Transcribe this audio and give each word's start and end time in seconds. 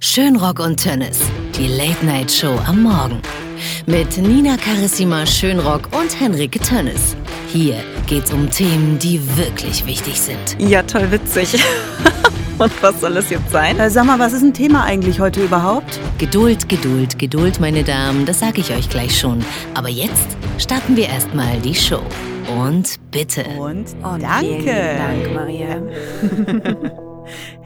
Schönrock 0.00 0.60
und 0.60 0.80
Tönnes, 0.80 1.20
die 1.58 1.66
Late-Night-Show 1.66 2.60
am 2.66 2.84
Morgen. 2.84 3.20
Mit 3.86 4.16
Nina 4.16 4.56
Carissima 4.56 5.26
Schönrock 5.26 5.88
und 5.90 6.20
Henrike 6.20 6.60
Tönnes. 6.60 7.16
Hier 7.48 7.82
geht's 8.06 8.32
um 8.32 8.48
Themen, 8.48 9.00
die 9.00 9.20
wirklich 9.36 9.84
wichtig 9.86 10.20
sind. 10.20 10.56
Ja, 10.60 10.84
toll 10.84 11.10
witzig. 11.10 11.60
und 12.58 12.72
was 12.80 13.00
soll 13.00 13.16
es 13.16 13.28
jetzt 13.30 13.50
sein? 13.50 13.76
Äh, 13.80 13.90
sag 13.90 14.04
mal, 14.06 14.20
was 14.20 14.34
ist 14.34 14.42
ein 14.42 14.54
Thema 14.54 14.84
eigentlich 14.84 15.18
heute 15.18 15.42
überhaupt? 15.42 15.98
Geduld, 16.18 16.68
Geduld, 16.68 17.18
Geduld, 17.18 17.58
meine 17.58 17.82
Damen, 17.82 18.24
das 18.24 18.38
sage 18.38 18.60
ich 18.60 18.72
euch 18.72 18.88
gleich 18.88 19.18
schon. 19.18 19.44
Aber 19.74 19.88
jetzt 19.88 20.28
starten 20.58 20.96
wir 20.96 21.08
erstmal 21.08 21.58
die 21.58 21.74
Show. 21.74 22.02
Und 22.56 23.00
bitte. 23.10 23.42
Und, 23.58 23.86
Und 24.04 24.22
danke. 24.22 24.62
vielen 24.62 24.96
Dank, 24.96 25.34
Maria. 25.34 26.98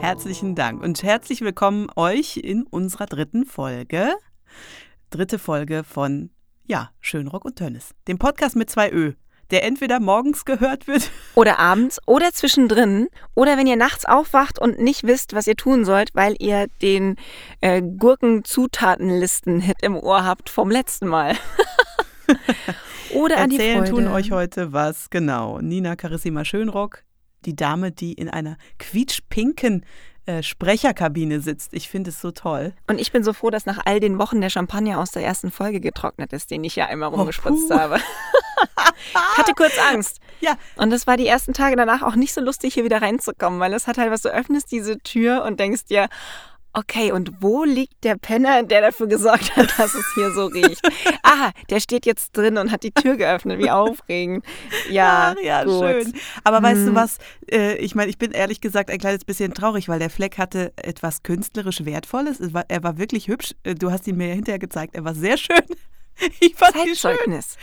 Herzlichen 0.03 0.57
Dank 0.57 0.83
und 0.83 1.05
herzlich 1.05 1.43
willkommen 1.43 1.87
euch 1.95 2.37
in 2.37 2.65
unserer 2.65 3.07
dritten 3.07 3.47
Folge. 3.47 4.09
Dritte 5.11 5.39
Folge 5.39 5.85
von, 5.85 6.31
ja, 6.67 6.91
Schönrock 6.99 7.45
und 7.45 7.55
Tönnes. 7.55 7.91
Dem 8.09 8.19
Podcast 8.19 8.57
mit 8.57 8.69
zwei 8.69 8.91
Ö, 8.91 9.13
der 9.53 9.63
entweder 9.63 10.01
morgens 10.01 10.45
gehört 10.45 10.89
wird. 10.89 11.09
Oder 11.37 11.61
abends 11.61 12.01
oder 12.05 12.33
zwischendrin 12.33 13.07
oder 13.37 13.57
wenn 13.57 13.69
ihr 13.69 13.77
nachts 13.77 14.05
aufwacht 14.05 14.59
und 14.59 14.81
nicht 14.81 15.05
wisst, 15.05 15.35
was 15.35 15.47
ihr 15.47 15.55
tun 15.55 15.85
sollt, 15.85 16.11
weil 16.15 16.35
ihr 16.41 16.67
den 16.83 17.15
äh, 17.61 17.81
Gurken-Zutatenlisten-Hit 17.81 19.77
im 19.83 19.97
Ohr 19.97 20.25
habt 20.25 20.51
vom 20.51 20.69
letzten 20.69 21.07
Mal. 21.07 21.37
oder 23.15 23.37
an 23.37 23.51
die 23.51 23.57
Erzählen 23.57 23.87
Freude. 23.87 24.03
tun 24.03 24.09
euch 24.09 24.33
heute 24.33 24.73
was, 24.73 25.11
genau. 25.11 25.61
Nina 25.61 25.95
Carissima 25.95 26.45
Schönrock, 26.45 27.05
die 27.47 27.57
Dame, 27.57 27.93
die 27.93 28.13
in 28.13 28.29
einer 28.29 28.57
quietschpinken 28.79 29.85
äh, 30.27 30.43
Sprecherkabine 30.43 31.41
sitzt. 31.41 31.75
Ich 31.75 31.89
finde 31.89 32.11
es 32.11 32.21
so 32.21 32.31
toll. 32.31 32.73
Und 32.87 33.01
ich 33.01 33.11
bin 33.13 33.25
so 33.25 33.33
froh, 33.33 33.51
dass 33.51 33.67
nach 33.67 33.81
all 33.85 33.99
den 33.99 34.19
Wochen 34.19 34.41
der 34.41 34.51
Champagner 34.51 34.99
aus 35.01 35.11
der 35.11 35.25
ersten 35.25 35.51
Folge 35.51 35.81
getrocknet 35.81 36.33
ist, 36.33 36.51
den 36.53 36.63
ich 36.63 36.77
ja 36.77 36.87
einmal 36.87 37.11
Oh, 37.13 37.17
rumgespritzt 37.17 37.69
puh. 37.69 37.75
habe. 37.79 37.97
ich 39.13 39.39
hatte 39.39 39.53
kurz 39.55 39.77
Angst. 39.93 40.21
Ja, 40.41 40.57
Und 40.77 40.91
das 40.91 41.07
war 41.07 41.17
die 41.17 41.27
ersten 41.27 41.53
Tage 41.55 41.75
danach 41.77 42.03
auch 42.03 42.15
nicht 42.15 42.33
so 42.33 42.41
lustig, 42.41 42.75
hier 42.75 42.85
wieder 42.85 43.03
reinzukommen, 43.03 43.59
weil 43.61 43.73
es 43.75 43.87
hat 43.89 43.99
halt 43.99 44.11
was, 44.13 44.23
du 44.23 44.29
öffnest 44.29 44.71
diese 44.71 44.99
Tür 45.01 45.43
und 45.45 45.59
denkst 45.59 45.87
dir, 45.87 46.09
okay, 46.73 47.13
und 47.13 47.33
wo 47.41 47.65
liegt 47.65 48.05
der 48.05 48.17
Penner, 48.17 48.63
der 48.63 48.81
dafür 48.81 49.07
gesorgt 49.07 49.55
hat, 49.57 49.69
dass 49.79 49.95
es 49.95 50.05
hier 50.15 50.31
so 50.33 50.47
riecht? 50.47 50.81
Aha, 51.23 51.53
der 51.71 51.81
steht 51.81 52.07
jetzt 52.07 52.37
drin 52.37 52.57
und 52.59 52.71
hat 52.71 52.83
die 52.83 52.91
Tür 52.93 53.17
geöffnet, 53.17 53.59
wie 53.59 53.71
aufregend. 53.71 54.45
Ja, 54.91 55.35
Ach, 55.37 55.43
ja, 55.43 55.65
gut. 55.65 55.81
schön. 55.83 56.13
Aber 56.45 56.63
weißt 56.63 56.83
du 56.83 56.87
Hm. 56.89 56.95
was? 56.95 57.19
Äh, 57.51 57.77
ich 57.77 57.95
meine, 57.95 58.11
ich 58.11 58.19
bin 58.19 58.33
ehrlich 58.33 58.61
gesagt 58.61 58.91
ein 58.91 58.99
kleines 58.99 59.25
bisschen 59.25 59.55
traurig, 59.55 59.89
weil 59.89 59.99
der 59.99 60.11
Fleck 60.11 60.39
hatte 60.39 60.73
etwas 60.77 61.23
künstlerisch 61.23 61.85
Wertvolles. 61.85 62.39
Er 62.69 62.83
war 62.83 62.99
wirklich 62.99 63.29
hübsch. 63.29 63.55
Äh, 63.65 63.75
Du 63.75 63.91
hast 63.91 64.07
ihn 64.07 64.17
mir 64.17 64.29
ja 64.29 64.35
hinterher 64.35 64.59
gezeigt. 64.59 64.95
Er 64.95 65.05
war 65.05 65.15
sehr 65.15 65.37
schön. 65.37 65.63
Ich 66.41 66.55
fand. 66.55 66.73
Zeitzeugnis. 66.75 67.57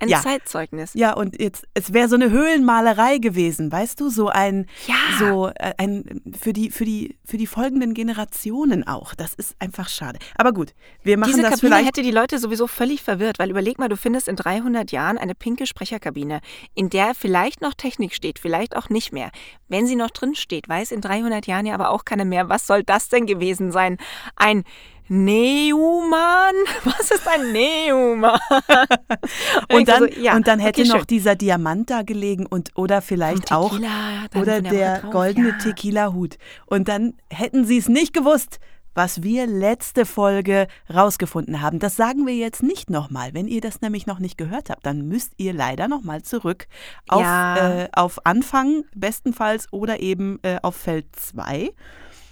Ein 0.00 0.08
Ja. 0.08 0.20
Zeitzeugnis. 0.22 0.92
Ja, 0.94 1.12
und 1.14 1.40
jetzt, 1.40 1.66
es 1.74 1.92
wäre 1.92 2.08
so 2.08 2.14
eine 2.16 2.30
Höhlenmalerei 2.30 3.18
gewesen, 3.18 3.70
weißt 3.70 4.00
du? 4.00 4.08
So 4.10 4.28
ein, 4.28 4.66
Ja. 4.86 4.94
so 5.18 5.48
äh, 5.48 5.74
ein, 5.78 6.22
für 6.38 6.52
die, 6.52 6.70
für 6.70 6.84
die, 6.84 7.16
für 7.24 7.36
die 7.36 7.46
folgenden 7.46 7.94
Generationen 7.94 8.86
auch. 8.86 9.14
Das 9.14 9.34
ist 9.34 9.54
einfach 9.58 9.88
schade. 9.88 10.18
Aber 10.36 10.52
gut, 10.52 10.72
wir 11.02 11.18
machen 11.18 11.30
Diese 11.30 11.42
das 11.42 11.50
Kabine 11.54 11.68
vielleicht. 11.74 11.88
hätte 11.88 12.02
die 12.02 12.10
Leute 12.10 12.38
sowieso 12.38 12.66
völlig 12.66 13.02
verwirrt, 13.02 13.38
weil 13.38 13.50
überleg 13.50 13.78
mal, 13.78 13.88
du 13.88 13.96
findest 13.96 14.28
in 14.28 14.36
300 14.36 14.90
Jahren 14.92 15.18
eine 15.18 15.34
pinke 15.34 15.66
Sprecherkabine, 15.66 16.40
in 16.74 16.90
der 16.90 17.14
vielleicht 17.14 17.60
noch 17.60 17.74
Technik 17.74 18.14
steht, 18.14 18.38
vielleicht 18.38 18.76
auch 18.76 18.88
nicht 18.88 19.12
mehr. 19.12 19.30
Wenn 19.68 19.86
sie 19.86 19.96
noch 19.96 20.10
drin 20.10 20.34
steht, 20.34 20.68
weiß 20.68 20.92
in 20.92 21.00
300 21.00 21.46
Jahren 21.46 21.66
ja 21.66 21.74
aber 21.74 21.90
auch 21.90 22.04
keiner 22.04 22.24
mehr, 22.24 22.48
was 22.48 22.66
soll 22.66 22.82
das 22.82 23.08
denn 23.08 23.26
gewesen 23.26 23.72
sein? 23.72 23.98
Ein 24.36 24.64
Neumann? 25.08 26.54
Was 26.84 27.10
ist 27.10 27.26
ein 27.28 27.52
Neumann? 27.52 28.38
Und 29.72 29.88
dann, 29.88 30.00
so, 30.00 30.20
ja, 30.20 30.34
und 30.36 30.46
dann 30.46 30.58
hätte 30.58 30.82
okay, 30.82 30.88
noch 30.90 30.98
schön. 30.98 31.06
dieser 31.08 31.34
Diamant 31.34 31.90
da 31.90 32.02
gelegen 32.02 32.46
und 32.46 32.70
oder 32.76 33.02
vielleicht 33.02 33.52
auch 33.52 33.70
Tequila, 33.70 34.26
dann 34.30 34.42
oder 34.42 34.60
der 34.62 34.72
der 34.72 34.98
drauf, 35.00 35.10
goldene 35.10 35.48
ja. 35.50 35.58
Tequila-Hut. 35.58 36.38
Und 36.66 36.88
dann 36.88 37.14
hätten 37.30 37.64
sie 37.64 37.78
es 37.78 37.88
nicht 37.88 38.12
gewusst, 38.12 38.58
was 38.94 39.22
wir 39.22 39.46
letzte 39.46 40.06
Folge 40.06 40.66
rausgefunden 40.92 41.60
haben. 41.60 41.78
Das 41.78 41.96
sagen 41.96 42.26
wir 42.26 42.34
jetzt 42.34 42.62
nicht 42.62 42.88
nochmal. 42.90 43.34
Wenn 43.34 43.46
ihr 43.46 43.60
das 43.60 43.82
nämlich 43.82 44.06
noch 44.06 44.18
nicht 44.18 44.38
gehört 44.38 44.70
habt, 44.70 44.86
dann 44.86 45.06
müsst 45.06 45.34
ihr 45.36 45.52
leider 45.52 45.86
nochmal 45.86 46.22
zurück 46.22 46.66
auf, 47.08 47.20
Ja. 47.20 47.82
äh, 47.82 47.88
auf 47.92 48.24
Anfang 48.24 48.84
bestenfalls 48.94 49.70
oder 49.70 50.00
eben 50.00 50.38
äh, 50.42 50.58
auf 50.62 50.76
Feld 50.76 51.06
2. 51.14 51.70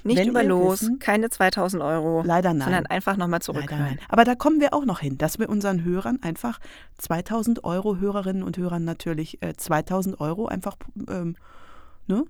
Nicht 0.04 0.18
wenn 0.18 0.28
über 0.28 0.40
wir 0.42 0.48
los, 0.48 0.82
wissen- 0.82 0.98
keine 0.98 1.30
2000 1.30 1.82
Euro. 1.82 2.22
Leider 2.24 2.52
nein. 2.54 2.62
Sondern 2.64 2.86
einfach 2.86 3.16
nochmal 3.16 3.40
zurückhören. 3.40 3.82
nein. 3.82 3.98
Aber 4.08 4.24
da 4.24 4.34
kommen 4.34 4.60
wir 4.60 4.74
auch 4.74 4.84
noch 4.84 5.00
hin, 5.00 5.18
dass 5.18 5.38
wir 5.38 5.48
unseren 5.48 5.82
Hörern 5.84 6.18
einfach 6.22 6.58
2000 6.98 7.64
Euro, 7.64 7.96
Hörerinnen 7.96 8.42
und 8.42 8.56
Hörern 8.58 8.84
natürlich 8.84 9.42
äh, 9.42 9.54
2000 9.56 10.20
Euro 10.20 10.46
einfach, 10.46 10.76
ähm, 11.08 11.36
ne? 12.06 12.24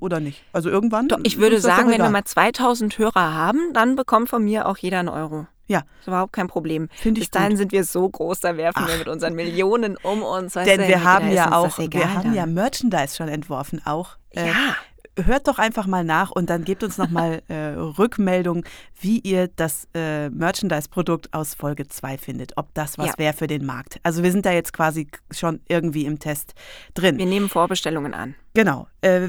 Oder 0.00 0.20
nicht? 0.20 0.42
Also 0.52 0.68
irgendwann. 0.68 1.08
Doch, 1.08 1.18
ich 1.22 1.38
würde 1.38 1.60
sagen, 1.60 1.90
wenn 1.90 1.98
wir 2.02 2.10
mal 2.10 2.24
2000 2.24 2.98
Hörer 2.98 3.32
haben, 3.32 3.72
dann 3.72 3.96
bekommt 3.96 4.28
von 4.28 4.44
mir 4.44 4.66
auch 4.68 4.76
jeder 4.76 4.98
einen 4.98 5.08
Euro. 5.08 5.46
Ja, 5.66 5.82
Ist 6.00 6.06
überhaupt 6.08 6.34
kein 6.34 6.46
Problem. 6.46 6.88
Finde 6.92 7.20
ich 7.20 7.26
Bis 7.28 7.30
dahin 7.32 7.50
gut. 7.50 7.58
sind 7.58 7.72
wir 7.72 7.82
so 7.84 8.06
groß, 8.08 8.38
da 8.40 8.56
werfen 8.58 8.86
wir 8.86 8.92
Ach. 8.94 8.98
mit 8.98 9.08
unseren 9.08 9.34
Millionen 9.34 9.96
um 9.96 10.22
uns. 10.22 10.52
Denn 10.52 10.80
du, 10.80 10.86
wir 10.86 11.02
haben 11.04 11.30
ja 11.32 11.52
auch, 11.56 11.76
wir 11.78 12.14
haben 12.14 12.34
ja 12.34 12.42
dann. 12.44 12.54
Merchandise 12.54 13.16
schon 13.16 13.28
entworfen 13.28 13.80
auch. 13.84 14.10
Äh, 14.30 14.46
Ja. 14.48 14.52
Hört 15.18 15.48
doch 15.48 15.58
einfach 15.58 15.86
mal 15.86 16.04
nach 16.04 16.30
und 16.30 16.50
dann 16.50 16.64
gebt 16.64 16.82
uns 16.84 16.98
nochmal 16.98 17.42
äh, 17.48 17.68
Rückmeldung, 17.76 18.64
wie 19.00 19.18
ihr 19.20 19.48
das 19.48 19.88
äh, 19.94 20.28
Merchandise-Produkt 20.30 21.32
aus 21.32 21.54
Folge 21.54 21.88
2 21.88 22.18
findet. 22.18 22.56
Ob 22.56 22.72
das 22.74 22.98
was 22.98 23.08
Ja. 23.08 23.14
wäre 23.18 23.32
für 23.32 23.46
den 23.46 23.64
Markt. 23.64 23.98
Also 24.02 24.22
wir 24.22 24.30
sind 24.32 24.44
da 24.44 24.52
jetzt 24.52 24.72
quasi 24.72 25.08
schon 25.30 25.60
irgendwie 25.68 26.04
im 26.06 26.18
Test 26.18 26.54
drin. 26.94 27.18
Wir 27.18 27.26
nehmen 27.26 27.48
Vorbestellungen 27.48 28.12
an. 28.14 28.34
Genau. 28.56 28.86
Äh, 29.02 29.28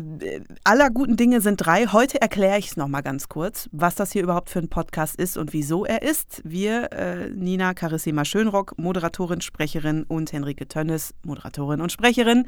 aller 0.64 0.90
guten 0.90 1.18
Dinge 1.18 1.42
sind 1.42 1.58
drei. 1.58 1.88
Heute 1.88 2.22
erkläre 2.22 2.60
ich 2.60 2.68
es 2.68 2.78
nochmal 2.78 3.04
ganz 3.04 3.28
kurz, 3.28 3.68
was 3.74 3.94
das 3.94 4.14
hier 4.14 4.24
überhaupt 4.24 4.50
für 4.50 4.60
ein 4.60 4.70
Podcast 4.70 5.18
ist 5.18 5.36
und 5.36 5.52
wieso 5.52 5.84
er 5.84 6.02
ist. 6.02 6.42
Wir, 6.46 6.94
äh, 6.94 7.30
Nina 7.32 7.74
Carissima 7.74 8.24
Schönrock, 8.24 8.76
Moderatorin, 8.78 9.42
Sprecherin 9.42 10.04
und 10.04 10.32
Henrike 10.32 10.70
Tönnes, 10.70 11.14
Moderatorin 11.24 11.82
und 11.82 11.92
Sprecherin, 11.92 12.48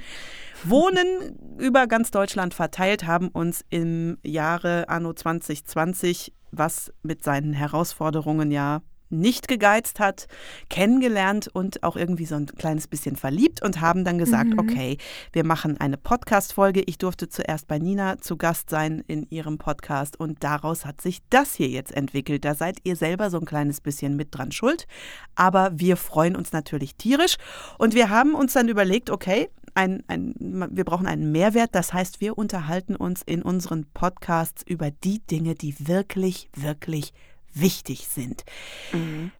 wohnen 0.63 1.37
über 1.59 1.85
ganz 1.85 2.11
Deutschland 2.11 2.53
verteilt, 2.53 3.05
haben 3.05 3.27
uns 3.27 3.65
im 3.69 4.17
Jahre 4.23 4.87
Anno 4.87 5.11
2020, 5.11 6.31
was 6.51 6.93
mit 7.03 7.25
seinen 7.25 7.51
Herausforderungen 7.51 8.51
ja 8.51 8.83
nicht 9.09 9.47
gegeizt 9.47 9.99
hat, 9.99 10.27
kennengelernt 10.69 11.49
und 11.51 11.83
auch 11.83 11.95
irgendwie 11.95 12.25
so 12.25 12.35
ein 12.35 12.45
kleines 12.45 12.87
bisschen 12.87 13.15
verliebt 13.15 13.63
und 13.63 13.81
haben 13.81 14.03
dann 14.03 14.17
gesagt, 14.17 14.51
okay, 14.57 14.97
wir 15.33 15.45
machen 15.45 15.79
eine 15.79 15.97
Podcast-Folge. 15.97 16.81
Ich 16.85 16.97
durfte 16.97 17.29
zuerst 17.29 17.67
bei 17.67 17.79
Nina 17.79 18.17
zu 18.19 18.37
Gast 18.37 18.69
sein 18.69 19.03
in 19.07 19.27
ihrem 19.29 19.57
Podcast 19.57 20.19
und 20.19 20.43
daraus 20.43 20.85
hat 20.85 21.01
sich 21.01 21.19
das 21.29 21.55
hier 21.55 21.69
jetzt 21.69 21.91
entwickelt. 21.91 22.45
Da 22.45 22.55
seid 22.55 22.77
ihr 22.83 22.95
selber 22.95 23.29
so 23.29 23.39
ein 23.39 23.45
kleines 23.45 23.81
bisschen 23.81 24.15
mit 24.15 24.35
dran 24.35 24.51
schuld, 24.51 24.87
aber 25.35 25.71
wir 25.73 25.97
freuen 25.97 26.35
uns 26.35 26.51
natürlich 26.51 26.95
tierisch 26.95 27.35
und 27.77 27.93
wir 27.93 28.09
haben 28.09 28.35
uns 28.35 28.53
dann 28.53 28.67
überlegt, 28.67 29.09
okay, 29.09 29.49
ein, 29.75 30.03
ein, 30.07 30.33
wir 30.71 30.83
brauchen 30.83 31.07
einen 31.07 31.31
Mehrwert. 31.31 31.69
Das 31.73 31.93
heißt, 31.93 32.21
wir 32.21 32.37
unterhalten 32.37 32.95
uns 32.95 33.21
in 33.25 33.41
unseren 33.41 33.85
Podcasts 33.93 34.63
über 34.65 34.91
die 34.91 35.19
Dinge, 35.19 35.55
die 35.55 35.87
wirklich, 35.87 36.49
wirklich 36.55 37.13
wichtig 37.53 38.07
sind. 38.07 38.43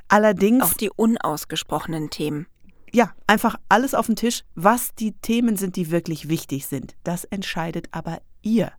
Allerdings 0.08 0.64
Auch 0.64 0.74
die 0.74 0.90
unausgesprochenen 0.90 2.10
Themen. 2.10 2.48
ja, 2.92 3.12
einfach 3.28 3.56
alles 3.70 3.94
auf 3.94 4.08
den 4.08 4.16
Tisch, 4.16 4.44
was 4.56 4.96
die 4.96 5.12
Themen 5.14 5.56
sind, 5.58 5.76
die 5.76 5.92
wirklich 5.92 6.28
wichtig 6.30 6.66
sind. 6.66 6.96
Das 7.04 7.24
entscheidet 7.26 7.88
aber 7.92 8.20
ihr. 8.42 8.72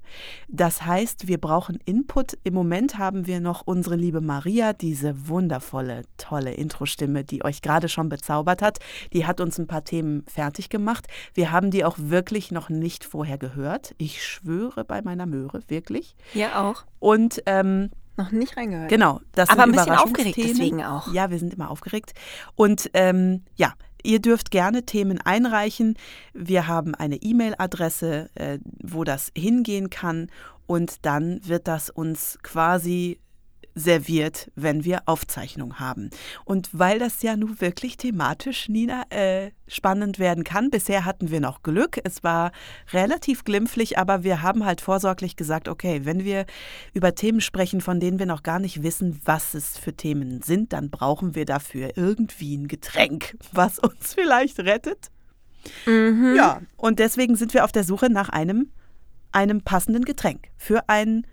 Das 0.48 0.86
heißt, 0.86 1.28
wir 1.28 1.38
brauchen 1.38 1.78
Input. 1.84 2.38
Im 2.44 2.54
Moment 2.54 2.96
haben 2.96 3.26
wir 3.26 3.40
noch 3.40 3.66
unsere 3.66 3.94
liebe 3.94 4.22
Maria, 4.22 4.72
diese 4.72 5.28
wundervolle, 5.28 6.04
tolle 6.16 6.54
Intro-Stimme, 6.54 7.24
die 7.24 7.44
euch 7.44 7.60
gerade 7.60 7.90
schon 7.90 8.08
bezaubert 8.08 8.62
hat. 8.62 8.78
Die 9.12 9.26
hat 9.26 9.38
uns 9.38 9.58
ein 9.58 9.66
paar 9.66 9.84
Themen 9.84 10.24
fertig 10.26 10.70
gemacht. 10.70 11.08
Wir 11.34 11.52
haben 11.52 11.70
die 11.70 11.84
auch 11.84 11.96
wirklich 11.98 12.50
noch 12.50 12.70
nicht 12.70 13.04
vorher 13.04 13.36
gehört. 13.36 13.94
Ich 13.98 14.24
schwöre 14.26 14.84
bei 14.86 15.02
meiner 15.02 15.26
Möhre, 15.26 15.60
wirklich. 15.68 16.16
Hier 16.32 16.58
auch. 16.58 16.84
Und 16.98 17.42
ähm, 17.44 17.90
Noch 18.16 18.30
nicht 18.32 18.56
reingehört. 18.56 18.88
Genau, 18.88 19.20
das 19.32 19.48
Aber 19.48 19.62
ein 19.62 19.72
bisschen 19.72 19.92
aufgeregt 19.92 20.36
deswegen 20.36 20.84
auch. 20.84 21.12
Ja, 21.12 21.30
wir 21.30 21.38
sind 21.38 21.54
immer 21.54 21.70
aufgeregt. 21.70 22.12
Und 22.54 22.90
ähm, 22.94 23.44
ja, 23.56 23.74
ihr 24.02 24.20
dürft 24.20 24.50
gerne 24.50 24.84
Themen 24.84 25.20
einreichen. 25.20 25.96
Wir 26.32 26.66
haben 26.66 26.94
eine 26.94 27.16
E-Mail-Adresse, 27.16 28.30
äh, 28.34 28.58
wo 28.82 29.04
das 29.04 29.32
hingehen 29.36 29.90
kann. 29.90 30.28
Und 30.66 31.04
dann 31.06 31.40
wird 31.46 31.66
das 31.66 31.90
uns 31.90 32.38
quasi 32.42 33.18
serviert, 33.80 34.50
wenn 34.54 34.84
wir 34.84 35.02
Aufzeichnung 35.06 35.80
haben. 35.80 36.10
Und 36.44 36.68
weil 36.72 36.98
das 36.98 37.22
ja 37.22 37.36
nun 37.36 37.60
wirklich 37.60 37.96
thematisch, 37.96 38.68
Nina, 38.68 39.02
äh, 39.10 39.50
spannend 39.66 40.18
werden 40.18 40.44
kann, 40.44 40.70
bisher 40.70 41.04
hatten 41.04 41.30
wir 41.30 41.40
noch 41.40 41.62
Glück. 41.62 41.98
Es 42.04 42.22
war 42.22 42.52
relativ 42.92 43.44
glimpflich, 43.44 43.98
aber 43.98 44.22
wir 44.24 44.42
haben 44.42 44.64
halt 44.64 44.80
vorsorglich 44.80 45.36
gesagt, 45.36 45.68
okay, 45.68 46.02
wenn 46.04 46.24
wir 46.24 46.46
über 46.92 47.14
Themen 47.14 47.40
sprechen, 47.40 47.80
von 47.80 48.00
denen 48.00 48.18
wir 48.18 48.26
noch 48.26 48.42
gar 48.42 48.58
nicht 48.58 48.82
wissen, 48.82 49.20
was 49.24 49.54
es 49.54 49.78
für 49.78 49.94
Themen 49.94 50.42
sind, 50.42 50.72
dann 50.72 50.90
brauchen 50.90 51.34
wir 51.34 51.44
dafür 51.44 51.96
irgendwie 51.96 52.56
ein 52.56 52.68
Getränk, 52.68 53.36
was 53.52 53.78
uns 53.78 54.14
vielleicht 54.14 54.58
rettet. 54.60 55.10
Mhm. 55.86 56.34
Ja, 56.36 56.62
und 56.76 56.98
deswegen 56.98 57.36
sind 57.36 57.54
wir 57.54 57.64
auf 57.64 57.72
der 57.72 57.84
Suche 57.84 58.10
nach 58.10 58.28
einem, 58.28 58.70
einem 59.32 59.62
passenden 59.62 60.04
Getränk 60.04 60.48
für 60.56 60.88
ein, 60.88 61.26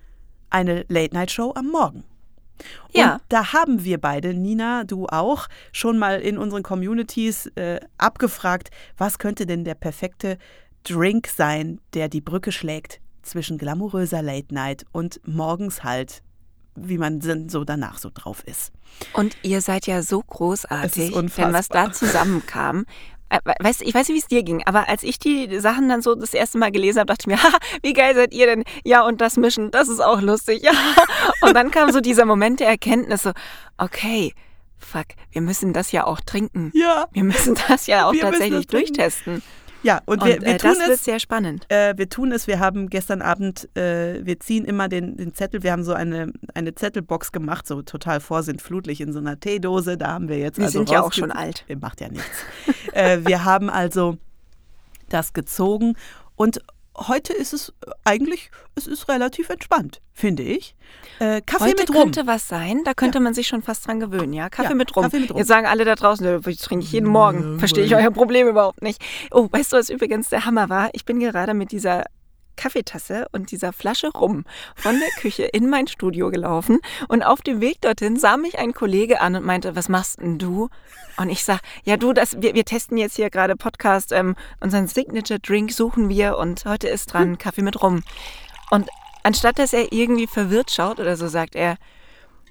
eine 0.49 0.85
Late-Night-Show 0.89 1.53
am 1.55 1.67
Morgen. 1.67 2.03
Ja. 2.93 3.13
Und 3.13 3.21
da 3.29 3.53
haben 3.53 3.83
wir 3.83 3.99
beide, 3.99 4.33
Nina, 4.33 4.83
du 4.83 5.07
auch, 5.07 5.47
schon 5.71 5.97
mal 5.97 6.19
in 6.19 6.37
unseren 6.37 6.63
Communities 6.63 7.47
äh, 7.55 7.79
abgefragt, 7.97 8.69
was 8.97 9.19
könnte 9.19 9.45
denn 9.45 9.63
der 9.63 9.75
perfekte 9.75 10.37
Drink 10.83 11.27
sein, 11.27 11.79
der 11.93 12.09
die 12.09 12.21
Brücke 12.21 12.51
schlägt 12.51 12.99
zwischen 13.21 13.57
glamouröser 13.57 14.21
Late 14.21 14.53
Night 14.53 14.85
und 14.91 15.19
morgens 15.25 15.83
halt, 15.83 16.23
wie 16.75 16.97
man 16.97 17.21
so 17.49 17.63
danach 17.63 17.97
so 17.97 18.09
drauf 18.13 18.43
ist. 18.45 18.71
Und 19.13 19.35
ihr 19.41 19.61
seid 19.61 19.85
ja 19.87 20.01
so 20.01 20.21
großartig, 20.21 21.13
denn 21.13 21.53
was 21.53 21.67
da 21.67 21.91
zusammenkam, 21.91 22.85
weißt, 23.29 23.81
ich 23.81 23.93
weiß 23.93 24.07
nicht, 24.07 24.15
wie 24.15 24.21
es 24.21 24.27
dir 24.27 24.43
ging, 24.43 24.63
aber 24.65 24.87
als 24.87 25.03
ich 25.03 25.19
die 25.19 25.59
Sachen 25.59 25.89
dann 25.89 26.01
so 26.01 26.15
das 26.15 26.33
erste 26.33 26.57
Mal 26.57 26.71
gelesen 26.71 26.99
habe, 26.99 27.07
dachte 27.07 27.23
ich 27.23 27.27
mir, 27.27 27.43
ha, 27.43 27.57
wie 27.81 27.93
geil 27.93 28.15
seid 28.15 28.33
ihr 28.33 28.47
denn? 28.47 28.63
Ja, 28.83 29.05
und 29.05 29.21
das 29.21 29.37
Mischen, 29.37 29.71
das 29.71 29.89
ist 29.89 29.99
auch 29.99 30.21
lustig. 30.21 30.63
Ja. 30.63 30.71
Und 31.41 31.53
dann 31.53 31.71
kam 31.71 31.91
so 31.91 32.01
dieser 32.01 32.25
Moment 32.25 32.59
der 32.59 32.67
Erkenntnis, 32.67 33.23
so, 33.23 33.31
okay, 33.77 34.33
fuck, 34.77 35.05
wir 35.31 35.41
müssen 35.41 35.73
das 35.73 35.91
ja 35.91 36.05
auch 36.05 36.19
trinken. 36.21 36.71
Ja. 36.73 37.07
Wir 37.11 37.23
müssen 37.23 37.57
das 37.67 37.87
ja 37.87 38.07
auch 38.07 38.13
wir 38.13 38.21
tatsächlich 38.21 38.67
durchtesten. 38.67 39.41
Ja, 39.83 40.01
und, 40.05 40.23
wir, 40.23 40.35
und, 40.35 40.41
wir 40.41 40.55
äh, 40.55 40.57
tun 40.57 40.71
das 40.71 40.79
es. 40.79 40.87
wird 40.89 40.99
sehr 40.99 41.19
spannend. 41.19 41.65
Äh, 41.69 41.93
wir 41.97 42.09
tun 42.09 42.31
es. 42.31 42.47
Wir 42.47 42.59
haben 42.59 42.89
gestern 42.89 43.21
Abend, 43.21 43.69
äh, 43.77 44.25
wir 44.25 44.39
ziehen 44.39 44.65
immer 44.65 44.89
den, 44.89 45.17
den 45.17 45.33
Zettel. 45.33 45.63
Wir 45.63 45.71
haben 45.71 45.83
so 45.83 45.93
eine, 45.93 46.31
eine 46.53 46.75
Zettelbox 46.75 47.31
gemacht, 47.31 47.67
so 47.67 47.81
total 47.81 48.19
vorsintflutlich 48.19 49.01
in 49.01 49.13
so 49.13 49.19
einer 49.19 49.39
Teedose. 49.39 49.97
Da 49.97 50.09
haben 50.09 50.29
wir 50.29 50.37
jetzt. 50.37 50.57
Wir 50.57 50.65
also 50.65 50.79
sind 50.79 50.89
ja 50.89 51.01
auch 51.01 51.13
schon 51.13 51.31
alt. 51.31 51.65
Macht 51.79 52.01
ja 52.01 52.09
nichts. 52.09 52.27
äh, 52.93 53.19
wir 53.23 53.45
haben 53.45 53.69
also 53.69 54.17
das 55.09 55.33
gezogen 55.33 55.95
und 56.35 56.61
heute 56.97 57.33
ist 57.33 57.53
es 57.53 57.73
eigentlich, 58.03 58.51
es 58.75 58.87
ist 58.87 59.07
relativ 59.07 59.49
entspannt, 59.49 60.01
finde 60.13 60.43
ich. 60.43 60.75
Äh, 61.19 61.41
Kaffee 61.41 61.65
heute 61.65 61.81
mit 61.81 61.89
Rum. 61.89 61.95
könnte 62.03 62.27
was 62.27 62.47
sein, 62.47 62.83
da 62.83 62.93
könnte 62.93 63.19
ja. 63.19 63.23
man 63.23 63.33
sich 63.33 63.47
schon 63.47 63.61
fast 63.61 63.87
dran 63.87 63.99
gewöhnen, 63.99 64.33
ja? 64.33 64.49
Kaffee, 64.49 64.69
ja, 64.69 64.75
mit, 64.75 64.95
Rum. 64.95 65.03
Kaffee 65.03 65.19
mit 65.19 65.31
Rum. 65.31 65.37
Jetzt 65.37 65.47
sagen 65.47 65.67
alle 65.67 65.85
da 65.85 65.95
draußen, 65.95 66.41
das 66.41 66.57
trinke 66.57 66.85
ich 66.85 66.91
jeden 66.91 67.09
Morgen. 67.09 67.59
Verstehe 67.59 67.83
ich 67.83 67.95
euer 67.95 68.11
Problem 68.11 68.47
überhaupt 68.47 68.81
nicht. 68.81 69.01
Oh, 69.31 69.47
weißt 69.51 69.73
du, 69.73 69.77
was 69.77 69.89
übrigens 69.89 70.29
der 70.29 70.45
Hammer 70.45 70.69
war? 70.69 70.89
Ich 70.93 71.05
bin 71.05 71.19
gerade 71.19 71.53
mit 71.53 71.71
dieser 71.71 72.05
Kaffeetasse 72.57 73.27
und 73.31 73.51
dieser 73.51 73.71
Flasche 73.71 74.09
rum 74.09 74.43
von 74.75 74.99
der 74.99 75.09
Küche 75.21 75.43
in 75.43 75.69
mein 75.69 75.87
Studio 75.87 76.29
gelaufen 76.29 76.79
und 77.07 77.23
auf 77.23 77.41
dem 77.41 77.61
Weg 77.61 77.79
dorthin 77.79 78.17
sah 78.17 78.35
mich 78.35 78.59
ein 78.59 78.73
Kollege 78.73 79.21
an 79.21 79.35
und 79.35 79.45
meinte, 79.45 79.75
was 79.75 79.87
machst 79.87 80.19
denn 80.19 80.37
du? 80.37 80.69
Und 81.15 81.29
ich 81.29 81.45
sag, 81.45 81.61
ja 81.85 81.95
du, 81.95 82.11
das, 82.11 82.41
wir, 82.41 82.53
wir 82.53 82.65
testen 82.65 82.97
jetzt 82.97 83.15
hier 83.15 83.29
gerade 83.29 83.55
Podcast, 83.55 84.11
ähm, 84.11 84.35
unseren 84.59 84.87
Signature 84.87 85.39
Drink 85.39 85.71
suchen 85.71 86.09
wir 86.09 86.37
und 86.37 86.65
heute 86.65 86.89
ist 86.89 87.13
dran 87.13 87.29
hm. 87.29 87.37
Kaffee 87.37 87.61
mit 87.61 87.81
rum. 87.81 88.03
Und 88.71 88.89
anstatt 89.23 89.59
dass 89.59 89.73
er 89.73 89.93
irgendwie 89.93 90.27
verwirrt 90.27 90.71
schaut 90.71 90.99
oder 90.99 91.15
so, 91.15 91.27
sagt 91.27 91.55
er, 91.55 91.77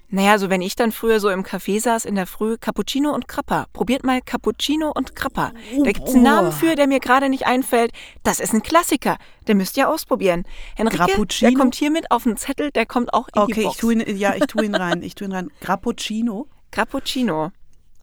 naja, 0.09 0.37
so 0.37 0.49
wenn 0.49 0.61
ich 0.61 0.75
dann 0.75 0.91
früher 0.91 1.19
so 1.19 1.29
im 1.29 1.43
Café 1.43 1.81
saß 1.81 2.05
in 2.05 2.15
der 2.15 2.27
Früh, 2.27 2.57
Cappuccino 2.57 3.13
und 3.13 3.27
Krapper. 3.27 3.65
Probiert 3.73 4.05
mal 4.05 4.21
Cappuccino 4.21 4.91
und 4.95 5.15
Krapper. 5.15 5.51
Da 5.83 5.91
gibt's 5.91 6.13
einen 6.13 6.23
Namen 6.23 6.51
für, 6.53 6.75
der 6.75 6.87
mir 6.87 6.99
gerade 6.99 7.27
nicht 7.29 7.45
einfällt. 7.45 7.91
Das 8.23 8.39
ist 8.39 8.53
ein 8.53 8.63
Klassiker. 8.63 9.17
Der 9.47 9.55
müsst 9.55 9.75
ihr 9.75 9.89
ausprobieren. 9.89 10.45
Henrike, 10.75 11.25
der 11.41 11.53
kommt 11.53 11.75
hier 11.75 11.91
mit 11.91 12.09
auf 12.11 12.23
den 12.23 12.37
Zettel, 12.37 12.71
der 12.71 12.85
kommt 12.85 13.13
auch 13.13 13.27
in 13.35 13.41
okay, 13.41 13.53
die 13.53 13.61
Box. 13.63 13.65
Okay, 13.65 13.73
ich 13.75 14.03
tue 14.03 14.11
ihn, 14.13 14.17
ja, 14.17 14.35
ich 14.35 14.47
tue 14.47 14.63
ihn 14.63 14.75
rein. 14.75 15.03
Ich 15.03 15.15
tue 15.15 15.27
ihn 15.27 15.33
rein. 15.33 15.51
Cappuccino? 15.59 16.47
Cappuccino. 16.71 17.51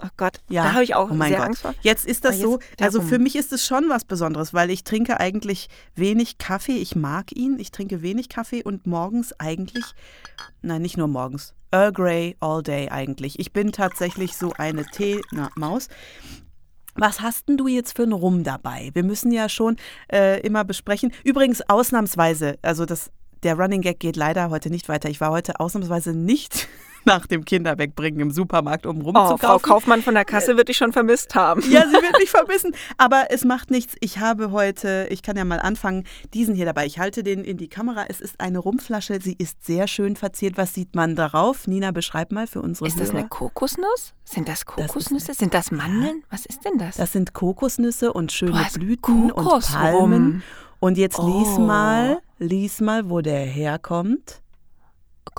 Oh 0.03 0.09
Gott, 0.17 0.41
ja. 0.49 0.65
da 0.65 0.73
habe 0.73 0.85
ich 0.85 0.95
auch 0.95 1.11
oh 1.11 1.17
sehr 1.17 1.31
Gott. 1.31 1.41
Angst 1.41 1.63
vor. 1.63 1.75
Jetzt 1.83 2.05
ist 2.05 2.25
das 2.25 2.39
so, 2.39 2.59
also 2.81 3.01
für 3.01 3.19
mich 3.19 3.37
ist 3.37 3.53
es 3.53 3.65
schon 3.65 3.89
was 3.89 4.05
Besonderes, 4.05 4.53
weil 4.53 4.71
ich 4.71 4.85
trinke 4.85 5.21
eigentlich 5.21 5.69
wenig 5.95 6.39
Kaffee. 6.39 6.77
Ich 6.77 6.97
mag 6.97 7.33
ihn, 7.33 7.59
ich 7.59 7.71
trinke 7.71 8.03
wenig 8.03 8.29
Kaffee 8.29 8.63
und 8.63 8.87
morgens 8.87 9.39
eigentlich, 9.39 9.85
nein, 10.63 10.83
nicht 10.83 10.97
nur 10.97 11.07
morgens, 11.07 11.55
Earl 11.71 11.93
Grey 11.93 12.37
all 12.41 12.63
day 12.63 12.89
eigentlich. 12.89 13.39
Ich 13.39 13.53
bin 13.53 13.73
tatsächlich 13.73 14.37
so 14.37 14.53
eine 14.53 14.85
Tee-Maus. 14.85 15.89
Was 16.97 17.21
hast 17.21 17.49
denn 17.49 17.57
du 17.57 17.67
jetzt 17.67 17.97
für 17.97 18.05
einen 18.05 18.13
Rum 18.13 18.45
dabei? 18.45 18.91
Wir 18.95 19.05
müssen 19.05 19.33
ja 19.33 19.49
schon 19.49 19.77
äh, 20.13 20.41
immer 20.41 20.65
besprechen. 20.65 21.13
Übrigens 21.25 21.69
ausnahmsweise, 21.69 22.59
also 22.63 22.85
das, 22.85 23.11
der 23.43 23.57
Running 23.59 23.81
Gag 23.81 23.99
geht 24.01 24.17
leider 24.17 24.51
heute 24.51 24.71
nicht 24.71 24.89
weiter. 24.89 25.09
Ich 25.09 25.21
war 25.21 25.31
heute 25.31 25.59
ausnahmsweise 25.59 26.15
nicht 26.15 26.69
nach 27.07 27.27
dem 27.27 27.45
Kinderwegbringen 27.45 28.21
im 28.21 28.31
Supermarkt, 28.31 28.87
um 28.87 29.01
rumzukaufen. 29.01 29.35
Oh, 29.35 29.39
Frau 29.39 29.59
Kaufmann 29.59 30.03
von 30.03 30.15
der 30.15 30.25
Kasse 30.25 30.57
wird 30.57 30.69
dich 30.69 30.77
schon 30.77 30.93
vermisst 30.93 31.35
haben. 31.35 31.63
Ja, 31.71 31.87
sie 31.87 31.95
wird 31.95 32.19
mich 32.19 32.31
vermissen. 32.31 32.75
Aber 32.99 33.27
es 33.31 33.45
macht 33.45 33.71
nichts. 33.71 33.95
Ich 34.01 34.19
habe 34.19 34.51
heute, 34.51 35.07
ich 35.11 35.23
kann 35.23 35.37
ja 35.37 35.45
mal 35.45 35.61
anfangen, 35.61 36.05
diesen 36.33 36.55
hier 36.55 36.67
dabei. 36.67 36.87
Ich 36.87 36.99
halte 36.99 37.23
den 37.23 37.45
in 37.45 37.57
die 37.57 37.69
Kamera. 37.69 38.07
Es 38.09 38.21
ist 38.21 38.41
eine 38.41 38.59
Rumflasche. 38.59 39.21
Sie 39.21 39.35
ist 39.39 39.65
sehr 39.65 39.87
schön 39.89 40.17
verziert. 40.17 40.57
Was 40.57 40.75
sieht 40.75 40.95
man 40.95 41.17
darauf? 41.17 41.67
Nina, 41.67 41.91
beschreib 41.91 42.33
mal 42.33 42.47
für 42.47 42.63
unsere 42.63 42.87
Ist 42.87 43.01
das 43.01 43.09
Hörer. 43.09 43.19
eine 43.19 43.29
Kokosnuss? 43.29 44.15
Sind 44.25 44.49
das 44.49 44.65
Kokosnüsse? 44.65 45.29
Das 45.29 45.39
sind 45.39 45.55
das 45.55 45.71
Mandeln? 45.71 46.23
Was 46.31 46.47
ist 46.47 46.65
denn 46.65 46.79
das? 46.79 46.97
Das 46.97 47.13
sind 47.13 47.35
Kokosnüsse 47.35 48.13
und 48.13 48.33
schöne 48.33 48.67
Blüten 48.73 49.31
und 49.31 49.63
Palmen. 49.73 50.43
Und 50.81 50.99
jetzt 50.99 51.19
oh. 51.19 51.27
lies 51.27 51.59
mal, 51.59 52.21
lies 52.39 52.81
mal, 52.81 53.09
wo 53.09 53.21
der 53.21 53.41
herkommt. 53.41 54.43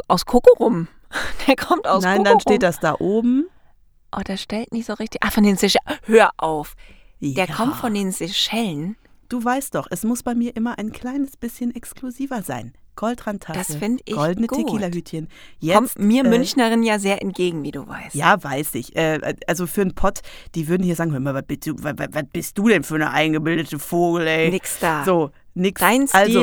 Aus 0.07 0.25
Kokorum. 0.25 0.87
Der 1.47 1.55
kommt 1.55 1.87
aus 1.87 2.03
Nein, 2.03 2.23
dann 2.23 2.39
steht 2.39 2.63
das 2.63 2.79
da 2.79 2.95
oben. 2.99 3.47
Oh, 4.15 4.21
der 4.25 4.37
stellt 4.37 4.71
nicht 4.71 4.85
so 4.85 4.93
richtig. 4.93 5.21
Ah, 5.23 5.29
von 5.29 5.43
den 5.43 5.57
Seychellen. 5.57 5.99
Hör 6.05 6.31
auf. 6.37 6.75
Der 7.19 7.45
ja. 7.45 7.53
kommt 7.53 7.75
von 7.75 7.93
den 7.93 8.11
Seychellen. 8.11 8.95
Du 9.27 9.43
weißt 9.43 9.75
doch, 9.75 9.87
es 9.89 10.03
muss 10.03 10.23
bei 10.23 10.35
mir 10.35 10.55
immer 10.55 10.77
ein 10.77 10.91
kleines 10.91 11.35
bisschen 11.35 11.75
exklusiver 11.75 12.41
sein. 12.41 12.73
Goldrandtasse, 12.95 13.59
das 13.59 13.75
finde 13.75 14.03
ich 14.05 14.15
goldene 14.15 14.47
Tequila-Hütchen. 14.47 15.27
Kommt 15.69 15.99
mir 15.99 16.23
äh, 16.23 16.29
Münchnerin 16.29 16.81
ja 16.83 16.97
sehr 16.97 17.21
entgegen, 17.21 17.63
wie 17.63 17.71
du 17.71 17.85
weißt. 17.85 18.15
Ja, 18.15 18.41
weiß 18.41 18.75
ich. 18.75 18.95
Äh, 18.95 19.35
also 19.47 19.67
für 19.67 19.81
einen 19.81 19.95
Pott, 19.95 20.21
die 20.53 20.67
würden 20.69 20.83
hier 20.83 20.95
sagen, 20.95 21.11
hör 21.11 21.19
mal, 21.19 21.33
was 21.33 21.43
bist, 21.45 21.67
du, 21.67 21.75
was, 21.79 21.95
was 21.97 22.23
bist 22.31 22.57
du 22.57 22.69
denn 22.69 22.83
für 22.83 22.95
eine 22.95 23.11
eingebildete 23.11 23.79
Vogel, 23.79 24.27
ey? 24.27 24.49
Nix 24.49 24.79
da. 24.79 25.03
So, 25.03 25.31
nix. 25.55 25.81
Dein 25.81 26.07
Stil 26.07 26.19
also, 26.19 26.39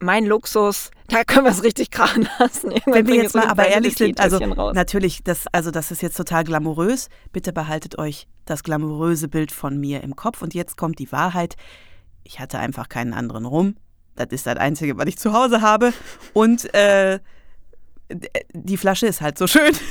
mein 0.00 0.26
Luxus, 0.26 0.90
da 1.08 1.24
können 1.24 1.44
wir 1.46 1.52
es 1.52 1.62
richtig 1.62 1.90
krachen 1.90 2.28
lassen. 2.38 2.70
Irgendwann 2.70 2.94
Wenn 2.94 3.06
wir 3.06 3.14
jetzt 3.16 3.34
mal 3.34 3.48
aber 3.48 3.66
ehrlich 3.66 3.96
sind, 3.96 4.20
also 4.20 4.38
raus. 4.38 4.74
natürlich, 4.74 5.22
das, 5.24 5.46
also 5.52 5.70
das 5.70 5.90
ist 5.90 6.02
jetzt 6.02 6.16
total 6.16 6.44
glamourös. 6.44 7.08
Bitte 7.32 7.52
behaltet 7.52 7.98
euch 7.98 8.28
das 8.44 8.62
glamouröse 8.62 9.28
Bild 9.28 9.52
von 9.52 9.78
mir 9.78 10.02
im 10.02 10.16
Kopf. 10.16 10.42
Und 10.42 10.54
jetzt 10.54 10.76
kommt 10.76 10.98
die 10.98 11.10
Wahrheit. 11.12 11.56
Ich 12.24 12.40
hatte 12.40 12.58
einfach 12.58 12.88
keinen 12.88 13.14
anderen 13.14 13.46
rum. 13.46 13.76
Das 14.16 14.28
ist 14.30 14.46
das 14.46 14.56
Einzige, 14.56 14.98
was 14.98 15.06
ich 15.06 15.18
zu 15.18 15.32
Hause 15.32 15.60
habe. 15.60 15.92
Und 16.34 16.72
äh, 16.74 17.20
die 18.52 18.76
Flasche 18.76 19.06
ist 19.06 19.20
halt 19.20 19.38
so 19.38 19.46
schön. 19.46 19.72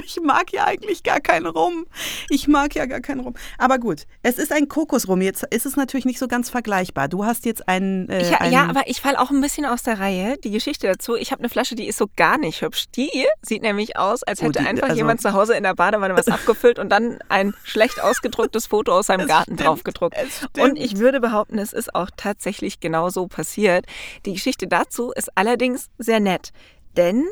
ich 0.06 0.20
mag 0.22 0.52
ja 0.52 0.64
eigentlich 0.64 1.02
gar 1.02 1.20
keinen 1.20 1.46
Rum. 1.46 1.86
Ich 2.28 2.48
mag 2.48 2.74
ja 2.74 2.86
gar 2.86 3.00
keinen 3.00 3.20
Rum. 3.20 3.34
Aber 3.58 3.78
gut, 3.78 4.06
es 4.22 4.38
ist 4.38 4.52
ein 4.52 4.68
Kokosrum. 4.68 5.20
Jetzt 5.20 5.44
ist 5.50 5.66
es 5.66 5.76
natürlich 5.76 6.04
nicht 6.06 6.18
so 6.18 6.28
ganz 6.28 6.50
vergleichbar. 6.50 7.08
Du 7.08 7.24
hast 7.24 7.44
jetzt 7.44 7.68
einen. 7.68 8.08
Äh, 8.08 8.22
ich, 8.22 8.40
einen 8.40 8.52
ja, 8.52 8.66
aber 8.66 8.82
ich 8.86 9.00
falle 9.00 9.20
auch 9.20 9.30
ein 9.30 9.40
bisschen 9.40 9.66
aus 9.66 9.82
der 9.82 9.98
Reihe. 9.98 10.36
Die 10.38 10.50
Geschichte 10.50 10.86
dazu. 10.86 11.16
Ich 11.16 11.32
habe 11.32 11.40
eine 11.40 11.48
Flasche, 11.48 11.74
die 11.74 11.86
ist 11.86 11.98
so 11.98 12.06
gar 12.16 12.38
nicht 12.38 12.62
hübsch. 12.62 12.86
Die 12.96 13.10
sieht 13.42 13.62
nämlich 13.62 13.96
aus, 13.96 14.22
als 14.22 14.40
hätte 14.40 14.58
oh, 14.58 14.62
die, 14.62 14.68
einfach 14.68 14.88
also, 14.88 14.96
jemand 14.96 15.20
zu 15.20 15.32
Hause 15.32 15.54
in 15.54 15.62
der 15.62 15.74
Badewanne 15.74 16.16
was 16.16 16.28
abgefüllt 16.28 16.78
und 16.78 16.90
dann 16.90 17.18
ein 17.28 17.54
schlecht 17.64 18.02
ausgedrucktes 18.02 18.66
Foto 18.66 18.92
aus 18.92 19.06
seinem 19.06 19.26
Garten 19.26 19.54
stimmt, 19.54 19.66
drauf 19.66 19.84
gedruckt. 19.84 20.16
Und 20.58 20.76
ich 20.76 20.98
würde 20.98 21.20
behaupten, 21.20 21.58
es 21.58 21.72
ist 21.72 21.94
auch 21.94 22.10
tatsächlich 22.16 22.80
genau 22.80 23.10
so 23.10 23.26
passiert. 23.26 23.86
Die 24.26 24.34
Geschichte 24.34 24.66
dazu 24.66 25.12
ist 25.12 25.36
allerdings 25.36 25.88
sehr 25.98 26.20
nett. 26.20 26.50
Denn 26.96 27.26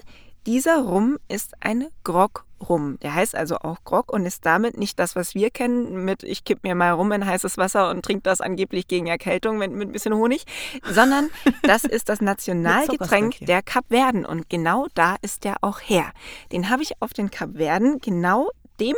dieser 0.48 0.78
Rum 0.78 1.18
ist 1.28 1.52
ein 1.60 1.88
Grog-Rum. 2.04 2.98
Der 3.02 3.14
heißt 3.14 3.36
also 3.36 3.58
auch 3.58 3.84
Grog 3.84 4.10
und 4.10 4.24
ist 4.24 4.46
damit 4.46 4.78
nicht 4.78 4.98
das, 4.98 5.14
was 5.14 5.34
wir 5.34 5.50
kennen 5.50 6.06
mit 6.06 6.22
ich 6.22 6.42
kipp 6.42 6.62
mir 6.62 6.74
mal 6.74 6.92
rum 6.92 7.12
in 7.12 7.26
heißes 7.26 7.58
Wasser 7.58 7.90
und 7.90 8.02
trinke 8.02 8.22
das 8.22 8.40
angeblich 8.40 8.88
gegen 8.88 9.08
Erkältung 9.08 9.58
mit, 9.58 9.72
mit 9.72 9.90
ein 9.90 9.92
bisschen 9.92 10.14
Honig, 10.14 10.46
sondern 10.90 11.28
das 11.64 11.84
ist 11.84 12.08
das 12.08 12.22
Nationalgetränk 12.22 13.40
der 13.40 13.60
Kapverden 13.60 14.24
und 14.24 14.48
genau 14.48 14.86
da 14.94 15.16
ist 15.20 15.44
der 15.44 15.56
auch 15.60 15.80
her. 15.80 16.12
Den 16.50 16.70
habe 16.70 16.82
ich 16.82 16.92
auf 17.02 17.12
den 17.12 17.30
Kapverden 17.30 18.00
genau 18.00 18.48
dem 18.80 18.96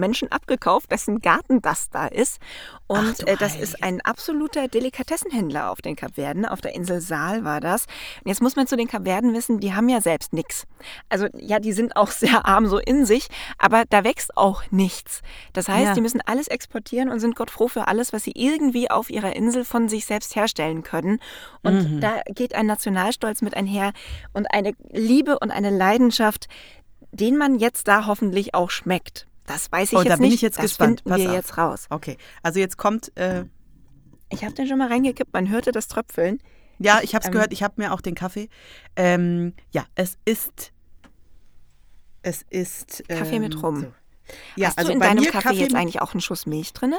Menschen 0.00 0.32
abgekauft, 0.32 0.90
dessen 0.90 1.20
Garten 1.20 1.62
das 1.62 1.90
da 1.90 2.06
ist. 2.06 2.40
Und 2.88 3.16
Ach 3.22 3.26
äh, 3.28 3.36
das 3.36 3.52
Heilige. 3.52 3.62
ist 3.62 3.82
ein 3.84 4.00
absoluter 4.00 4.66
Delikatessenhändler 4.66 5.70
auf 5.70 5.80
den 5.80 5.94
Kapverden. 5.94 6.44
Auf 6.46 6.60
der 6.60 6.74
Insel 6.74 7.00
Saal 7.00 7.44
war 7.44 7.60
das. 7.60 7.84
Und 8.24 8.28
jetzt 8.30 8.42
muss 8.42 8.56
man 8.56 8.66
zu 8.66 8.76
den 8.76 8.88
Kapverden 8.88 9.32
wissen, 9.34 9.60
die 9.60 9.72
haben 9.74 9.88
ja 9.88 10.00
selbst 10.00 10.32
nichts. 10.32 10.64
Also 11.08 11.28
ja, 11.38 11.60
die 11.60 11.72
sind 11.72 11.94
auch 11.94 12.10
sehr 12.10 12.46
arm 12.46 12.66
so 12.66 12.78
in 12.78 13.06
sich, 13.06 13.28
aber 13.58 13.84
da 13.88 14.02
wächst 14.02 14.36
auch 14.36 14.62
nichts. 14.70 15.22
Das 15.52 15.68
heißt, 15.68 15.86
Ja. 15.88 15.94
die 15.94 16.00
müssen 16.00 16.20
alles 16.26 16.48
exportieren 16.48 17.08
und 17.10 17.20
sind 17.20 17.36
Gott 17.36 17.50
froh 17.50 17.68
für 17.68 17.86
alles, 17.86 18.12
was 18.12 18.24
sie 18.24 18.32
irgendwie 18.34 18.90
auf 18.90 19.10
ihrer 19.10 19.36
Insel 19.36 19.64
von 19.64 19.88
sich 19.88 20.06
selbst 20.06 20.34
herstellen 20.34 20.82
können. 20.82 21.20
Und 21.62 21.94
Mhm. 21.96 22.00
da 22.00 22.22
geht 22.34 22.54
ein 22.54 22.66
Nationalstolz 22.66 23.42
mit 23.42 23.54
einher 23.56 23.92
und 24.32 24.46
eine 24.52 24.72
Liebe 24.90 25.38
und 25.38 25.50
eine 25.50 25.70
Leidenschaft, 25.70 26.46
den 27.12 27.36
man 27.36 27.58
jetzt 27.58 27.88
da 27.88 28.06
hoffentlich 28.06 28.54
auch 28.54 28.70
schmeckt. 28.70 29.26
Das 29.50 29.70
weiß 29.72 29.92
ich 29.92 29.98
Oh, 29.98 30.02
jetzt 30.02 30.10
da 30.10 30.16
bin 30.16 30.26
nicht. 30.26 30.34
ich 30.34 30.40
jetzt 30.42 30.58
das 30.58 30.64
gespannt. 30.66 31.00
finden 31.00 31.10
Pass 31.10 31.18
wir 31.20 31.28
auf. 31.30 31.34
jetzt 31.34 31.58
raus. 31.58 31.86
Okay, 31.90 32.16
also 32.42 32.60
jetzt 32.60 32.76
kommt, 32.76 33.16
äh, 33.16 33.44
Ich 34.30 34.44
habe 34.44 34.54
den 34.54 34.66
schon 34.68 34.78
mal 34.78 34.88
reingekippt, 34.88 35.32
man 35.32 35.48
hörte 35.48 35.72
das 35.72 35.88
Tröpfeln. 35.88 36.38
ja, 36.78 37.00
ich 37.02 37.14
habe 37.14 37.22
es 37.22 37.26
Ähm. 37.26 37.32
gehört, 37.32 37.52
ich 37.52 37.62
habe 37.62 37.74
mir 37.78 37.92
auch 37.92 38.00
den 38.00 38.14
Kaffee. 38.14 38.48
Ähm, 38.96 39.54
ja, 39.72 39.84
es 39.96 40.18
ist, 40.24 40.72
es 42.22 42.42
ist. 42.50 43.02
Kaffee 43.08 43.36
ähm, 43.36 43.42
mit 43.42 43.62
Rum. 43.62 43.80
So. 43.80 43.92
Ja, 44.54 44.68
Hast 44.68 44.78
also 44.78 44.90
du 44.90 44.94
in 44.94 45.00
deinem 45.00 45.24
mir 45.24 45.30
Kaffee, 45.32 45.54
jetzt 45.54 45.74
eigentlich 45.74 46.00
auch 46.00 46.12
einen 46.14 46.20
Schuss 46.20 46.46
Milch 46.46 46.72
drin? 46.72 46.94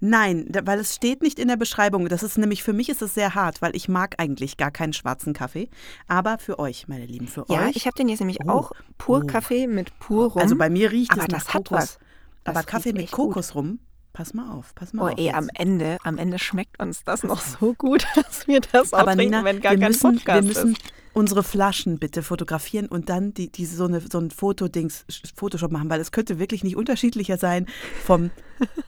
Nein, 0.00 0.48
weil 0.64 0.78
es 0.80 0.94
steht 0.94 1.22
nicht 1.22 1.38
in 1.38 1.48
der 1.48 1.56
Beschreibung. 1.56 2.08
Das 2.08 2.22
ist 2.22 2.38
nämlich 2.38 2.62
für 2.62 2.72
mich 2.72 2.88
ist 2.88 3.02
es 3.02 3.14
sehr 3.14 3.34
hart, 3.34 3.62
weil 3.62 3.74
ich 3.76 3.88
mag 3.88 4.14
eigentlich 4.18 4.56
gar 4.56 4.70
keinen 4.70 4.92
schwarzen 4.92 5.32
Kaffee. 5.32 5.68
Aber 6.06 6.38
für 6.38 6.58
euch, 6.58 6.88
meine 6.88 7.06
Lieben, 7.06 7.28
für 7.28 7.44
Ja, 7.48 7.66
euch. 7.66 7.76
ich 7.76 7.86
habe 7.86 7.94
den 7.94 8.08
jetzt 8.08 8.20
nämlich 8.20 8.38
Oh, 8.44 8.50
auch 8.50 8.72
pur 8.98 9.22
oh. 9.24 9.26
Kaffee 9.26 9.66
mit 9.66 9.98
pur 9.98 10.32
Rum. 10.32 10.42
also 10.42 10.56
bei 10.56 10.70
mir 10.70 10.90
riecht 10.90 11.12
aber 11.12 11.22
es 11.22 11.28
nach 11.28 11.38
das 11.44 11.54
hat 11.54 11.64
Kokos. 11.68 11.78
was. 11.78 11.98
aber 12.44 12.54
Das 12.54 12.66
Kaffee 12.66 12.88
riecht 12.90 12.96
mit 12.96 13.04
echt 13.04 13.12
gut. 13.12 13.28
Kokos 13.28 13.54
rum. 13.54 13.78
Pass 14.12 14.34
mal 14.34 14.50
auf, 14.50 14.74
pass 14.74 14.92
mal 14.92 15.02
Oh, 15.04 15.06
auf. 15.12 15.18
ey, 15.18 15.26
jetzt. 15.26 15.34
am 15.36 15.48
Ende, 15.54 15.98
am 16.02 16.18
Ende 16.18 16.38
schmeckt 16.40 16.80
uns 16.82 17.04
das 17.04 17.22
noch 17.22 17.40
so 17.40 17.74
gut, 17.74 18.04
dass 18.16 18.48
wir 18.48 18.60
das 18.60 18.92
auch 18.92 18.98
Aber 19.00 19.12
trinken, 19.14 19.26
Nina, 19.36 19.44
wenn 19.44 19.60
gar 19.60 19.72
wir 19.72 19.78
kein 19.80 19.88
müssen, 19.90 20.14
Podcast 20.16 20.42
wir 20.42 20.48
müssen 20.48 20.72
ist. 20.72 20.82
Unsere 21.18 21.42
Flaschen 21.42 21.98
bitte 21.98 22.22
fotografieren 22.22 22.86
und 22.86 23.08
dann 23.08 23.34
die, 23.34 23.50
die, 23.50 23.66
so, 23.66 23.84
eine, 23.86 24.00
so 24.00 24.18
ein 24.18 24.30
Fotodings, 24.30 25.04
Photoshop 25.34 25.72
machen, 25.72 25.90
weil 25.90 26.00
es 26.00 26.12
könnte 26.12 26.38
wirklich 26.38 26.62
nicht 26.64 26.76
unterschiedlicher 26.76 27.36
sein 27.36 27.66
vom, 28.04 28.30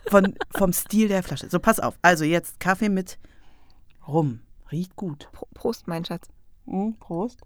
von, 0.09 0.35
vom 0.57 0.73
Stil 0.73 1.09
der 1.09 1.23
Flasche. 1.23 1.49
So, 1.51 1.59
pass 1.59 1.81
auf. 1.81 1.99
Also 2.03 2.25
jetzt 2.25 2.61
Kaffee 2.61 2.89
mit 2.89 3.19
Rum. 4.07 4.41
Riecht 4.71 4.95
gut. 4.97 5.29
Pro- 5.33 5.49
Prost, 5.55 5.89
mein 5.89 6.05
Schatz. 6.05 6.29
Mhm, 6.67 6.97
Prost. 6.99 7.41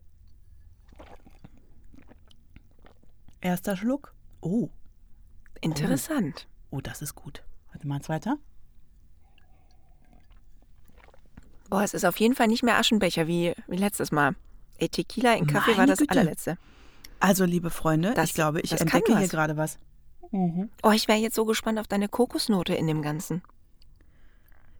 Erster 3.40 3.76
Schluck. 3.76 4.14
Oh, 4.40 4.68
Interessant. 5.60 6.46
oh, 6.70 6.80
das 6.80 7.00
ist 7.00 7.14
gut. 7.14 7.42
Warte 7.72 7.86
mal, 7.88 7.96
ein 7.96 8.02
zweiter. 8.02 8.36
Boah, 11.70 11.82
es 11.82 11.94
ist 11.94 12.04
auf 12.04 12.18
jeden 12.20 12.34
Fall 12.34 12.46
nicht 12.48 12.62
mehr 12.62 12.78
Aschenbecher 12.78 13.26
wie, 13.26 13.54
wie 13.66 13.76
letztes 13.76 14.12
Mal. 14.12 14.34
Ey, 14.78 14.88
Tequila 14.88 15.34
in 15.34 15.46
Kaffee 15.46 15.70
war 15.72 15.78
Meine 15.78 15.92
das 15.92 15.98
Güte. 16.00 16.12
allerletzte. 16.12 16.58
Also, 17.20 17.44
liebe 17.44 17.70
Freunde, 17.70 18.12
Das- 18.14 18.28
ich 18.30 18.34
glaube, 18.34 18.60
ich 18.60 18.72
entdecke 18.72 19.12
hier 19.12 19.22
was. 19.24 19.30
gerade 19.30 19.56
was. 19.56 19.78
Oh, 20.82 20.90
ich 20.92 21.06
wäre 21.06 21.18
jetzt 21.18 21.36
so 21.36 21.44
gespannt 21.44 21.78
auf 21.78 21.86
deine 21.86 22.08
Kokosnote 22.08 22.74
in 22.74 22.86
dem 22.88 23.02
Ganzen. 23.02 23.42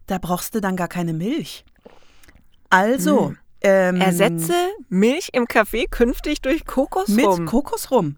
Da 0.07 0.17
brauchst 0.17 0.53
du 0.53 0.59
dann 0.61 0.75
gar 0.75 0.89
keine 0.89 1.13
Milch. 1.13 1.63
Also, 2.69 3.29
Hm. 3.29 3.37
ähm, 3.61 4.01
Ersetze 4.01 4.53
Milch 4.89 5.29
im 5.33 5.47
Kaffee 5.47 5.85
künftig 5.89 6.41
durch 6.41 6.65
Kokosrum. 6.65 7.15
mit 7.43 7.49
Kokosrum. 7.49 8.17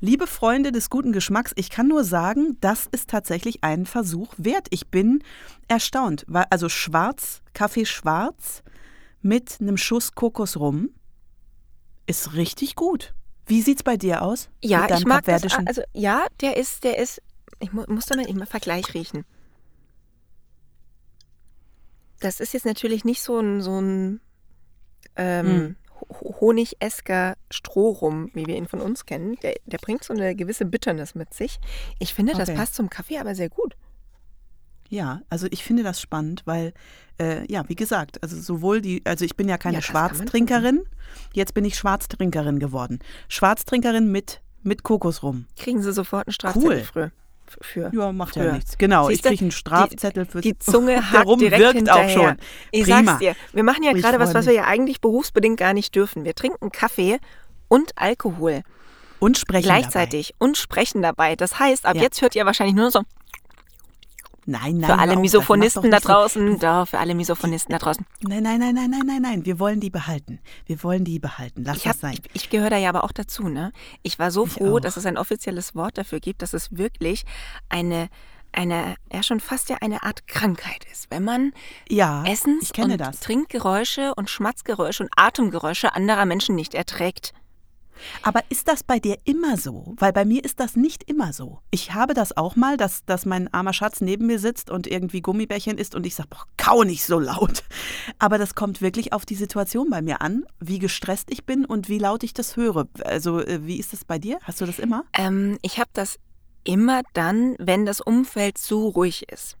Liebe 0.00 0.26
Freunde 0.26 0.72
des 0.72 0.90
guten 0.90 1.12
Geschmacks, 1.12 1.52
ich 1.56 1.70
kann 1.70 1.88
nur 1.88 2.04
sagen, 2.04 2.56
das 2.60 2.86
ist 2.92 3.08
tatsächlich 3.10 3.64
einen 3.64 3.86
Versuch 3.86 4.34
wert. 4.36 4.68
Ich 4.70 4.88
bin 4.88 5.22
erstaunt. 5.68 6.24
Weil- 6.28 6.46
Also 6.50 6.68
schwarz, 6.68 7.40
Kaffee 7.54 7.86
schwarz 7.86 8.62
mit 9.22 9.56
einem 9.60 9.76
Schuss 9.76 10.14
Kokosrum 10.14 10.90
ist 12.06 12.34
richtig 12.34 12.74
gut. 12.76 13.14
Wie 13.46 13.62
sieht's 13.62 13.82
bei 13.82 13.96
dir 13.96 14.22
aus? 14.22 14.48
ja, 14.62 14.88
ich 14.96 15.04
mag 15.06 15.24
das. 15.24 15.42
Also 15.66 15.82
ja, 15.92 16.26
der 16.40 16.56
ist, 16.56 16.84
der 16.84 16.98
ist. 16.98 17.22
Ich 17.60 17.72
mu 17.72 17.84
muss 17.88 18.06
da 18.06 18.16
mal 18.16 18.26
im 18.28 18.44
Vergleich 18.46 18.92
riechen. 18.94 19.24
Das 22.20 22.40
ist 22.40 22.54
jetzt 22.54 22.66
natürlich 22.66 23.04
nicht 23.04 23.22
so 23.22 23.38
ein 23.38 23.60
so 23.60 23.80
ein 23.80 24.20
ähm, 25.16 25.46
Hm. 25.46 25.76
ho- 26.10 26.34
honigesker 26.40 27.36
Strohrum, 27.50 28.30
wie 28.34 28.46
wir 28.46 28.56
ihn 28.56 28.66
von 28.68 28.80
uns 28.80 29.06
kennen. 29.06 29.36
Der, 29.42 29.54
der 29.66 29.78
bringt 29.78 30.04
so 30.04 30.12
eine 30.12 30.34
gewisse 30.34 30.64
Bitternis 30.64 31.14
mit 31.14 31.32
sich. 31.34 31.58
Ich 31.98 32.14
finde, 32.14 32.32
das 32.32 32.48
Okay. 32.48 32.58
passt 32.58 32.74
zum 32.74 32.90
Kaffee 32.90 33.18
aber 33.18 33.34
sehr 33.34 33.48
gut. 33.48 33.76
Ja, 34.88 35.20
also 35.30 35.46
ich 35.50 35.64
finde 35.64 35.82
das 35.82 36.00
spannend, 36.00 36.42
weil, 36.44 36.72
äh, 37.20 37.50
ja, 37.50 37.68
wie 37.68 37.74
gesagt, 37.74 38.22
also 38.22 38.38
sowohl 38.40 38.80
die, 38.80 39.02
also 39.04 39.24
ich 39.24 39.36
bin 39.36 39.48
ja 39.48 39.58
keine 39.58 39.76
Ja, 39.76 39.82
Schwarztrinkerin, 39.82 40.82
jetzt 41.32 41.54
bin 41.54 41.64
ich 41.64 41.76
Schwarztrinkerin 41.76 42.58
geworden. 42.58 43.00
Schwarztrinkerin 43.28 44.10
mit, 44.10 44.40
mit 44.62 44.82
Kokosrum. 44.82 45.46
Kriegen 45.56 45.82
Sie 45.82 45.92
sofort 45.92 46.26
einen 46.28 46.32
Strafzettel 46.34 46.70
Cool. 46.78 46.84
früh. 46.84 47.08
Für. 47.60 47.92
Ja, 47.94 48.10
macht 48.10 48.34
ja 48.34 48.42
Früher. 48.42 48.52
nichts. 48.54 48.76
Genau, 48.76 49.06
Siehste, 49.06 49.28
ich 49.28 49.34
kriege 49.38 49.44
einen 49.44 49.50
Strafzettel 49.52 50.24
für 50.26 50.40
Die 50.40 50.58
Zunge 50.58 50.96
hakt 51.12 51.26
Rum 51.26 51.38
direkt 51.38 51.60
wirkt 51.62 51.88
auch 51.90 51.98
hinterher. 52.00 52.10
schon. 52.30 52.36
Ich 52.72 52.82
Prima. 52.84 53.04
sag's 53.04 53.18
dir, 53.20 53.36
wir 53.52 53.62
machen 53.62 53.84
ja 53.84 53.92
gerade 53.92 54.18
was, 54.18 54.34
was 54.34 54.46
wir 54.46 54.52
ja 54.52 54.64
eigentlich 54.64 55.00
berufsbedingt 55.00 55.56
gar 55.56 55.72
nicht 55.72 55.94
dürfen. 55.94 56.24
Wir 56.24 56.34
trinken 56.34 56.72
Kaffee 56.72 57.18
und 57.68 57.92
Alkohol 57.94 58.62
Und 59.20 59.38
sprechen 59.38 59.62
gleichzeitig 59.66 60.34
und 60.38 60.56
sprechen 60.56 61.02
dabei. 61.02 61.36
Das 61.36 61.60
heißt, 61.60 61.86
ab 61.86 61.94
Ja. 61.94 62.02
jetzt 62.02 62.20
hört 62.20 62.34
ihr 62.34 62.46
wahrscheinlich 62.46 62.74
nur 62.74 62.90
so 62.90 63.00
Dabei. 63.00 63.10
Nein, 64.48 64.78
nein. 64.78 64.88
für 64.90 64.98
alle 64.98 65.12
das 65.14 65.20
Misophonisten 65.20 65.90
da 65.90 65.98
draußen, 65.98 66.58
da 66.60 66.86
für 66.86 66.98
alle 66.98 67.14
Misophonisten 67.16 67.72
da 67.72 67.78
draußen. 67.78 68.06
Nein, 68.22 68.44
nein, 68.44 68.60
nein, 68.60 68.74
nein, 68.74 68.90
nein, 68.90 69.02
nein, 69.06 69.22
nein. 69.22 69.44
Wir 69.44 69.58
wollen 69.58 69.80
die 69.80 69.90
behalten. 69.90 70.38
Wir 70.66 70.82
wollen 70.84 71.04
die 71.04 71.18
behalten. 71.18 71.64
Lass 71.64 71.78
Ich, 71.78 71.82
das 71.82 71.94
hab, 71.94 72.00
sein. 72.00 72.12
ich, 72.12 72.20
ich 72.44 72.50
gehöre 72.50 72.70
da 72.70 72.76
ja 72.76 72.88
aber 72.88 73.02
auch 73.04 73.12
dazu, 73.12 73.48
ne? 73.48 73.72
Ich 74.02 74.18
war 74.20 74.30
so 74.30 74.46
Ich 74.46 74.52
froh, 74.52 74.76
auch. 74.76 74.80
dass 74.80 74.96
es 74.96 75.04
ein 75.04 75.18
offizielles 75.18 75.74
Wort 75.74 75.98
dafür 75.98 76.20
gibt, 76.20 76.42
dass 76.42 76.54
es 76.54 76.76
wirklich 76.76 77.24
eine, 77.68 78.08
eine, 78.52 78.94
ja 79.12 79.24
schon 79.24 79.40
fast 79.40 79.68
ja 79.68 79.78
eine 79.80 80.04
Art 80.04 80.28
Krankheit 80.28 80.84
ist. 80.92 81.10
Wenn 81.10 81.24
man 81.24 81.52
ja, 81.88 82.22
Essens- 82.24 82.70
und 82.78 82.98
das. 82.98 83.20
Trinkgeräusche 83.20 84.14
und 84.14 84.30
Schmatzgeräusche 84.30 85.02
und 85.02 85.10
Atemgeräusche 85.16 85.94
anderer 85.96 86.24
Menschen 86.24 86.54
nicht 86.54 86.74
erträgt. 86.74 87.32
Aber 88.22 88.42
ist 88.48 88.68
das 88.68 88.82
bei 88.82 88.98
dir 88.98 89.18
immer 89.24 89.56
so? 89.56 89.94
Weil 89.98 90.12
bei 90.12 90.24
mir 90.24 90.44
ist 90.44 90.60
das 90.60 90.76
nicht 90.76 91.08
immer 91.08 91.32
so. 91.32 91.60
Ich 91.70 91.94
habe 91.94 92.14
das 92.14 92.36
auch 92.36 92.56
mal, 92.56 92.76
dass, 92.76 93.04
dass 93.04 93.26
mein 93.26 93.52
armer 93.52 93.72
Schatz 93.72 94.00
neben 94.00 94.26
mir 94.26 94.38
sitzt 94.38 94.70
und 94.70 94.86
irgendwie 94.86 95.20
Gummibärchen 95.20 95.78
isst 95.78 95.94
und 95.94 96.06
ich 96.06 96.14
sage, 96.14 96.30
kau 96.56 96.84
nicht 96.84 97.04
so 97.04 97.18
laut. 97.18 97.64
Aber 98.18 98.38
das 98.38 98.54
kommt 98.54 98.80
wirklich 98.80 99.12
auf 99.12 99.26
die 99.26 99.34
Situation 99.34 99.90
bei 99.90 100.02
mir 100.02 100.20
an, 100.20 100.44
wie 100.60 100.78
gestresst 100.78 101.30
ich 101.30 101.44
bin 101.44 101.64
und 101.64 101.88
wie 101.88 101.98
laut 101.98 102.22
ich 102.22 102.34
das 102.34 102.56
höre. 102.56 102.88
Also 103.04 103.40
äh, 103.40 103.66
wie 103.66 103.78
ist 103.78 103.92
das 103.92 104.04
bei 104.04 104.18
dir? 104.18 104.38
Hast 104.42 104.60
du 104.60 104.66
das 104.66 104.78
immer? 104.78 105.04
Ähm, 105.12 105.58
ich 105.62 105.78
habe 105.78 105.90
das 105.92 106.18
immer 106.64 107.02
dann, 107.14 107.56
wenn 107.58 107.86
das 107.86 108.00
Umfeld 108.00 108.58
so 108.58 108.88
ruhig 108.88 109.30
ist. 109.30 109.56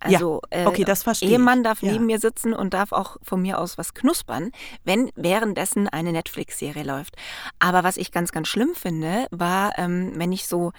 Also, 0.00 0.42
Ja, 0.52 0.66
okay, 0.66 0.84
das 0.84 1.02
verstehe 1.02 1.30
Ehemann 1.30 1.62
darf 1.62 1.82
Ja. 1.82 1.92
neben 1.92 2.06
mir 2.06 2.18
sitzen 2.18 2.52
und 2.52 2.74
darf 2.74 2.92
auch 2.92 3.16
von 3.22 3.40
mir 3.42 3.58
aus 3.58 3.78
was 3.78 3.94
knuspern, 3.94 4.50
wenn 4.84 5.10
währenddessen 5.16 5.88
eine 5.88 6.12
Netflix-Serie 6.12 6.84
läuft. 6.84 7.16
Aber 7.58 7.82
was 7.84 7.96
ich 7.96 8.12
ganz, 8.12 8.32
ganz 8.32 8.48
schlimm 8.48 8.74
finde, 8.74 9.26
war, 9.30 9.78
ähm, 9.78 10.12
wenn 10.16 10.32
ich 10.32 10.46
so 10.46 10.72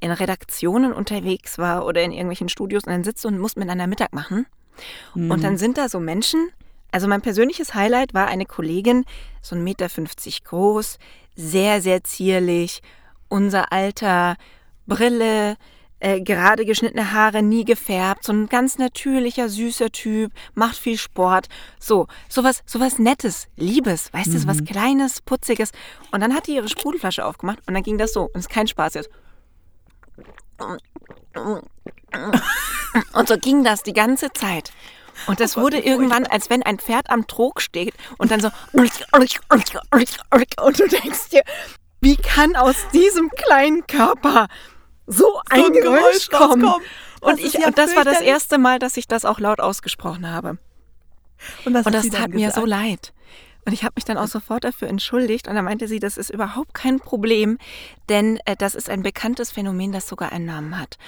in 0.00 0.10
Redaktionen 0.10 0.92
unterwegs 0.92 1.58
war 1.58 1.86
oder 1.86 2.02
in 2.02 2.12
irgendwelchen 2.12 2.48
Studios 2.48 2.84
und 2.84 2.92
dann 2.92 3.04
sitze 3.04 3.28
und 3.28 3.38
muss 3.38 3.56
miteinander 3.56 3.86
Mittag 3.86 4.12
machen. 4.12 4.46
Mhm. 5.14 5.30
Und 5.30 5.44
dann 5.44 5.56
sind 5.56 5.78
da 5.78 5.88
so 5.88 6.00
Menschen. 6.00 6.50
Also 6.90 7.08
mein 7.08 7.22
persönliches 7.22 7.74
Highlight 7.74 8.14
war 8.14 8.26
eine 8.28 8.46
Kollegin, 8.46 9.04
so 9.40 9.56
1,50 9.56 9.58
Meter 9.62 9.88
groß, 10.44 10.98
sehr, 11.36 11.80
sehr 11.80 12.04
zierlich, 12.04 12.82
unser 13.28 13.72
Alter, 13.72 14.36
Brille, 14.86 15.56
äh, 16.04 16.20
gerade 16.20 16.66
geschnittene 16.66 17.12
Haare, 17.12 17.42
nie 17.42 17.64
gefärbt, 17.64 18.24
so 18.24 18.32
ein 18.34 18.46
ganz 18.50 18.76
natürlicher, 18.76 19.48
süßer 19.48 19.90
Typ, 19.90 20.32
macht 20.52 20.76
viel 20.76 20.98
Sport. 20.98 21.48
So, 21.80 22.08
sowas, 22.28 22.62
sowas 22.66 22.98
Nettes, 22.98 23.48
Liebes, 23.56 24.12
weißt 24.12 24.34
du, 24.34 24.38
sowas 24.38 24.62
Kleines, 24.66 25.22
Putziges. 25.22 25.70
Und 26.12 26.20
dann 26.20 26.34
hat 26.34 26.46
die 26.46 26.56
ihre 26.56 26.68
Sprudelflasche 26.68 27.24
aufgemacht 27.24 27.60
und 27.66 27.72
dann 27.72 27.82
ging 27.82 27.96
das 27.96 28.12
so. 28.12 28.24
Und 28.24 28.36
es 28.36 28.42
ist 28.42 28.50
kein 28.50 28.68
Spaß 28.68 28.94
jetzt. 28.94 29.08
Und 33.14 33.28
so 33.28 33.38
ging 33.38 33.64
das 33.64 33.82
die 33.82 33.94
ganze 33.94 34.30
Zeit. 34.34 34.72
Und 35.26 35.40
das 35.40 35.56
wurde 35.56 35.78
irgendwann, 35.78 36.26
als 36.26 36.50
wenn 36.50 36.62
ein 36.62 36.78
Pferd 36.78 37.08
am 37.08 37.26
Trog 37.26 37.62
steht 37.62 37.94
und 38.18 38.30
dann 38.30 38.40
so. 38.40 38.50
Und 38.72 38.92
du 40.80 40.86
denkst 40.86 41.30
dir, 41.30 41.42
wie 42.02 42.16
kann 42.16 42.56
aus 42.56 42.76
diesem 42.92 43.30
kleinen 43.30 43.86
Körper 43.86 44.48
so 45.06 45.40
ein, 45.50 45.64
ein 45.64 45.72
Geräusch 45.72 46.28
Geräusch 46.28 46.30
kommen? 46.30 46.64
Und, 47.20 47.40
Das 47.40 47.40
ich, 47.40 47.54
ja 47.54 47.66
und 47.68 47.78
das 47.78 47.96
war 47.96 48.04
das 48.04 48.20
erste 48.20 48.58
Mal, 48.58 48.78
dass 48.78 48.96
ich 48.96 49.08
das 49.08 49.24
auch 49.24 49.40
laut 49.40 49.60
ausgesprochen 49.60 50.30
habe. 50.30 50.58
Und 51.64 51.74
hat 51.76 51.86
das 51.86 52.08
dann 52.08 52.20
tat 52.20 52.30
mir 52.30 52.50
so 52.50 52.64
leid. 52.64 53.12
Und 53.64 53.72
ich 53.72 53.82
habe 53.82 53.94
mich 53.96 54.04
dann 54.04 54.18
auch 54.18 54.26
sofort 54.26 54.64
dafür 54.64 54.88
entschuldigt 54.88 55.48
und 55.48 55.54
da 55.54 55.62
meinte 55.62 55.88
sie, 55.88 55.98
das 55.98 56.18
ist 56.18 56.28
überhaupt 56.28 56.74
kein 56.74 57.00
Problem, 57.00 57.58
denn 58.10 58.38
äh, 58.44 58.56
das 58.56 58.74
ist 58.74 58.90
ein 58.90 59.02
bekanntes 59.02 59.52
Phänomen, 59.52 59.90
das 59.90 60.06
sogar 60.06 60.32
einen 60.32 60.44
Namen 60.44 60.78
hat. 60.78 60.98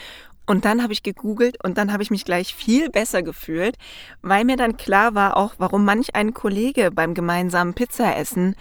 Und 0.47 0.65
dann 0.65 0.83
habe 0.83 0.93
ich 0.93 1.03
gegoogelt 1.03 1.63
und 1.63 1.77
dann 1.77 1.93
habe 1.93 2.03
ich 2.03 2.11
mich 2.11 2.25
gleich 2.25 2.55
viel 2.55 2.89
besser 2.89 3.23
gefühlt, 3.23 3.77
weil 4.23 4.45
mir 4.45 4.57
dann 4.57 4.77
klar 4.77 5.15
war 5.15 5.37
auch, 5.37 5.55
warum 5.59 5.85
manch 5.85 6.15
ein 6.15 6.35
Kollege 6.35 6.91
beim 6.93 7.15
gemeinsamen 7.15 7.75
Pizzaessen 7.75 8.55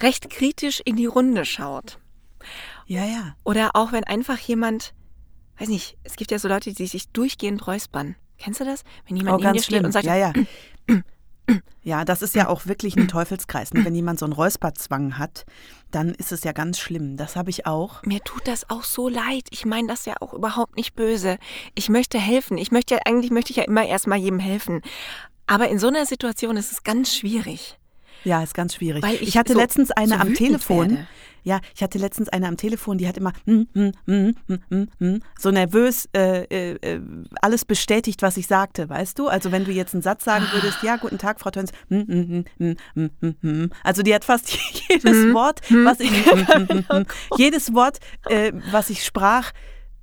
recht 0.00 0.30
kritisch 0.30 0.80
in 0.84 0.96
die 0.96 1.06
Runde 1.06 1.44
schaut. 1.44 1.98
Ja, 2.88 3.04
ja. 3.04 3.36
Oder 3.44 3.70
auch 3.74 3.92
wenn 3.92 4.04
einfach 4.04 4.38
jemand, 4.38 4.94
weiß 5.58 5.68
nicht, 5.68 5.96
es 6.04 6.16
gibt 6.16 6.30
ja 6.30 6.38
so 6.38 6.48
Leute, 6.48 6.72
die 6.72 6.86
sich 6.86 7.10
durchgehend 7.10 7.66
räuspern. 7.66 8.16
Kennst 8.38 8.60
du 8.60 8.64
das? 8.64 8.82
Wenn 9.06 9.16
jemand 9.16 9.34
oh, 9.34 9.38
neben 9.38 9.42
dir 9.42 9.52
ganz 9.52 9.64
steht 9.64 9.74
schlimm. 9.76 9.84
und 9.84 9.92
sagt, 9.92 10.06
ja, 10.06 10.16
ja. 10.16 10.32
Ja, 11.82 12.04
das 12.04 12.20
ist 12.20 12.34
ja 12.34 12.48
auch 12.48 12.66
wirklich 12.66 12.94
ein 12.98 13.08
Teufelskreis. 13.08 13.72
ne? 13.72 13.82
Wenn 13.82 13.94
jemand 13.94 14.18
so 14.18 14.26
einen 14.26 14.34
Räusperzwang 14.34 15.16
hat, 15.16 15.46
dann 15.90 16.10
ist 16.14 16.30
es 16.30 16.44
ja 16.44 16.52
ganz 16.52 16.78
schlimm. 16.78 17.16
Das 17.16 17.36
habe 17.36 17.48
ich 17.48 17.64
auch. 17.64 18.02
Mir 18.02 18.20
tut 18.20 18.46
das 18.46 18.68
auch 18.68 18.84
so 18.84 19.08
leid. 19.08 19.44
Ich 19.50 19.64
meine 19.64 19.88
das 19.88 20.04
ja 20.04 20.16
auch 20.20 20.34
überhaupt 20.34 20.76
nicht 20.76 20.94
böse. 20.94 21.38
Ich 21.74 21.88
möchte 21.88 22.18
helfen. 22.18 22.58
Ich 22.58 22.70
möchte 22.70 22.96
ja, 22.96 23.00
eigentlich 23.06 23.30
möchte 23.30 23.52
ich 23.52 23.56
ja 23.56 23.62
immer 23.64 23.86
erstmal 23.86 24.18
jedem 24.18 24.38
helfen. 24.40 24.82
Aber 25.46 25.68
in 25.70 25.78
so 25.78 25.86
einer 25.88 26.04
Situation 26.04 26.58
ist 26.58 26.70
es 26.72 26.82
ganz 26.82 27.16
schwierig. 27.16 27.78
Ja, 28.24 28.42
ist 28.42 28.52
ganz 28.52 28.74
schwierig. 28.74 29.02
Weil 29.02 29.14
ich 29.14 29.22
ich 29.22 29.38
hatte 29.38 29.54
so- 29.54 29.58
letztens 29.58 29.90
eine 29.90 30.16
so 30.16 30.20
am 30.20 30.34
Telefon. 30.34 30.90
werde. 30.90 31.06
Ja, 31.42 31.60
ich 31.74 31.82
hatte 31.82 31.98
letztens 31.98 32.28
eine 32.28 32.46
am 32.48 32.56
Telefon, 32.56 32.98
die 32.98 33.08
hat 33.08 33.16
immer 33.16 33.32
hm, 33.46 33.68
hm, 33.74 33.92
hm, 34.06 34.34
hm, 34.46 34.58
hm, 34.70 34.88
hm, 34.98 35.22
so 35.38 35.50
nervös 35.50 36.08
äh, 36.14 36.44
äh, 36.44 36.72
äh, 36.82 37.00
alles 37.40 37.64
bestätigt, 37.64 38.22
was 38.22 38.36
ich 38.36 38.46
sagte, 38.46 38.88
weißt 38.88 39.18
du? 39.18 39.28
Also 39.28 39.52
wenn 39.52 39.64
du 39.64 39.70
jetzt 39.72 39.94
einen 39.94 40.02
Satz 40.02 40.24
sagen 40.24 40.46
Ah. 40.50 40.52
würdest, 40.52 40.82
ja, 40.82 40.96
guten 40.96 41.18
Tag, 41.18 41.40
Frau 41.40 41.50
Töns, 41.50 41.70
hm, 41.88 42.06
hm, 42.06 42.28
hm, 42.28 42.44
hm, 42.58 42.76
hm, 42.94 43.10
hm, 43.20 43.34
hm. 43.42 43.70
also 43.82 44.02
die 44.02 44.14
hat 44.14 44.24
fast 44.24 44.50
jedes 44.88 45.04
Hm. 45.22 45.34
Wort, 45.34 45.60
was 45.70 46.00
ich, 46.00 46.10
hm, 46.10 46.46
hm, 46.46 46.68
hm, 46.68 46.84
hm, 46.90 47.06
jedes 47.36 47.74
Wort, 47.74 47.98
äh, 48.28 48.52
was 48.70 48.90
ich 48.90 49.04
sprach, 49.04 49.52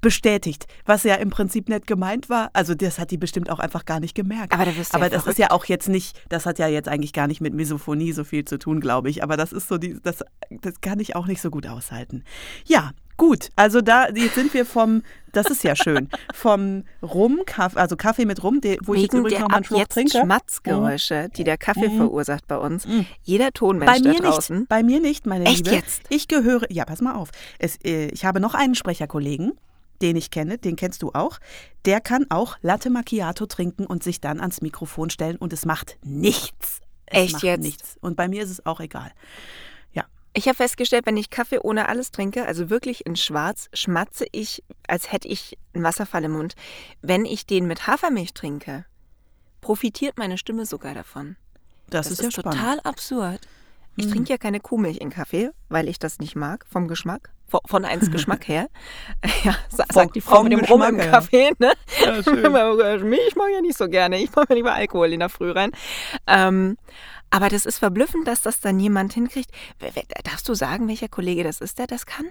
bestätigt, 0.06 0.68
was 0.86 1.04
ja 1.04 1.16
im 1.16 1.32
Prinzip 1.32 1.68
nicht 1.68 1.88
gemeint 1.88 2.30
war. 2.30 2.52
Also 2.54 2.76
das 2.76 3.00
hat 3.00 3.10
die 3.10 3.18
bestimmt 3.18 3.50
auch 3.50 3.58
einfach 3.60 3.86
gar 3.86 4.00
nicht 4.00 4.14
gemerkt. 4.14 4.54
Aber 4.54 4.64
da 4.66 4.76
wirst 4.78 4.94
du 4.94 4.98
Aber 4.98 5.06
ja 5.08 5.10
das 5.10 5.26
ist 5.26 5.40
ja 5.40 5.50
auch 5.50 5.66
jetzt 5.66 5.90
nicht, 5.90 6.16
das 6.30 6.46
hat 6.46 6.60
ja 6.60 6.68
jetzt 6.68 6.88
eigentlich 6.88 7.12
gar 7.12 7.26
nicht 7.28 7.42
mit 7.42 7.56
Misophonie 7.56 8.12
so 8.14 8.24
viel 8.24 8.46
zu 8.46 8.60
tun, 8.60 8.80
glaube 8.80 9.10
ich. 9.10 9.24
Aber 9.24 9.36
das 9.36 9.52
ist 9.52 9.68
so, 9.68 9.78
die, 9.80 9.98
das, 10.04 10.24
das 10.62 10.80
kann 10.82 11.00
ich 11.00 11.16
auch 11.16 11.26
nicht 11.26 11.42
so 11.42 11.50
gut 11.50 11.66
aushalten. 11.68 12.24
Ja, 12.68 12.92
gut. 13.18 13.50
Also 13.56 13.82
da, 13.82 14.10
jetzt 14.10 14.36
sind 14.36 14.54
wir 14.54 14.64
vom, 14.66 15.02
das 15.32 15.48
ist 15.48 15.64
ja 15.64 15.76
schön, 15.76 16.08
vom 16.36 16.84
Rum, 17.02 17.40
Kaffee, 17.48 17.80
also 17.80 17.96
Kaffee 17.98 18.26
mit 18.26 18.44
Rum, 18.44 18.60
wo 18.84 18.94
ich 18.94 19.02
jetzt 19.02 19.14
Wegen 19.14 19.22
übrigens 19.26 19.32
der 19.32 19.40
noch 19.42 19.50
mal 19.50 19.56
einen 19.56 19.66
Schluck 19.66 19.80
jetzt 19.80 19.94
trinke. 19.94 20.20
Schmatzgeräusche, 20.20 21.30
die 21.36 21.44
der 21.44 21.58
Kaffee 21.58 21.90
Mhm. 21.90 21.98
verursacht 21.98 22.48
bei 22.48 22.58
uns. 22.58 22.88
Jeder 23.24 23.46
Bei 23.46 23.52
Tonmensch 23.52 24.02
da 24.04 24.10
mir 24.10 24.20
draußen. 24.20 24.58
nicht, 24.60 24.70
bei 24.70 24.84
mir 24.84 25.00
nicht, 25.00 25.26
meine 25.26 25.46
Echt 25.46 25.66
Liebe. 25.66 25.78
jetzt? 25.78 26.04
Ich 26.10 26.28
gehöre, 26.28 26.72
ja, 26.72 26.86
pass 26.86 27.02
mal 27.02 27.16
auf. 27.16 27.30
Es, 27.58 27.78
äh, 27.84 28.08
ich 28.08 28.24
habe 28.26 28.40
noch 28.40 28.54
einen 28.54 28.76
Sprecherkollegen, 28.76 29.54
den 30.02 30.16
ich 30.16 30.32
kenne, 30.32 30.58
den 30.58 30.76
kennst 30.76 31.02
du 31.02 31.12
auch. 31.14 31.40
Der 31.86 32.02
kann 32.02 32.26
auch 32.30 32.58
Latte 32.62 32.90
Macchiato 32.90 33.46
trinken 33.46 33.86
und 33.86 34.04
sich 34.04 34.22
dann 34.22 34.40
ans 34.40 34.62
Mikrofon 34.62 35.10
stellen 35.10 35.38
und 35.38 35.54
es 35.54 35.66
macht 35.66 35.98
nichts. 36.04 36.82
Es 37.06 37.24
Echt 37.24 37.34
macht 37.34 37.44
jetzt? 37.44 37.62
nichts. 37.62 37.98
Und 38.02 38.16
bei 38.16 38.28
mir 38.28 38.44
ist 38.44 38.50
es 38.50 38.66
auch 38.66 38.80
egal. 38.80 39.12
Ja. 39.94 40.06
Ich 40.34 40.48
habe 40.48 40.56
festgestellt, 40.56 41.06
wenn 41.06 41.18
ich 41.18 41.30
Kaffee 41.30 41.60
ohne 41.60 41.88
alles 41.88 42.12
trinke, 42.12 42.46
also 42.46 42.70
wirklich 42.70 43.06
in 43.06 43.16
schwarz, 43.16 43.70
schmatze 43.74 44.26
ich, 44.32 44.64
als 44.88 45.12
hätte 45.12 45.28
ich 45.28 45.58
einen 45.74 45.84
Wasserfall 45.84 46.24
im 46.24 46.32
Mund. 46.32 46.56
Wenn 47.02 47.26
ich 47.26 47.46
den 47.46 47.68
mit 47.68 47.86
Hafermilch 47.88 48.34
trinke, 48.34 48.86
profitiert 49.62 50.18
meine 50.18 50.38
Stimme 50.38 50.66
sogar 50.66 50.94
davon. 50.94 51.36
Das, 51.90 52.08
Das, 52.10 52.20
ist 52.20 52.24
ja 52.24 52.32
spannend. 52.32 52.56
Mhm. 52.56 52.64
total 52.64 52.80
absurd. 52.82 53.40
Ich 53.98 54.10
trinke 54.10 54.30
ja 54.32 54.38
keine 54.38 54.60
Kuhmilch 54.60 54.98
in 54.98 55.10
Kaffee, 55.10 55.52
weil 55.70 55.88
ich 55.88 56.00
das 56.00 56.20
nicht 56.20 56.36
mag, 56.36 56.66
vom 56.70 56.88
Geschmack. 56.88 57.32
Von, 57.48 57.62
von 57.66 57.86
eins 57.86 58.12
Geschmack 58.12 58.48
her. 58.48 58.68
Ja, 59.44 59.56
sagt 59.70 60.16
die 60.16 60.22
Frau 60.22 60.44
mit 60.44 60.52
dem 60.52 60.62
Rum 60.62 60.82
im 60.82 60.98
Geschmack. 60.98 61.14
Kaffee, 61.14 61.52
ne? 61.60 61.74
Ja, 62.04 62.24
schön. 62.24 62.52
Milch 63.10 63.36
mag 63.36 63.48
ich 63.50 63.56
ja 63.56 63.62
nicht 63.62 63.78
so 63.78 63.88
gerne. 63.88 64.22
Ich 64.22 64.36
mache 64.36 64.48
mir 64.50 64.56
lieber 64.56 64.74
Alkohol 64.74 65.14
in 65.14 65.20
der 65.20 65.30
Früh 65.30 65.52
rein. 65.52 65.72
Ähm, 66.28 66.78
aber 67.30 67.50
das 67.50 67.66
ist 67.66 67.80
verblüffend, 67.80 68.28
dass 68.28 68.42
das 68.42 68.60
dann 68.60 68.80
jemand 68.80 69.14
hinkriegt. 69.14 69.52
Darfst 70.24 70.48
du 70.50 70.54
sagen, 70.54 70.88
welcher 70.88 71.08
Kollege 71.08 71.44
das 71.44 71.62
ist, 71.62 71.80
der 71.80 71.88
das 71.88 72.06
kann? 72.06 72.26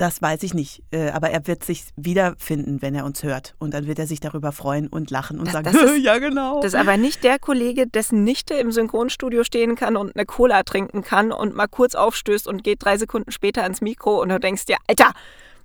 Das 0.00 0.22
weiß 0.22 0.42
ich 0.44 0.54
nicht. 0.54 0.82
Äh, 0.92 1.10
Aber 1.10 1.28
er 1.28 1.46
wird 1.46 1.62
sich 1.62 1.84
wiederfinden, 1.96 2.80
wenn 2.80 2.94
er 2.94 3.04
uns 3.04 3.22
hört. 3.22 3.54
Und 3.58 3.74
dann 3.74 3.86
wird 3.86 3.98
er 3.98 4.06
sich 4.06 4.18
darüber 4.18 4.50
freuen 4.50 4.86
und 4.88 5.10
lachen 5.10 5.38
und 5.38 5.46
Das- 5.48 5.52
sagen, 5.52 5.64
das 5.70 5.74
ist- 5.82 5.98
ja 6.02 6.18
genau. 6.18 6.60
Das 6.62 6.72
ist 6.72 6.80
aber 6.80 6.96
nicht 6.96 7.22
der 7.22 7.38
Kollege, 7.38 7.86
dessen 7.86 8.24
Nichte 8.24 8.54
im 8.54 8.72
Synchronstudio 8.72 9.44
stehen 9.44 9.74
kann 9.76 9.96
und 9.96 10.16
eine 10.16 10.24
Cola 10.24 10.62
trinken 10.62 11.02
kann 11.02 11.32
und 11.32 11.54
mal 11.54 11.66
kurz 11.68 11.94
aufstößt 11.94 12.48
und 12.48 12.64
geht 12.64 12.82
drei 12.82 12.96
Sekunden 12.96 13.30
später 13.30 13.62
ans 13.62 13.82
Mikro 13.82 14.22
und 14.22 14.30
du 14.30 14.40
denkst 14.40 14.64
dir, 14.64 14.76
Alter, 14.86 15.10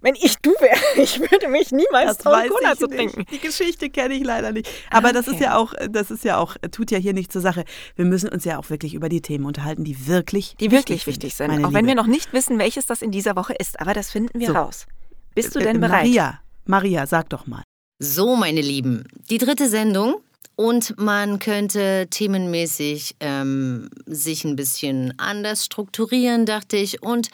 wenn 0.06 0.16
ich 0.16 0.38
du 0.38 0.52
wäre, 0.60 0.80
ich 1.02 1.20
würde 1.20 1.48
mich 1.50 1.72
niemals 1.72 2.06
Das 2.10 2.18
trauen, 2.20 2.48
Cola 2.50 2.78
zu 2.78 2.86
nicht. 2.86 2.96
trinken. 2.98 3.26
Die 3.32 3.40
Geschichte 3.40 3.90
kenne 3.90 4.14
ich 4.14 4.24
leider 4.24 4.52
nicht. 4.52 4.70
Aber 4.92 5.12
das 5.12 5.28
ist 5.28 5.36
okay. 5.36 5.44
ja 5.46 5.58
auch, 5.58 5.74
das 5.90 6.12
ist 6.12 6.24
ja 6.24 6.38
auch, 6.38 6.56
tut 6.72 6.92
ja 6.92 6.98
hier 7.00 7.14
nicht 7.14 7.32
zur 7.32 7.42
Sache. 7.42 7.66
Wir 7.96 8.06
müssen 8.06 8.30
uns 8.30 8.46
ja 8.46 8.58
auch 8.60 8.70
wirklich 8.70 8.94
über 8.94 9.10
die 9.10 9.22
Themen 9.22 9.46
unterhalten, 9.46 9.84
die 9.84 10.08
wirklich, 10.08 10.56
Die 10.60 10.72
wirklich 10.72 11.08
wichtig 11.08 11.36
sind. 11.36 11.66
Auch 11.66 11.74
wenn 11.74 11.88
wir 11.88 11.96
noch 11.96 12.08
nicht 12.08 12.32
wissen, 12.34 12.60
welches 12.60 12.86
das 12.86 13.02
in 13.02 13.12
dieser 13.12 13.36
Woche 13.36 13.54
ist. 13.60 13.80
Aber 13.80 13.94
das 13.94 14.12
finden 14.12 14.40
wir 14.40 14.48
So. 14.48 14.54
raus. 14.54 14.86
Bist 15.34 15.56
du 15.56 15.60
Äh, 15.60 15.64
denn 15.64 15.80
bereit? 15.82 16.04
Maria, 16.06 16.40
Maria, 16.66 17.08
sag 17.08 17.30
doch 17.30 17.48
mal. 17.48 17.64
So, 18.00 18.36
meine 18.36 18.62
Lieben, 18.62 19.06
die 19.30 19.40
dritte 19.40 19.68
Sendung. 19.68 20.22
Und 20.58 20.98
man 20.98 21.40
könnte 21.40 22.08
themenmäßig 22.10 23.18
ähm, 23.20 23.90
sich 24.06 24.46
ein 24.46 24.56
bisschen 24.56 25.14
anders 25.18 25.66
strukturieren, 25.66 26.46
dachte 26.46 26.78
ich, 26.78 27.04
und 27.04 27.28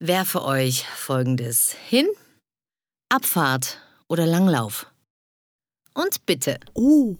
werfe 0.00 0.42
euch 0.42 0.86
Folgendes 0.96 1.76
hin. 1.88 2.08
Abfahrt 3.10 3.80
oder 4.08 4.26
Langlauf. 4.26 4.86
Und 5.94 6.24
bitte. 6.24 6.58
Oh, 6.74 7.16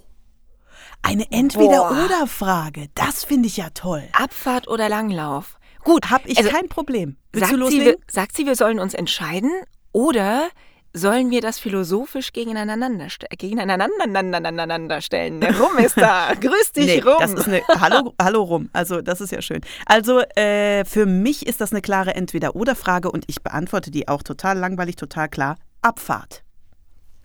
eine 1.02 1.30
Entweder-Oder-Frage. 1.30 2.88
Das 2.94 3.24
finde 3.24 3.48
ich 3.48 3.58
ja 3.58 3.70
toll. 3.70 4.08
Abfahrt 4.12 4.66
oder 4.68 4.88
Langlauf? 4.88 5.58
Gut, 5.84 6.10
Hab 6.10 6.26
ich 6.26 6.38
also, 6.38 6.50
kein 6.50 6.68
Problem. 6.68 7.16
Willst 7.32 7.48
sagt, 7.48 7.52
du 7.52 7.56
sie, 7.56 7.78
loslegen? 7.78 7.86
wir, 8.00 8.12
sagt 8.12 8.36
sie, 8.36 8.46
wir 8.46 8.56
sollen 8.56 8.78
uns 8.78 8.94
entscheiden 8.94 9.50
oder 9.92 10.48
sollen 10.92 11.30
wir 11.30 11.40
das 11.40 11.58
philosophisch 11.58 12.32
gegeneinander, 12.32 13.08
gegeneinander 13.38 15.00
stellen? 15.00 15.40
Der 15.40 15.58
Rum 15.58 15.78
ist 15.78 15.96
da. 15.96 16.32
Grüß 16.40 16.72
dich, 16.72 16.86
Nee, 16.86 17.00
Rum. 17.00 17.16
das 17.20 17.32
ist 17.32 17.46
eine 17.48 17.62
Hallo, 17.80 18.14
Hallo 18.20 18.42
rum. 18.42 18.70
Also 18.72 19.00
das 19.00 19.20
ist 19.20 19.30
ja 19.32 19.40
schön. 19.42 19.60
Also 19.86 20.20
äh, 20.36 20.84
für 20.84 21.06
mich 21.06 21.46
ist 21.46 21.60
das 21.60 21.72
eine 21.72 21.80
klare 21.82 22.14
Entweder-Oder-Frage 22.14 23.10
und 23.10 23.24
ich 23.28 23.42
beantworte 23.42 23.90
die 23.90 24.08
auch 24.08 24.22
total 24.22 24.58
langweilig, 24.58 24.96
total 24.96 25.28
klar. 25.28 25.56
Abfahrt. 25.82 26.42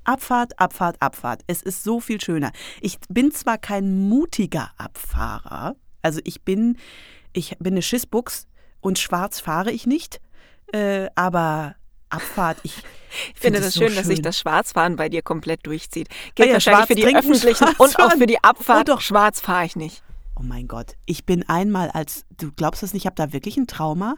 Abfahrt, 0.03 0.59
Abfahrt, 0.59 0.97
Abfahrt. 1.01 1.41
Es 1.47 1.61
ist 1.63 1.83
so 1.83 1.99
viel 1.99 2.21
schöner. 2.21 2.51
Ich 2.81 2.97
bin 3.09 3.31
zwar 3.31 3.57
kein 3.57 4.07
mutiger 4.07 4.69
Abfahrer, 4.77 5.75
also 6.03 6.21
ich 6.23 6.43
bin, 6.43 6.77
ich 7.33 7.57
bin 7.59 7.73
eine 7.73 7.81
Schissbuchs 7.81 8.47
und 8.81 8.99
schwarz 8.99 9.39
fahre 9.39 9.71
ich 9.71 9.87
nicht, 9.87 10.21
äh, 10.71 11.07
aber 11.15 11.75
Abfahrt, 12.09 12.57
ich 12.63 12.77
Ich 13.33 13.39
finde 13.39 13.59
es 13.59 13.65
das 13.65 13.73
so 13.75 13.81
schön, 13.81 13.95
dass 13.95 14.07
sich 14.07 14.21
das 14.21 14.37
Schwarzfahren 14.39 14.95
bei 14.95 15.09
dir 15.09 15.21
komplett 15.21 15.65
durchzieht. 15.65 16.09
Gilt 16.35 16.49
ja, 16.49 16.53
wahrscheinlich 16.55 16.87
für 16.87 16.95
die 16.95 17.01
trinken, 17.03 17.19
öffentlichen 17.31 17.67
und 17.77 17.99
auch 17.99 18.11
für 18.13 18.25
die 18.25 18.35
Oh, 18.37 18.49
Abfahrt. 18.49 18.89
doch. 18.89 19.01
Schwarz 19.01 19.39
fahre 19.41 19.65
ich 19.65 19.75
nicht. 19.75 20.03
Oh 20.37 20.43
mein 20.43 20.67
Gott, 20.67 20.95
ich 21.05 21.25
bin 21.25 21.47
einmal 21.47 21.89
als, 21.91 22.25
du 22.37 22.51
glaubst 22.51 22.83
das 22.83 22.93
nicht, 22.93 23.03
ich 23.03 23.05
habe 23.05 23.15
da 23.15 23.31
wirklich 23.31 23.55
ein 23.55 23.67
Trauma. 23.67 24.15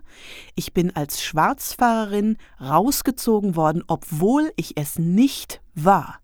Ich 0.56 0.74
bin 0.74 0.96
als 0.96 1.22
Schwarzfahrerin 1.24 2.38
rausgezogen 2.60 3.56
worden, 3.56 3.84
obwohl 3.88 4.52
ich 4.56 4.78
es 4.78 4.98
nicht 4.98 5.62
war. 5.76 6.20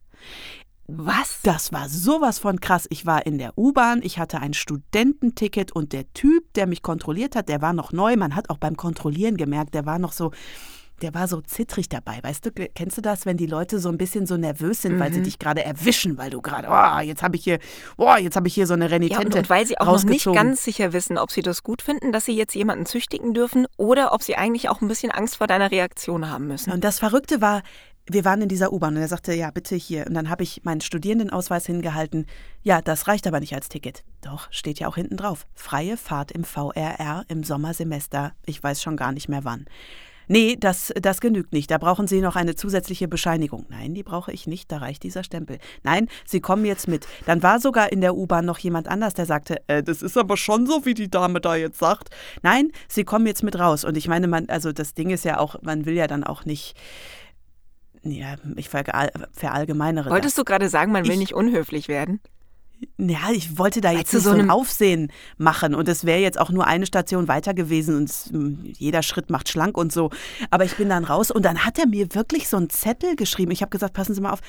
Was? 0.88 1.40
Das 1.44 1.72
war 1.72 1.90
sowas 1.90 2.40
von 2.40 2.60
krass. 2.60 2.88
Ich 2.90 3.06
war 3.06 3.26
in 3.26 3.38
der 3.38 3.56
U-Bahn, 3.58 4.02
ich 4.04 4.18
hatte 4.18 4.40
ein 4.40 4.54
Studententicket 4.54 5.72
und 5.72 5.94
der 5.94 6.12
Typ, 6.14 6.52
der 6.56 6.66
mich 6.68 6.82
kontrolliert 6.82 7.36
hat, 7.36 7.48
der 7.48 7.62
war 7.62 7.74
noch 7.74 7.92
neu. 7.92 8.16
Man 8.18 8.36
hat 8.36 8.50
auch 8.50 8.58
beim 8.58 8.76
Kontrollieren 8.76 9.38
gemerkt, 9.38 9.76
der 9.76 9.86
war 9.86 10.00
noch 10.00 10.12
so, 10.12 10.32
der 11.04 11.14
war 11.14 11.28
so 11.28 11.42
zittrig 11.42 11.90
dabei. 11.90 12.20
Weißt 12.24 12.46
du, 12.46 12.52
kennst 12.52 12.98
du 12.98 13.02
das, 13.02 13.26
wenn 13.26 13.38
die 13.38 13.46
Leute 13.46 13.78
so 13.80 13.90
ein 13.90 13.98
bisschen 13.98 14.26
so 14.26 14.38
nervös 14.38 14.82
sind, 14.82 15.00
weil 15.00 15.14
sie 15.14 15.20
Mhm. 15.20 15.24
dich 15.26 15.38
gerade 15.38 15.64
erwischen, 15.64 16.18
weil 16.18 16.30
du 16.32 16.42
gerade, 16.42 16.68
oh, 16.72 17.00
jetzt 17.02 17.22
habe 17.22 17.36
ich 17.36 17.44
hier, 17.44 17.60
oh, 17.98 18.16
jetzt 18.16 18.36
habe 18.36 18.48
ich 18.48 18.54
hier 18.56 18.66
so 18.66 18.74
eine 18.74 18.86
Ja, 18.86 18.92
Renitente 18.92 19.26
und, 19.28 19.36
und 19.44 19.50
weil 19.50 19.68
sie 19.68 19.78
auch 19.78 19.86
noch 19.86 20.04
nicht 20.04 20.26
ganz 20.26 20.64
sicher 20.64 20.94
wissen, 20.94 21.18
ob 21.18 21.30
sie 21.32 21.42
das 21.44 21.62
gut 21.62 21.82
finden, 21.82 22.12
dass 22.12 22.26
sie 22.26 22.36
jetzt 22.36 22.56
jemanden 22.56 22.86
züchtigen 22.88 23.34
dürfen 23.34 23.68
oder 23.78 24.14
ob 24.14 24.24
sie 24.24 24.36
eigentlich 24.36 24.70
auch 24.70 24.82
ein 24.82 24.88
bisschen 24.88 25.12
Angst 25.12 25.36
vor 25.38 25.48
deiner 25.48 25.70
Reaktion 25.70 26.30
haben 26.30 26.48
müssen. 26.48 26.72
Und 26.72 26.84
das 26.84 27.00
Verrückte 27.00 27.42
war, 27.42 27.62
wir 28.06 28.26
waren 28.26 28.42
in 28.42 28.50
dieser 28.50 28.74
U-Bahn 28.74 28.96
und 28.96 29.02
er 29.02 29.08
sagte, 29.08 29.34
ja, 29.34 29.50
bitte 29.52 29.76
hier. 29.76 30.06
Und 30.08 30.14
dann 30.14 30.30
habe 30.30 30.44
ich 30.44 30.62
meinen 30.66 30.82
Studierendenausweis 30.82 31.66
hingehalten. 31.66 32.26
Ja, 32.62 32.82
das 32.82 33.08
reicht 33.08 33.28
aber 33.28 33.40
nicht 33.40 33.54
als 33.56 33.70
Ticket. 33.70 34.04
Doch, 34.22 34.48
steht 34.52 34.80
ja 34.80 34.88
auch 34.90 34.96
hinten 34.96 35.16
drauf. 35.16 35.46
Freie 35.56 35.96
Fahrt 35.96 36.32
im 36.34 36.44
VRR 36.44 37.24
im 37.30 37.44
Sommersemester. 37.46 38.34
Ich 38.46 38.62
weiß 38.62 38.82
schon 38.82 38.98
gar 38.98 39.14
nicht 39.14 39.30
mehr 39.30 39.46
wann. 39.46 39.66
Nee, 40.28 40.56
das, 40.60 40.94
das 41.02 41.22
genügt 41.22 41.54
nicht. 41.54 41.72
Da 41.72 41.78
brauchen 41.78 42.08
Sie 42.08 42.22
noch 42.22 42.36
eine 42.36 42.56
zusätzliche 42.56 43.08
Bescheinigung. 43.08 43.66
Nein, 43.70 43.94
die 43.94 44.04
brauche 44.04 44.32
ich 44.32 44.48
nicht. 44.48 44.72
Da 44.72 44.78
reicht 44.78 45.04
dieser 45.04 45.24
Stempel. 45.24 45.60
Nein, 45.84 46.08
Sie 46.26 46.42
kommen 46.42 46.66
jetzt 46.66 46.88
mit. 46.88 47.08
Dann 47.26 47.44
war 47.44 47.60
sogar 47.60 47.92
in 47.92 48.02
der 48.02 48.16
U-Bahn 48.16 48.46
noch 48.46 48.60
jemand 48.60 48.88
anders, 48.88 49.14
der 49.14 49.26
sagte, 49.26 49.62
äh, 49.68 49.84
das 49.84 50.02
ist 50.02 50.18
aber 50.18 50.38
schon 50.38 50.66
so, 50.66 50.86
wie 50.86 50.94
die 50.94 51.10
Dame 51.10 51.42
da 51.42 51.56
jetzt 51.56 51.80
sagt. 51.80 52.10
Nein, 52.42 52.72
Sie 52.88 53.04
kommen 53.04 53.28
jetzt 53.28 53.44
mit 53.44 53.58
raus. 53.58 53.84
Und 53.84 53.98
ich 53.98 54.08
meine, 54.08 54.28
man, 54.28 54.50
also 54.50 54.72
das 54.72 54.94
Ding 54.94 55.10
ist 55.10 55.26
ja 55.26 55.40
auch, 55.40 55.62
man 55.62 55.86
will 55.86 55.96
ja 55.96 56.08
dann 56.08 56.24
auch 56.24 56.46
nicht. 56.46 56.76
Ja, 58.04 58.36
ich 58.58 58.70
verallgemeinere. 58.70 60.10
Wolltest 60.10 60.38
das. 60.38 60.44
du 60.44 60.46
gerade 60.46 60.68
sagen, 60.68 60.92
man 60.92 61.06
will 61.06 61.14
ich, 61.14 61.20
nicht 61.20 61.34
unhöflich 61.34 61.88
werden? 61.88 62.20
Ja, 62.98 63.32
ich 63.32 63.58
wollte 63.58 63.82
da 63.82 63.92
jetzt 63.92 64.14
nicht 64.14 64.24
so 64.24 64.32
ein 64.32 64.50
Aufsehen 64.50 65.12
machen 65.38 65.76
und 65.76 65.88
es 65.88 66.06
wäre 66.06 66.20
jetzt 66.20 66.40
auch 66.40 66.50
nur 66.50 66.68
eine 66.68 66.86
Station 66.86 67.28
weiter 67.28 67.54
gewesen 67.54 67.96
und 67.96 68.10
es, 68.10 68.30
hm, 68.32 68.60
jeder 68.64 69.04
Schritt 69.04 69.30
macht 69.30 69.50
schlank 69.50 69.78
und 69.78 69.92
so. 69.92 70.10
Aber 70.50 70.66
ich 70.66 70.76
bin 70.76 70.90
dann 70.90 71.04
raus 71.04 71.32
und 71.32 71.44
dann 71.44 71.66
hat 71.66 71.80
er 71.80 71.88
mir 71.88 72.14
wirklich 72.14 72.48
so 72.48 72.58
einen 72.58 72.70
Zettel 72.70 73.16
geschrieben. 73.16 73.52
Ich 73.52 73.62
habe 73.62 73.70
gesagt, 73.70 73.94
passen 73.94 74.14
Sie 74.14 74.22
mal 74.22 74.32
auf, 74.32 74.42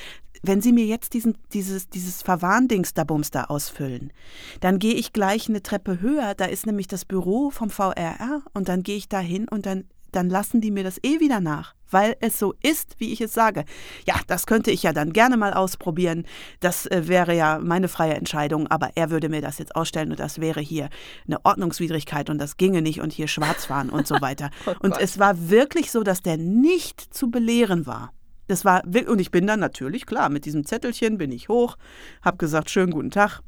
wenn 0.43 0.61
Sie 0.61 0.73
mir 0.73 0.85
jetzt 0.85 1.15
diesen, 1.15 1.37
dieses, 1.53 1.89
dieses 1.89 2.23
Verwarndings 2.23 2.95
da 2.95 3.05
Bums 3.05 3.31
da 3.31 3.45
ausfüllen, 3.45 4.13
dann 4.61 4.79
gehe 4.79 4.95
ich 4.95 5.13
gleich 5.13 5.49
eine 5.49 5.63
Treppe 5.63 6.01
höher, 6.01 6.35
da 6.35 6.45
ist 6.45 6.67
nämlich 6.67 6.89
das 6.89 7.05
Büro 7.05 7.51
vom 7.51 7.71
VRR 7.71 8.43
und 8.53 8.69
dann 8.69 8.83
gehe 8.83 8.97
ich 8.97 9.09
da 9.09 9.21
hin 9.21 9.49
und 9.49 9.67
dann 9.67 9.85
dann 10.15 10.31
lassen 10.31 10.61
die 10.61 10.71
mir 10.71 10.85
das 10.85 10.99
eh 11.03 11.21
wieder 11.21 11.41
nach, 11.41 11.75
weil 11.91 12.17
es 12.21 12.39
so 12.39 12.55
ist, 12.63 12.95
wie 12.99 13.13
ich 13.13 13.21
es 13.21 13.33
sage. 13.33 13.65
Ja, 14.07 14.15
das 14.27 14.47
könnte 14.47 14.71
ich 14.71 14.83
ja 14.83 14.93
dann 14.93 15.13
gerne 15.13 15.37
mal 15.37 15.53
ausprobieren. 15.53 16.25
Das 16.61 16.87
äh, 16.87 17.09
wäre 17.09 17.35
ja 17.35 17.59
meine 17.63 17.89
freie 17.89 18.15
Entscheidung, 18.15 18.67
aber 18.69 18.91
er 18.95 19.11
würde 19.11 19.29
mir 19.29 19.41
das 19.41 19.59
jetzt 19.59 19.77
ausstellen 19.77 20.11
und 20.11 20.21
das 20.21 20.41
wäre 20.41 20.61
hier 20.61 20.89
eine 21.27 21.45
Ordnungswidrigkeit 21.45 22.31
und 22.31 22.39
das 22.39 22.57
ginge 22.57 22.83
nicht 22.83 23.01
und 23.01 23.13
hier 23.13 23.29
schwarz 23.29 23.67
fahren 23.67 23.91
und 23.91 24.07
so 24.07 24.21
weiter. 24.21 24.51
oh 24.67 24.75
und 24.81 24.99
es 24.99 25.19
war 25.19 25.51
wirklich 25.51 25.91
so, 25.91 26.03
dass 26.03 26.23
der 26.23 26.37
nicht 26.37 27.01
zu 27.01 27.31
belehren 27.31 27.87
war. 27.87 28.13
Das 28.47 28.65
war 28.65 28.83
und 28.85 29.21
ich 29.21 29.31
bin 29.31 29.47
dann 29.47 29.61
natürlich 29.61 30.05
klar 30.05 30.29
mit 30.29 30.45
diesem 30.45 30.67
Zettelchen 30.67 31.17
bin 31.17 31.33
ich 31.33 31.49
hoch, 31.49 31.77
habe 32.23 32.37
gesagt 32.37 32.69
schönen 32.69 32.93
guten 32.93 33.11
Tag, 33.11 33.41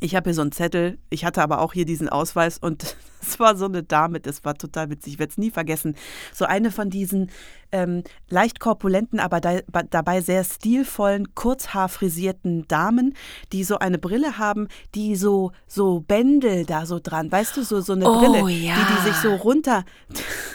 ich 0.00 0.14
habe 0.14 0.30
hier 0.30 0.34
so 0.34 0.42
einen 0.42 0.52
Zettel, 0.52 0.98
ich 1.10 1.24
hatte 1.24 1.42
aber 1.42 1.60
auch 1.60 1.72
hier 1.72 1.84
diesen 1.84 2.08
Ausweis 2.08 2.58
und 2.58 2.96
es 3.22 3.38
war 3.40 3.56
so 3.56 3.66
eine 3.66 3.82
Dame, 3.82 4.20
das 4.20 4.44
war 4.44 4.54
total 4.54 4.90
witzig, 4.90 5.14
ich 5.14 5.18
werde 5.18 5.30
es 5.30 5.38
nie 5.38 5.50
vergessen. 5.50 5.94
So 6.32 6.44
eine 6.44 6.70
von 6.70 6.90
diesen 6.90 7.30
ähm, 7.70 8.02
leicht 8.28 8.60
korpulenten, 8.60 9.20
aber 9.20 9.40
da, 9.40 9.60
dabei 9.90 10.20
sehr 10.20 10.44
stilvollen, 10.44 11.34
kurzhaarfrisierten 11.34 12.66
Damen, 12.68 13.14
die 13.52 13.64
so 13.64 13.78
eine 13.78 13.98
Brille 13.98 14.38
haben, 14.38 14.68
die 14.94 15.16
so, 15.16 15.52
so 15.66 16.00
Bändel 16.00 16.64
da 16.64 16.86
so 16.86 16.98
dran, 17.02 17.30
weißt 17.30 17.56
du, 17.56 17.62
so, 17.62 17.80
so 17.80 17.92
eine 17.92 18.08
oh, 18.08 18.18
Brille, 18.18 18.50
ja. 18.50 18.74
die, 18.74 18.94
die 18.94 19.08
sich 19.08 19.16
so 19.16 19.34
runter. 19.34 19.84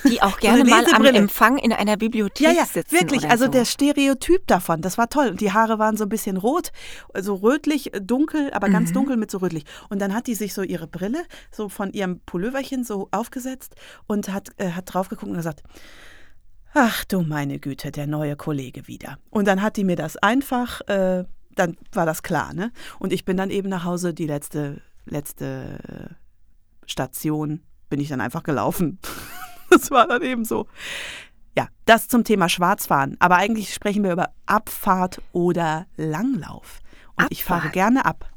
Die 0.10 0.22
auch 0.24 0.40
gerne 0.40 0.66
so 0.66 0.70
mal 0.70 0.86
am 0.94 1.06
Empfang 1.06 1.58
in 1.58 1.72
einer 1.72 1.98
Bibliothek 1.98 2.48
ja, 2.48 2.54
ja, 2.54 2.66
sitzen. 2.66 2.96
Wirklich, 2.96 3.30
also 3.30 3.46
so. 3.46 3.52
der 3.52 3.66
Stereotyp 3.66 4.48
davon, 4.48 4.82
das 4.82 4.98
war 4.98 5.10
toll. 5.10 5.30
Und 5.30 5.42
die 5.42 5.52
Haare 5.52 5.78
waren 5.80 5.98
so 5.98 6.06
ein 6.06 6.10
bisschen 6.10 6.38
rot, 6.38 6.72
so 7.14 7.36
rötlich, 7.36 7.92
dunkel, 8.02 8.52
aber 8.54 8.70
ganz 8.70 8.90
mhm. 8.90 8.96
dunkel 8.96 9.18
mit 9.18 9.30
so 9.30 9.38
rötlich. 9.38 9.66
Und 9.90 10.00
dann 10.00 10.14
hat 10.14 10.28
die 10.28 10.36
sich 10.36 10.54
so 10.54 10.64
ihre 10.64 10.88
Brille 10.88 11.24
so 11.52 11.70
von 11.70 11.92
ihrem 11.92 12.20
Pulloverchen 12.54 12.84
so 12.84 13.08
aufgesetzt 13.12 13.76
und 14.08 14.30
hat, 14.30 14.50
äh, 14.58 14.72
hat 14.72 14.94
drauf 14.94 15.10
geguckt 15.10 15.30
und 15.30 15.38
gesagt, 15.38 15.64
ach 16.74 17.04
du 17.06 17.22
meine 17.22 17.60
Güte, 17.60 17.92
der 17.92 18.08
neue 18.08 18.36
Kollege 18.36 18.88
wieder. 18.88 19.18
Und 19.30 19.48
dann 19.48 19.62
hat 19.62 19.78
die 19.78 19.84
mir 19.84 19.96
das 19.96 20.18
einfach, 20.18 20.82
äh, 20.88 21.26
dann 21.56 21.78
war 21.92 22.06
das 22.06 22.24
klar, 22.24 22.54
ne? 22.54 22.72
Und 23.00 23.14
ich 23.14 23.26
bin 23.26 23.38
dann 23.38 23.50
eben 23.50 23.70
nach 23.70 23.84
Hause, 23.84 24.14
die 24.14 24.28
letzte, 24.28 24.82
letzte 25.06 26.16
Station 26.86 27.62
bin 27.90 28.00
ich 28.00 28.10
dann 28.10 28.22
einfach 28.22 28.44
gelaufen. 28.44 29.00
das 29.70 29.92
war 29.92 30.08
dann 30.08 30.22
eben 30.22 30.46
so. 30.46 30.68
Ja, 31.56 31.68
das 31.86 32.08
zum 32.08 32.24
Thema 32.24 32.50
Schwarzfahren. 32.50 33.16
Aber 33.20 33.36
eigentlich 33.36 33.74
sprechen 33.74 34.04
wir 34.04 34.12
über 34.12 34.30
Abfahrt 34.48 35.22
oder 35.32 35.86
Langlauf. 35.98 36.80
Und 37.16 37.26
Abfahrt. 37.26 37.32
ich 37.32 37.44
fahre 37.44 37.70
gerne 37.70 38.06
ab. 38.06 38.28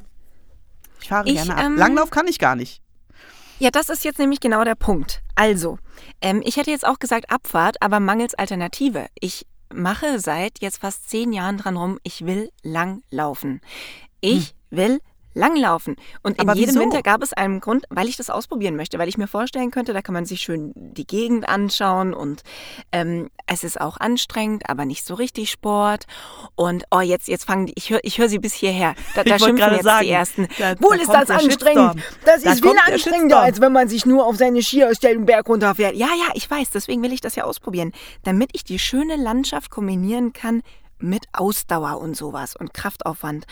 Ich 1.01 1.09
fahre 1.09 1.27
ich, 1.27 1.35
gerne 1.37 1.57
ab. 1.57 1.65
Ähm, 1.65 1.77
Langlauf 1.77 2.11
kann 2.11 2.29
ich 2.29 2.39
gar 2.39 2.57
nicht. 2.57 2.83
Ja, 3.59 3.71
das 3.71 3.89
ist 3.89 4.05
jetzt 4.05 4.19
nämlich 4.19 4.41
genau 4.41 4.65
der 4.65 4.75
Punkt. 4.75 5.23
Also, 5.35 5.79
ähm, 6.21 6.43
ich 6.45 6.57
hätte 6.57 6.71
jetzt 6.71 6.87
auch 6.87 6.99
gesagt 6.99 7.31
Abfahrt, 7.31 7.81
aber 7.81 8.01
mangels 8.01 8.35
Alternative. 8.35 9.07
Ich 9.19 9.47
mache 9.73 10.19
seit 10.21 10.61
jetzt 10.61 10.79
fast 10.79 11.09
zehn 11.09 11.33
Jahren 11.33 11.57
dran 11.57 11.77
rum, 11.77 11.99
ich 12.03 12.27
will 12.27 12.51
lang 12.63 13.03
laufen. 13.11 13.61
Ich 14.21 14.55
hm. 14.71 14.79
will 14.79 15.01
langlaufen. 15.37 15.97
Und 16.23 16.41
in 16.41 16.49
Aber 16.49 16.59
jedem 16.59 16.75
wieso? 16.75 16.81
Winter 16.81 17.03
gab 17.03 17.23
es 17.23 17.33
einen 17.33 17.61
Grund, 17.61 17.85
weil 17.91 18.09
ich 18.09 18.17
das 18.17 18.31
ausprobieren 18.31 18.75
möchte, 18.75 18.99
weil 18.99 19.09
ich 19.09 19.19
mir 19.19 19.29
vorstellen 19.29 19.71
könnte, 19.71 19.93
da 19.93 20.03
kann 20.03 20.15
man 20.15 20.25
sich 20.25 20.41
schön 20.41 20.73
die 20.75 21.07
Gegend 21.07 21.49
anschauen 21.49 22.15
und 22.15 22.43
ähm, 22.91 23.31
es 23.47 23.63
ist 23.63 23.81
auch 23.81 23.99
anstrengend, 23.99 24.69
aber 24.69 24.85
nicht 24.85 25.07
so 25.07 25.15
richtig 25.15 25.51
Sport. 25.51 26.07
Und 26.55 26.85
oh, 26.91 27.01
jetzt, 27.01 27.29
jetzt 27.29 27.45
fangen 27.45 27.67
die, 27.67 27.75
ich 27.77 27.91
höre 27.91 28.01
ich 28.03 28.19
hör 28.19 28.29
sie 28.29 28.39
bis 28.39 28.55
hierher. 28.55 28.95
Da, 29.15 29.23
da 29.25 29.39
schimpfen 29.39 29.73
jetzt 29.73 29.85
sagen, 29.85 30.05
die 30.05 30.11
Ersten. 30.11 30.49
Da, 30.59 30.75
Wohl 30.81 30.97
da 30.97 31.03
ist 31.03 31.13
das 31.13 31.31
anstrengend. 31.31 32.03
Das 32.25 32.43
da 32.43 32.53
ist 32.53 32.65
viel 32.65 32.77
anstrengender, 32.87 33.41
als 33.41 33.61
wenn 33.61 33.73
man 33.73 33.89
sich 33.89 34.07
nur 34.07 34.27
auf 34.27 34.37
seine 34.37 34.63
Skier 34.63 34.89
aus 34.89 34.99
den 34.99 35.27
Berg 35.27 35.49
runterfährt. 35.49 35.95
Ja, 35.95 36.09
ja, 36.09 36.33
ich 36.35 36.51
weiß, 36.51 36.71
deswegen 36.71 37.03
will 37.03 37.13
ich 37.13 37.21
das 37.21 37.37
ja 37.37 37.45
ausprobieren, 37.45 37.93
damit 38.25 38.51
ich 38.55 38.65
die 38.65 38.79
schöne 38.79 39.17
Landschaft 39.17 39.71
kombinieren 39.71 40.33
kann 40.33 40.63
mit 40.99 41.27
Ausdauer 41.33 42.01
und 42.01 42.17
sowas 42.17 42.57
und 42.57 42.75
Kraftaufwand. 42.75 43.47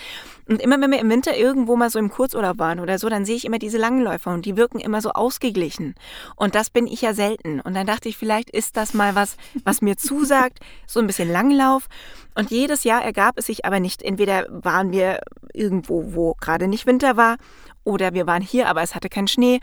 Und 0.48 0.60
immer 0.60 0.80
wenn 0.80 0.90
wir 0.90 1.00
im 1.00 1.10
Winter 1.10 1.36
irgendwo 1.36 1.76
mal 1.76 1.90
so 1.90 1.98
im 1.98 2.10
Kurzurlaub 2.10 2.58
waren 2.58 2.80
oder 2.80 2.98
so, 2.98 3.08
dann 3.08 3.24
sehe 3.24 3.36
ich 3.36 3.44
immer 3.44 3.58
diese 3.58 3.78
Langläufer 3.78 4.32
und 4.32 4.46
die 4.46 4.56
wirken 4.56 4.80
immer 4.80 5.00
so 5.00 5.10
ausgeglichen. 5.10 5.94
Und 6.36 6.54
das 6.54 6.70
bin 6.70 6.86
ich 6.86 7.02
ja 7.02 7.14
selten. 7.14 7.60
Und 7.60 7.74
dann 7.74 7.86
dachte 7.86 8.08
ich, 8.08 8.16
vielleicht 8.16 8.50
ist 8.50 8.76
das 8.76 8.94
mal 8.94 9.14
was, 9.14 9.36
was 9.64 9.82
mir 9.82 9.96
zusagt, 9.96 10.60
so 10.86 11.00
ein 11.00 11.06
bisschen 11.06 11.30
Langlauf. 11.30 11.88
Und 12.34 12.50
jedes 12.50 12.84
Jahr 12.84 13.04
ergab 13.04 13.38
es 13.38 13.46
sich 13.46 13.64
aber 13.64 13.80
nicht. 13.80 14.02
Entweder 14.02 14.46
waren 14.48 14.92
wir 14.92 15.20
irgendwo, 15.52 16.14
wo 16.14 16.34
gerade 16.34 16.68
nicht 16.68 16.86
Winter 16.86 17.16
war, 17.16 17.36
oder 17.84 18.14
wir 18.14 18.26
waren 18.26 18.42
hier, 18.42 18.68
aber 18.68 18.82
es 18.82 18.94
hatte 18.94 19.08
keinen 19.08 19.28
Schnee. 19.28 19.60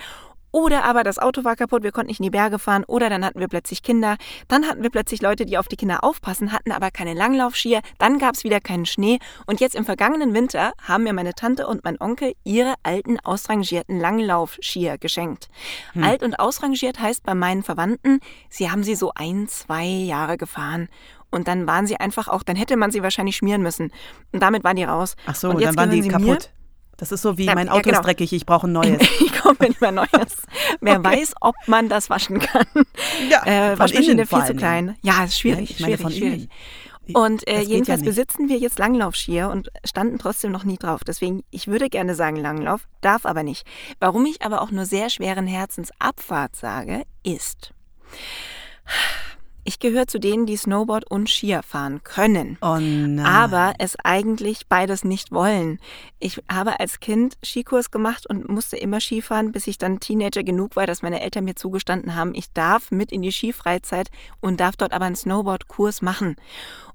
Oder 0.52 0.84
aber 0.84 1.04
das 1.04 1.18
Auto 1.18 1.44
war 1.44 1.56
kaputt, 1.56 1.84
wir 1.84 1.92
konnten 1.92 2.10
nicht 2.10 2.20
in 2.20 2.24
die 2.24 2.30
Berge 2.30 2.60
fahren. 2.60 2.84
Oder 2.86 3.10
dann 3.10 3.26
hatten 3.26 3.40
wir 3.40 3.48
plötzlich 3.48 3.84
Kinder. 3.84 4.18
Dann 4.48 4.68
hatten 4.68 4.84
wir 4.84 4.90
plötzlich 4.90 5.22
Leute, 5.22 5.46
die 5.46 5.58
auf 5.58 5.68
die 5.68 5.78
Kinder 5.78 6.04
aufpassen, 6.04 6.52
hatten 6.52 6.72
aber 6.72 6.92
keine 6.92 7.14
Langlaufskier. 7.14 7.82
Dann 7.98 8.20
gab 8.20 8.36
es 8.36 8.44
wieder 8.44 8.60
keinen 8.60 8.86
Schnee. 8.86 9.20
Und 9.46 9.62
jetzt 9.62 9.76
im 9.76 9.86
vergangenen 9.86 10.34
Winter 10.34 10.74
haben 10.82 11.04
mir 11.04 11.14
meine 11.14 11.34
Tante 11.34 11.68
und 11.68 11.84
mein 11.84 12.00
Onkel 12.00 12.34
ihre 12.44 12.76
alten, 12.84 13.20
ausrangierten 13.20 14.00
Langlaufskier 14.00 14.98
geschenkt. 14.98 15.50
Hm. 15.94 16.04
Alt 16.04 16.24
und 16.24 16.40
ausrangiert 16.40 17.00
heißt 17.00 17.24
bei 17.24 17.34
meinen 17.34 17.64
Verwandten, 17.64 18.20
sie 18.50 18.70
haben 18.70 18.84
sie 18.84 18.96
so 18.96 19.12
ein, 19.16 19.48
zwei 19.48 19.86
Jahre 19.86 20.38
gefahren. 20.38 20.90
Und 21.32 21.48
dann 21.48 21.66
waren 21.66 21.88
sie 21.88 21.98
einfach 21.98 22.28
auch, 22.28 22.44
dann 22.44 22.58
hätte 22.58 22.76
man 22.76 22.92
sie 22.92 23.02
wahrscheinlich 23.04 23.38
schmieren 23.38 23.62
müssen. 23.62 23.92
Und 24.34 24.42
damit 24.42 24.64
waren 24.66 24.76
die 24.76 24.84
raus. 24.84 25.16
Ach 25.26 25.36
so, 25.36 25.50
und 25.50 25.60
jetzt 25.60 25.78
dann 25.78 25.90
waren 25.90 26.02
die 26.02 26.08
kaputt. 26.08 26.26
Mir, 26.28 26.61
das 27.02 27.12
ist 27.12 27.24
so 27.24 27.40
wie, 27.40 27.48
mein 27.48 27.68
Auto 27.68 27.78
ja, 27.78 27.82
genau. 27.82 27.98
ist 27.98 28.06
dreckig, 28.06 28.32
ich 28.32 28.46
brauche 28.46 28.68
ein 28.68 28.74
neues. 28.74 29.02
ich 29.20 29.34
komme 29.42 29.58
nicht 29.62 29.82
mehr 29.82 29.92
neues. 29.92 30.38
Wer 30.82 31.00
okay. 31.00 31.18
weiß, 31.18 31.34
ob 31.42 31.56
man 31.66 31.90
das 31.90 32.12
waschen 32.12 32.38
kann. 32.38 32.68
Ja, 33.28 33.44
äh, 33.44 33.80
Waschmaschine 33.80 34.28
viel 34.28 34.46
zu 34.46 34.54
klein. 34.54 34.96
Ja, 35.02 35.24
ist 35.24 35.40
schwierig, 35.40 35.80
ja, 35.80 35.88
schwierig, 35.88 36.16
schwierig. 36.16 36.50
Und 37.14 37.48
äh, 37.48 37.62
jedenfalls 37.62 38.02
ja 38.02 38.06
besitzen 38.06 38.50
wir 38.50 38.60
jetzt 38.60 38.78
Langlaufskier 38.78 39.50
und 39.50 39.72
standen 39.84 40.20
trotzdem 40.20 40.52
noch 40.52 40.64
nie 40.64 40.78
drauf. 40.78 41.04
Deswegen, 41.04 41.44
ich 41.50 41.66
würde 41.66 41.90
gerne 41.90 42.14
sagen 42.14 42.36
Langlauf, 42.36 42.88
darf 43.02 43.26
aber 43.26 43.42
nicht. 43.42 43.66
Warum 44.00 44.24
ich 44.28 44.44
aber 44.44 44.62
auch 44.62 44.70
nur 44.70 44.86
sehr 44.86 45.10
schweren 45.10 45.48
Herzens 45.48 45.90
Abfahrt 45.98 46.56
sage, 46.56 47.02
ist, 47.24 47.74
ich 49.64 49.80
gehöre 49.80 50.08
zu 50.08 50.20
denen, 50.20 50.46
die 50.46 50.58
Snowboard 50.58 51.10
und 51.10 51.30
Skier 51.30 51.64
fahren 51.64 52.04
können. 52.04 52.58
Oh 52.62 52.78
nein. 52.80 53.20
Aber 53.20 53.74
es 53.78 53.96
eigentlich 54.04 54.68
beides 54.68 55.04
nicht 55.04 55.32
wollen. 55.32 55.80
Ich 56.20 56.42
habe 56.52 56.80
als 56.80 57.00
Kind 57.00 57.38
Skikurs 57.44 57.92
gemacht 57.92 58.28
und 58.28 58.50
musste 58.50 58.78
immer 58.78 59.00
Skifahren, 59.00 59.52
bis 59.52 59.68
ich 59.68 59.78
dann 59.78 60.00
Teenager 60.00 60.44
genug 60.44 60.76
war, 60.76 60.88
dass 60.88 61.02
meine 61.02 61.22
Eltern 61.22 61.46
mir 61.46 61.56
zugestanden 61.56 62.16
haben, 62.16 62.34
ich 62.34 62.52
darf 62.54 62.92
mit 62.92 63.12
in 63.12 63.22
die 63.22 63.32
Skifreizeit 63.32 64.10
und 64.40 64.60
darf 64.60 64.76
dort 64.76 64.94
aber 64.94 65.06
einen 65.06 65.16
Snowboardkurs 65.16 66.02
machen. 66.02 66.36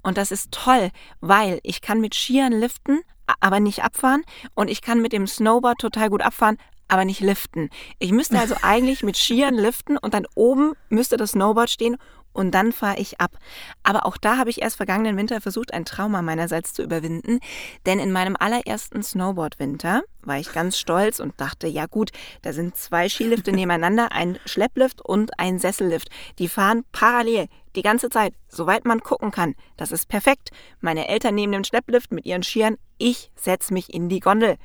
Und 0.03 0.19
das 0.19 0.31
ist 0.31 0.53
toll, 0.53 0.91
weil 1.21 1.61
ich 1.63 1.81
kann 1.81 2.01
mit 2.01 2.15
Skiern 2.15 2.53
liften, 2.53 3.01
aber 3.41 3.61
nicht 3.61 3.83
abfahren 3.83 4.25
und 4.55 4.71
ich 4.71 4.83
kann 4.83 5.03
mit 5.03 5.13
dem 5.13 5.27
Snowboard 5.27 5.79
total 5.79 6.11
gut 6.11 6.23
abfahren, 6.23 6.59
aber 6.89 7.05
nicht 7.05 7.21
liften. 7.21 7.71
Ich 7.99 8.13
müsste 8.13 8.39
also 8.39 8.55
eigentlich 8.63 9.03
mit 9.03 9.17
Skiern 9.17 9.55
liften 9.55 9.97
und 9.97 10.15
dann 10.15 10.27
oben 10.35 10.75
müsste 10.89 11.17
das 11.17 11.33
Snowboard 11.33 11.71
stehen 11.71 11.97
und 12.37 12.51
dann 12.53 12.72
fahre 12.72 12.99
ich 12.99 13.20
ab. 13.20 13.38
Aber 13.83 14.05
auch 14.05 14.18
da 14.18 14.37
habe 14.37 14.51
ich 14.51 14.61
erst 14.61 14.77
vergangenen 14.77 15.16
Winter 15.16 15.40
versucht, 15.40 15.72
ein 15.72 15.87
Trauma 15.87 16.20
meinerseits 16.20 16.75
zu 16.75 16.83
überwinden, 16.83 17.40
denn 17.87 17.99
in 17.99 18.12
meinem 18.12 18.37
allerersten 18.38 19.03
Snowboard-Winter 19.03 20.03
war 20.20 20.38
ich 20.38 20.53
ganz 20.53 20.79
stolz 20.79 21.18
und 21.18 21.40
dachte, 21.40 21.66
ja 21.66 21.87
gut, 21.87 22.11
da 22.42 22.53
sind 22.53 22.77
zwei 22.77 23.09
Skilifte 23.09 23.53
nebeneinander, 23.53 24.12
ein 24.12 24.38
Schlepplift 24.44 25.01
und 25.01 25.38
ein 25.40 25.59
Sessellift. 25.59 26.11
Die 26.38 26.49
fahren 26.49 26.85
parallel 26.92 27.46
die 27.75 27.83
ganze 27.83 28.11
Zeit, 28.11 28.35
soweit 28.49 28.85
man 28.85 29.01
gucken 29.01 29.31
kann. 29.31 29.55
Das 29.77 29.92
ist 29.92 30.09
perfekt. 30.09 30.51
Meine 30.81 31.09
Eltern 31.09 31.35
nehmen 31.35 31.53
den 31.53 31.64
Schlepplift 31.64 32.12
mit 32.12 32.27
ihren 32.27 32.42
Skiern, 32.42 32.77
ich 32.99 33.31
setze 33.35 33.72
mich 33.72 33.92
in 33.92 34.09
die 34.09 34.20
Gondel. 34.20 34.57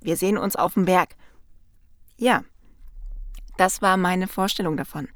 Wir 0.00 0.16
sehen 0.16 0.38
uns 0.38 0.56
auf 0.56 0.74
dem 0.74 0.86
Berg. 0.86 1.16
Ja, 2.16 2.42
Das 3.58 3.82
war 3.82 3.96
meine 3.96 4.28
Vorstellung 4.28 4.76
davon. 4.76 5.08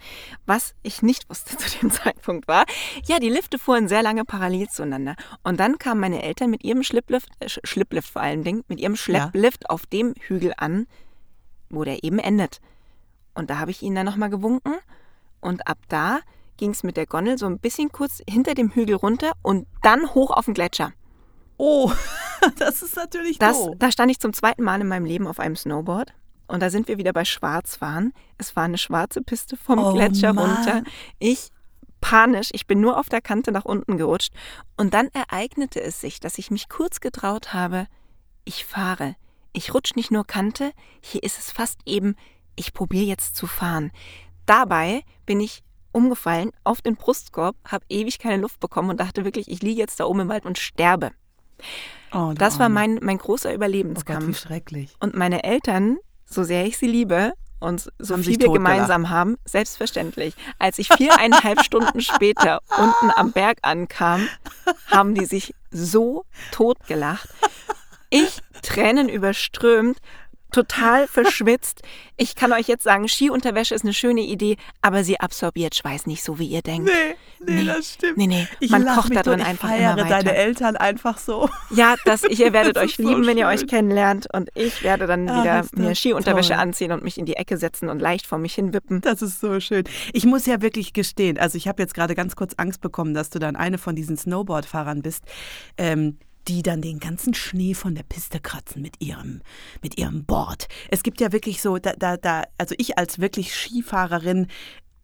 Was 0.47 0.75
ich 0.83 1.01
nicht 1.01 1.31
wusste 1.31 1.57
zu 1.59 1.79
dem 1.79 1.91
Zeitpunkt 1.91 2.49
war, 2.49 2.67
ja, 3.07 3.19
die 3.19 3.31
Lifte 3.31 3.59
fuhren 3.59 3.89
sehr 3.89 4.03
lange 4.03 4.25
parallel 4.25 4.69
zueinander. 4.69 5.15
Und 5.45 5.61
dann 5.61 5.79
kamen 5.79 6.01
meine 6.01 6.23
Eltern 6.23 6.51
mit 6.51 6.65
ihrem 6.65 6.83
Schlepplift, 6.83 7.31
äh, 7.39 7.49
Schlepplift 7.49 8.11
vor 8.11 8.21
allen 8.21 8.45
Dingen, 8.45 8.65
mit 8.69 8.81
ihrem 8.81 8.97
Schlepplift 8.97 9.63
ja. 9.63 9.71
auf 9.71 9.87
dem 9.87 10.15
Hügel 10.21 10.53
an, 10.57 10.87
wo 11.71 11.85
der 11.85 12.05
eben 12.05 12.19
endet. 12.19 12.61
Und 13.35 13.49
da 13.49 13.59
habe 13.59 13.71
ich 13.71 13.81
ihnen 13.81 13.95
dann 13.95 14.07
nochmal 14.07 14.29
gewunken. 14.29 14.75
Und 15.41 15.67
ab 15.67 15.79
da 15.89 16.21
ging 16.57 16.71
es 16.71 16.83
mit 16.83 16.97
der 16.97 17.07
Gondel 17.07 17.39
so 17.39 17.47
ein 17.47 17.61
bisschen 17.61 17.93
kurz 17.93 18.23
hinter 18.29 18.55
dem 18.55 18.71
Hügel 18.71 18.97
runter 18.97 19.33
und 19.43 19.67
dann 19.83 20.15
hoch 20.15 20.33
auf 20.33 20.47
den 20.47 20.55
Gletscher. 20.55 20.93
Oh, 21.59 21.93
das 22.59 22.83
ist 22.83 22.97
natürlich 22.97 23.39
das, 23.39 23.57
doof. 23.57 23.77
Da 23.79 23.93
stand 23.93 24.11
ich 24.11 24.19
zum 24.19 24.33
zweiten 24.33 24.65
Mal 24.65 24.81
in 24.81 24.89
meinem 24.89 25.07
Leben 25.07 25.29
auf 25.29 25.39
einem 25.39 25.55
Snowboard. 25.55 26.13
Und 26.53 26.61
da 26.61 26.69
sind 26.69 26.87
wir 26.87 26.99
wieder 26.99 27.15
bei 27.15 27.25
Schwarzfahren. 27.25 28.13
Es 28.37 28.55
war 28.57 28.65
eine 28.65 28.77
schwarze 28.77 29.23
Piste 29.23 29.57
vom 29.57 29.79
oh, 29.79 29.95
Gletscher 29.95 30.35
Mann. 30.35 30.57
runter. 30.57 30.83
Ich 31.19 31.49
panisch, 32.03 32.51
ich 32.53 32.67
bin 32.67 32.79
nur 32.79 32.99
auf 32.99 33.09
der 33.09 33.23
Kante 33.23 33.53
nach 33.53 33.65
unten 33.65 33.97
gerutscht. 33.97 34.35
Und 34.77 34.93
dann 34.93 35.09
ereignete 35.15 35.81
es 35.81 36.03
sich, 36.03 36.21
dass 36.21 36.37
ich 36.37 36.51
mich 36.51 36.69
kurz 36.69 37.01
getraut 37.01 37.55
habe, 37.55 37.87
ich 38.45 38.67
fahre. 38.67 39.17
Ich 39.55 39.73
rutsche 39.73 39.95
nicht 39.97 40.11
nur 40.11 40.27
Kante, 40.27 40.73
hier 41.01 41.23
ist 41.23 41.39
es 41.39 41.51
fast 41.51 41.81
eben, 41.87 42.17
ich 42.55 42.75
probiere 42.75 43.07
jetzt 43.07 43.35
zu 43.35 43.47
fahren. 43.47 43.91
Dabei 44.45 45.05
bin 45.25 45.41
ich 45.41 45.63
umgefallen 45.91 46.51
auf 46.65 46.83
den 46.83 46.97
Brustkorb, 46.97 47.57
habe 47.65 47.87
ewig 47.89 48.19
keine 48.19 48.43
Luft 48.43 48.61
bekommen 48.61 48.91
und 48.91 49.01
dachte 49.01 49.25
wirklich, 49.25 49.51
ich 49.51 49.63
liege 49.63 49.81
jetzt 49.81 50.01
da 50.01 50.05
oben 50.05 50.21
im 50.21 50.29
Wald 50.29 50.45
und 50.45 50.59
sterbe. 50.59 51.13
Oh, 52.13 52.35
das 52.37 52.59
war 52.59 52.69
mein, 52.69 52.99
mein 53.01 53.17
großer 53.17 53.55
Überlebenskampf. 53.55 54.23
Oh 54.23 54.27
Gott, 54.27 54.37
schrecklich. 54.37 54.95
Und 55.01 55.15
meine 55.15 55.45
Eltern, 55.45 55.97
so 56.33 56.43
sehr 56.43 56.67
ich 56.67 56.79
sie 56.79 56.87
liebe 56.87 57.33
und 57.61 57.93
so 57.99 58.15
haben 58.15 58.25
viel 58.25 58.41
wir 58.41 58.53
gemeinsam 58.53 59.11
haben, 59.11 59.37
selbstverständlich. 59.45 60.35
Als 60.59 60.79
ich 60.79 60.89
viereinhalb 60.89 61.61
Stunden 61.65 62.01
später 62.01 62.61
unten 62.77 63.11
am 63.15 63.33
Berg 63.33 63.59
ankam, 63.63 64.29
haben 64.91 65.15
die 65.15 65.27
sich 65.27 65.55
so 65.71 66.25
totgelacht. 66.51 67.29
Ich, 68.11 68.41
Tränen 68.63 69.09
überströmt, 69.09 69.99
total 70.53 71.07
verschwitzt. 71.09 71.83
Ich 72.17 72.37
kann 72.37 72.53
euch 72.53 72.69
jetzt 72.69 72.85
sagen, 72.85 73.09
Skiunterwäsche 73.09 73.75
ist 73.75 73.85
eine 73.85 73.95
schöne 73.95 74.21
Idee, 74.21 74.57
aber 74.81 75.03
sie 75.03 75.19
absorbiert 75.19 75.75
Schweiß 75.75 76.07
nicht 76.07 76.23
so, 76.23 76.39
wie 76.39 76.47
ihr 76.47 76.63
denkt. 76.63 76.89
Nee, 76.89 77.17
nee, 77.45 77.63
nee 77.63 77.65
das 77.65 77.95
stimmt. 77.95 78.19
Nee, 78.19 78.27
nee, 78.27 78.49
ich 78.61 78.71
man 78.71 78.87
kocht 78.87 79.15
da 79.15 79.23
drin 79.23 79.41
ich 79.41 79.47
einfach 79.47 79.69
feiere 79.69 79.95
immer 79.95 80.05
weiter. 80.05 80.23
deine 80.23 80.35
Eltern 80.35 80.77
einfach 80.77 81.19
so. 81.19 81.49
Ja, 81.75 81.97
das, 82.05 82.23
ich, 82.25 82.39
ihr 82.41 82.53
werdet 82.53 82.77
euch 82.77 82.99
lieben, 82.99 83.25
so 83.25 83.31
wenn 83.31 83.39
ihr 83.39 83.47
euch 83.47 83.67
kennenlernt 83.67 84.27
und 84.33 84.51
ich 84.55 84.83
werde 84.83 85.07
dann 85.07 85.29
ah, 85.29 85.41
wieder 85.43 85.65
mir 85.75 85.95
Skiunterwäsche 85.95 86.51
toll. 86.51 86.59
anziehen 86.59 86.93
und 86.93 87.03
mich 87.03 87.17
in 87.17 87.25
die 87.25 87.37
Ecke 87.37 87.57
setzen 87.57 87.89
und 87.89 88.01
leicht 88.01 88.27
vor 88.27 88.39
mich 88.39 88.55
hin 88.55 88.75
wippen. 88.75 89.01
Das 89.01 89.23
ist 89.23 89.41
so 89.41 89.59
schön. 89.59 89.85
Ich 90.13 90.27
muss 90.27 90.45
ja 90.45 90.61
wirklich 90.61 90.93
gestehen, 90.93 91.39
also 91.39 91.57
ich 91.57 91.67
habe 91.67 91.83
jetzt 91.83 91.95
gerade 91.95 92.15
ganz 92.15 92.37
kurz 92.37 92.55
Angst 92.59 92.83
bekommen, 92.83 93.15
dass 93.15 93.31
du 93.31 93.39
dann 93.39 93.57
eine 93.57 93.79
von 93.79 93.97
diesen 93.97 94.17
Snowboard-Fahrern 94.17 95.03
bist. 95.03 95.25
Ähm, 95.79 96.19
die 96.49 96.63
dann 96.63 96.83
den 96.83 96.99
ganzen 96.99 97.35
Schnee 97.35 97.75
von 97.75 97.95
der 97.95 98.03
Piste 98.03 98.41
kratzen 98.41 98.83
mit 98.83 99.01
ihrem, 99.01 99.43
mit 99.83 99.99
ihrem 99.99 100.25
Board. 100.25 100.69
Es 100.91 101.03
gibt 101.03 101.21
ja 101.21 101.33
wirklich 101.33 101.63
so, 101.63 101.79
da, 101.79 101.93
da, 101.93 102.17
da, 102.17 102.45
also 102.59 102.75
ich 102.79 102.99
als 102.99 103.21
wirklich 103.21 103.55
Skifahrerin 103.55 104.49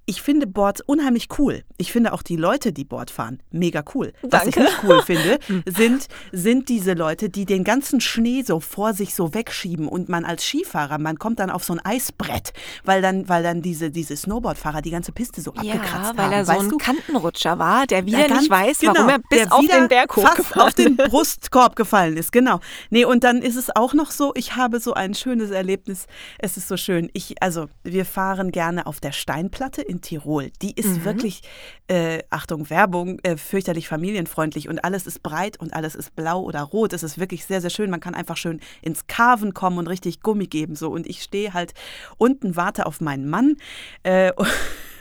ich 0.08 0.22
finde 0.22 0.46
Boards 0.46 0.80
unheimlich 0.80 1.28
cool. 1.38 1.64
Ich 1.76 1.92
finde 1.92 2.14
auch 2.14 2.22
die 2.22 2.36
Leute, 2.36 2.72
die 2.72 2.86
Board 2.86 3.10
fahren, 3.10 3.42
mega 3.50 3.84
cool. 3.94 4.14
Danke. 4.22 4.36
Was 4.36 4.46
ich 4.46 4.56
nicht 4.56 4.78
cool 4.82 5.02
finde, 5.02 5.38
sind, 5.66 6.06
sind 6.32 6.70
diese 6.70 6.94
Leute, 6.94 7.28
die 7.28 7.44
den 7.44 7.62
ganzen 7.62 8.00
Schnee 8.00 8.42
so 8.42 8.58
vor 8.58 8.94
sich 8.94 9.14
so 9.14 9.34
wegschieben 9.34 9.86
und 9.86 10.08
man 10.08 10.24
als 10.24 10.46
Skifahrer, 10.46 10.96
man 10.96 11.18
kommt 11.18 11.40
dann 11.40 11.50
auf 11.50 11.62
so 11.62 11.74
ein 11.74 11.80
Eisbrett, 11.84 12.54
weil 12.86 13.02
dann, 13.02 13.28
weil 13.28 13.42
dann 13.42 13.60
diese, 13.60 13.90
diese 13.90 14.16
Snowboardfahrer 14.16 14.80
die 14.80 14.92
ganze 14.92 15.12
Piste 15.12 15.42
so 15.42 15.52
ja, 15.60 15.74
abgekratzt 15.74 16.08
haben. 16.08 16.16
weil 16.16 16.32
er 16.32 16.46
so 16.46 16.52
ein 16.52 16.70
du? 16.70 16.78
Kantenrutscher 16.78 17.58
war, 17.58 17.86
der 17.86 18.06
wieder 18.06 18.26
ja, 18.26 18.34
nicht 18.34 18.48
weiß, 18.48 18.78
genau, 18.78 18.94
warum 18.94 19.08
er 19.10 19.18
bis 19.18 19.50
auf 19.52 19.66
den 19.66 19.88
Berg 19.88 20.14
fast 20.14 20.56
auf 20.56 20.72
den 20.72 20.96
Brustkorb 20.96 21.76
gefallen 21.76 22.16
ist. 22.16 22.32
Genau. 22.32 22.60
Nee, 22.88 23.04
und 23.04 23.24
dann 23.24 23.42
ist 23.42 23.56
es 23.56 23.76
auch 23.76 23.92
noch 23.92 24.10
so, 24.10 24.32
ich 24.36 24.56
habe 24.56 24.80
so 24.80 24.94
ein 24.94 25.12
schönes 25.12 25.50
Erlebnis. 25.50 26.06
Es 26.38 26.56
ist 26.56 26.66
so 26.66 26.78
schön. 26.78 27.10
Ich, 27.12 27.42
also, 27.42 27.66
wir 27.84 28.06
fahren 28.06 28.52
gerne 28.52 28.86
auf 28.86 29.00
der 29.00 29.12
Steinplatte 29.12 29.82
in 29.82 29.97
Tirol. 30.00 30.50
Die 30.62 30.72
ist 30.72 30.98
mhm. 30.98 31.04
wirklich, 31.04 31.42
äh, 31.88 32.22
Achtung, 32.30 32.70
Werbung, 32.70 33.18
äh, 33.20 33.36
fürchterlich 33.36 33.88
familienfreundlich 33.88 34.68
und 34.68 34.84
alles 34.84 35.06
ist 35.06 35.22
breit 35.22 35.58
und 35.60 35.74
alles 35.74 35.94
ist 35.94 36.14
blau 36.16 36.42
oder 36.42 36.62
rot. 36.62 36.92
Es 36.92 37.02
ist 37.02 37.18
wirklich 37.18 37.44
sehr, 37.44 37.60
sehr 37.60 37.70
schön. 37.70 37.90
Man 37.90 38.00
kann 38.00 38.14
einfach 38.14 38.36
schön 38.36 38.60
ins 38.82 39.06
Carven 39.06 39.54
kommen 39.54 39.78
und 39.78 39.86
richtig 39.86 40.20
Gummi 40.20 40.46
geben. 40.46 40.76
So. 40.76 40.90
Und 40.90 41.06
ich 41.06 41.22
stehe 41.22 41.54
halt 41.54 41.74
unten, 42.16 42.56
warte 42.56 42.86
auf 42.86 43.00
meinen 43.00 43.28
Mann. 43.28 43.56
Äh, 44.02 44.32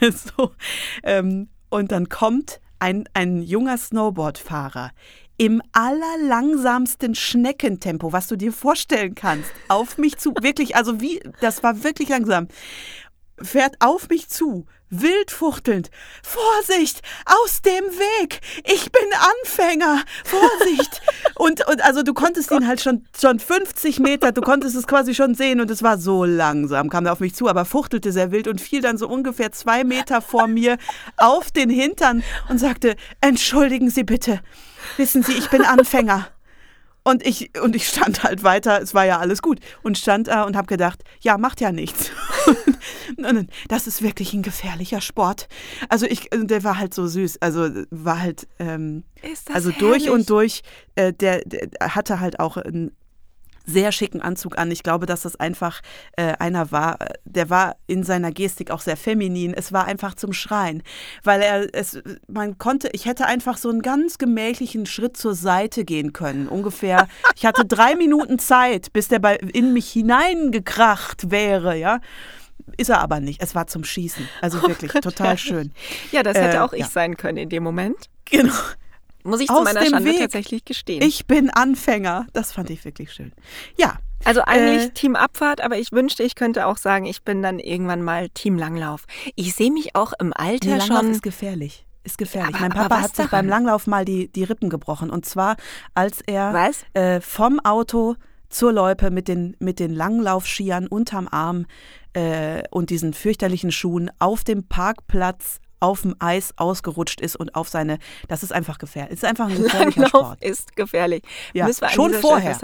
so, 0.00 0.52
ähm, 1.02 1.48
und 1.70 1.92
dann 1.92 2.08
kommt 2.08 2.60
ein, 2.78 3.08
ein 3.14 3.42
junger 3.42 3.76
Snowboardfahrer 3.76 4.92
im 5.38 5.62
allerlangsamsten 5.72 7.14
Schneckentempo, 7.14 8.12
was 8.12 8.26
du 8.26 8.36
dir 8.36 8.52
vorstellen 8.52 9.14
kannst, 9.14 9.50
auf 9.68 9.96
mich 9.96 10.18
zu. 10.18 10.34
Wirklich, 10.40 10.76
also 10.76 11.00
wie, 11.00 11.20
das 11.40 11.62
war 11.62 11.84
wirklich 11.84 12.08
langsam. 12.08 12.48
Fährt 13.40 13.76
auf 13.78 14.08
mich 14.08 14.28
zu, 14.28 14.66
wild 14.90 15.30
fuchtelnd. 15.30 15.90
Vorsicht, 16.22 17.02
aus 17.24 17.62
dem 17.62 17.72
Weg! 17.72 18.40
Ich 18.64 18.90
bin 18.90 19.02
Anfänger! 19.42 20.02
Vorsicht! 20.24 21.00
und, 21.34 21.66
und 21.66 21.84
also 21.84 22.02
du 22.02 22.14
konntest 22.14 22.50
ihn 22.50 22.66
halt 22.66 22.80
schon, 22.80 23.06
schon 23.18 23.38
50 23.38 24.00
Meter, 24.00 24.32
du 24.32 24.40
konntest 24.40 24.76
es 24.76 24.86
quasi 24.86 25.14
schon 25.14 25.34
sehen 25.34 25.60
und 25.60 25.70
es 25.70 25.82
war 25.82 25.98
so 25.98 26.24
langsam, 26.24 26.88
kam 26.88 27.06
er 27.06 27.12
auf 27.12 27.20
mich 27.20 27.34
zu, 27.34 27.48
aber 27.48 27.64
fuchtelte 27.64 28.12
sehr 28.12 28.32
wild 28.32 28.48
und 28.48 28.60
fiel 28.60 28.80
dann 28.80 28.98
so 28.98 29.08
ungefähr 29.08 29.52
zwei 29.52 29.84
Meter 29.84 30.22
vor 30.22 30.46
mir 30.46 30.78
auf 31.16 31.50
den 31.50 31.70
Hintern 31.70 32.22
und 32.48 32.58
sagte, 32.58 32.96
entschuldigen 33.20 33.90
Sie 33.90 34.04
bitte, 34.04 34.40
wissen 34.96 35.22
Sie, 35.22 35.32
ich 35.32 35.50
bin 35.50 35.62
Anfänger. 35.62 36.28
Und 37.08 37.26
ich, 37.26 37.58
und 37.58 37.74
ich 37.74 37.88
stand 37.88 38.22
halt 38.22 38.42
weiter, 38.42 38.82
es 38.82 38.92
war 38.92 39.06
ja 39.06 39.18
alles 39.18 39.40
gut. 39.40 39.60
Und 39.82 39.96
stand 39.96 40.28
da 40.28 40.42
und 40.42 40.56
habe 40.56 40.66
gedacht, 40.66 41.02
ja, 41.20 41.38
macht 41.38 41.58
ja 41.62 41.72
nichts. 41.72 42.10
das 43.68 43.86
ist 43.86 44.02
wirklich 44.02 44.34
ein 44.34 44.42
gefährlicher 44.42 45.00
Sport. 45.00 45.48
Also 45.88 46.04
ich, 46.04 46.28
der 46.30 46.64
war 46.64 46.76
halt 46.76 46.92
so 46.92 47.06
süß. 47.06 47.40
Also 47.40 47.70
war 47.88 48.20
halt, 48.20 48.46
ähm, 48.58 49.04
also 49.50 49.70
herrlich? 49.70 50.04
durch 50.04 50.10
und 50.10 50.28
durch, 50.28 50.62
äh, 50.96 51.14
der, 51.14 51.40
der 51.46 51.70
hatte 51.80 52.20
halt 52.20 52.40
auch 52.40 52.58
ein 52.58 52.92
sehr 53.68 53.92
schicken 53.92 54.20
Anzug 54.20 54.58
an. 54.58 54.70
Ich 54.70 54.82
glaube, 54.82 55.06
dass 55.06 55.22
das 55.22 55.36
einfach 55.36 55.80
äh, 56.16 56.32
einer 56.38 56.72
war, 56.72 56.98
der 57.24 57.50
war 57.50 57.76
in 57.86 58.02
seiner 58.02 58.32
Gestik 58.32 58.70
auch 58.70 58.80
sehr 58.80 58.96
feminin. 58.96 59.54
Es 59.54 59.72
war 59.72 59.84
einfach 59.84 60.14
zum 60.14 60.32
Schreien, 60.32 60.82
weil 61.22 61.42
er 61.42 61.68
es, 61.74 62.00
man 62.26 62.58
konnte, 62.58 62.88
ich 62.92 63.06
hätte 63.06 63.26
einfach 63.26 63.58
so 63.58 63.68
einen 63.68 63.82
ganz 63.82 64.18
gemächlichen 64.18 64.86
Schritt 64.86 65.16
zur 65.16 65.34
Seite 65.34 65.84
gehen 65.84 66.12
können, 66.12 66.48
ungefähr. 66.48 67.08
Ich 67.36 67.44
hatte 67.44 67.64
drei 67.64 67.94
Minuten 67.94 68.38
Zeit, 68.38 68.92
bis 68.92 69.08
der 69.08 69.18
bei, 69.18 69.36
in 69.36 69.72
mich 69.72 69.90
hineingekracht 69.90 71.30
wäre, 71.30 71.76
ja. 71.76 72.00
Ist 72.76 72.90
er 72.90 73.00
aber 73.00 73.20
nicht. 73.20 73.42
Es 73.42 73.54
war 73.54 73.66
zum 73.66 73.84
Schießen. 73.84 74.28
Also 74.40 74.58
oh 74.62 74.68
wirklich 74.68 74.90
oh 74.90 74.94
Gott, 74.94 75.04
total 75.04 75.30
ja. 75.30 75.36
schön. 75.36 75.72
Ja, 76.10 76.22
das 76.22 76.36
hätte 76.36 76.56
äh, 76.56 76.60
auch 76.60 76.72
ich 76.72 76.80
ja. 76.80 76.86
sein 76.86 77.16
können 77.16 77.38
in 77.38 77.48
dem 77.48 77.62
Moment. 77.62 77.96
Genau. 78.30 78.52
Muss 79.24 79.40
ich 79.40 79.48
zu 79.48 79.62
meiner 79.62 79.84
Schande 79.84 80.10
Weg. 80.10 80.18
tatsächlich 80.18 80.64
gestehen. 80.64 81.02
Ich 81.02 81.26
bin 81.26 81.50
Anfänger. 81.50 82.26
Das 82.32 82.52
fand 82.52 82.70
ich 82.70 82.84
wirklich 82.84 83.12
schön. 83.12 83.32
Ja. 83.76 83.98
Also 84.24 84.42
eigentlich 84.42 84.86
äh, 84.86 84.90
Team 84.90 85.14
Abfahrt, 85.14 85.60
aber 85.60 85.78
ich 85.78 85.92
wünschte, 85.92 86.24
ich 86.24 86.34
könnte 86.34 86.66
auch 86.66 86.76
sagen, 86.76 87.06
ich 87.06 87.22
bin 87.22 87.40
dann 87.40 87.60
irgendwann 87.60 88.02
mal 88.02 88.28
Team 88.30 88.58
Langlauf. 88.58 89.04
Ich 89.36 89.54
sehe 89.54 89.70
mich 89.70 89.94
auch 89.94 90.12
im 90.18 90.32
Alter 90.32 90.76
Langlauf 90.76 91.02
schon. 91.02 91.10
ist 91.12 91.22
gefährlich. 91.22 91.86
Ist 92.02 92.18
gefährlich. 92.18 92.56
Aber, 92.56 92.68
mein 92.68 92.72
Papa 92.72 93.00
hat 93.00 93.16
sich 93.16 93.26
daran? 93.26 93.46
beim 93.46 93.48
Langlauf 93.48 93.86
mal 93.86 94.04
die, 94.04 94.28
die 94.32 94.44
Rippen 94.44 94.70
gebrochen. 94.70 95.10
Und 95.10 95.24
zwar, 95.24 95.56
als 95.94 96.20
er 96.26 96.70
äh, 96.94 97.20
vom 97.20 97.60
Auto 97.60 98.16
zur 98.48 98.72
Loipe 98.72 99.10
mit 99.10 99.28
den, 99.28 99.56
mit 99.60 99.78
den 99.78 99.92
Langlaufskiern 99.92 100.86
unterm 100.86 101.28
Arm 101.28 101.66
äh, 102.14 102.62
und 102.70 102.90
diesen 102.90 103.12
fürchterlichen 103.12 103.70
Schuhen 103.70 104.10
auf 104.18 104.42
dem 104.42 104.66
Parkplatz 104.66 105.60
auf 105.80 106.02
dem 106.02 106.14
Eis 106.18 106.52
ausgerutscht 106.56 107.20
ist 107.20 107.36
und 107.36 107.54
auf 107.54 107.68
seine, 107.68 107.98
das 108.28 108.42
ist 108.42 108.52
einfach 108.52 108.78
gefährlich. 108.78 109.14
Es 109.14 109.22
ist 109.22 109.28
einfach 109.28 109.48
ein 109.48 109.62
gefährlicher 109.62 110.00
Langlauf 110.02 110.26
Sport. 110.26 110.44
ist 110.44 110.76
gefährlich. 110.76 111.22
Ja, 111.54 111.68
schon 111.90 112.14
vorher. 112.14 112.58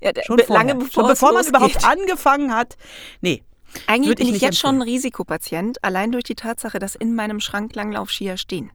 Ja, 0.00 0.10
schon 0.24 0.40
lange 0.48 0.74
bevor, 0.74 0.90
schon 0.92 1.06
bevor 1.06 1.32
man 1.32 1.46
überhaupt 1.46 1.84
angefangen 1.84 2.54
hat. 2.54 2.76
Nee. 3.20 3.42
Eigentlich 3.86 4.16
bin 4.16 4.26
ich, 4.26 4.34
ich 4.34 4.40
jetzt 4.42 4.56
empfehlen. 4.56 4.74
schon 4.74 4.76
ein 4.76 4.82
Risikopatient, 4.82 5.82
allein 5.82 6.12
durch 6.12 6.24
die 6.24 6.34
Tatsache, 6.34 6.78
dass 6.78 6.94
in 6.94 7.14
meinem 7.14 7.40
Schrank 7.40 7.74
Langlaufskier 7.74 8.36
stehen. 8.36 8.70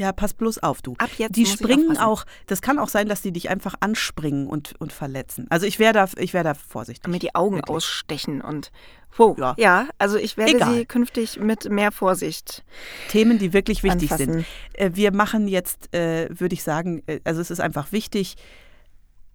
Ja, 0.00 0.12
pass 0.12 0.32
bloß 0.32 0.60
auf, 0.60 0.80
du. 0.80 0.94
Ab 0.96 1.10
jetzt 1.18 1.36
die 1.36 1.44
springen 1.44 1.98
auch, 1.98 2.24
das 2.46 2.62
kann 2.62 2.78
auch 2.78 2.88
sein, 2.88 3.06
dass 3.06 3.20
die 3.20 3.32
dich 3.32 3.50
einfach 3.50 3.74
anspringen 3.80 4.46
und, 4.46 4.72
und 4.80 4.94
verletzen. 4.94 5.46
Also 5.50 5.66
ich 5.66 5.78
wäre 5.78 5.92
da, 5.92 6.08
wär 6.10 6.42
da 6.42 6.54
vorsichtig. 6.54 7.04
Und 7.04 7.10
mir 7.10 7.18
die 7.18 7.34
Augen 7.34 7.56
wirklich. 7.56 7.76
ausstechen 7.76 8.40
und 8.40 8.70
wow. 9.18 9.36
Ja. 9.36 9.54
ja, 9.58 9.88
also 9.98 10.16
ich 10.16 10.38
werde 10.38 10.56
Egal. 10.56 10.74
sie 10.74 10.86
künftig 10.86 11.38
mit 11.38 11.68
mehr 11.68 11.92
Vorsicht. 11.92 12.64
Themen, 13.10 13.38
die 13.38 13.52
wirklich 13.52 13.82
wichtig 13.82 14.10
anfassen. 14.10 14.32
sind. 14.32 14.46
Äh, 14.72 14.92
wir 14.94 15.12
machen 15.12 15.46
jetzt, 15.48 15.94
äh, 15.94 16.30
würde 16.30 16.54
ich 16.54 16.62
sagen, 16.62 17.02
äh, 17.06 17.20
also 17.24 17.42
es 17.42 17.50
ist 17.50 17.60
einfach 17.60 17.92
wichtig, 17.92 18.36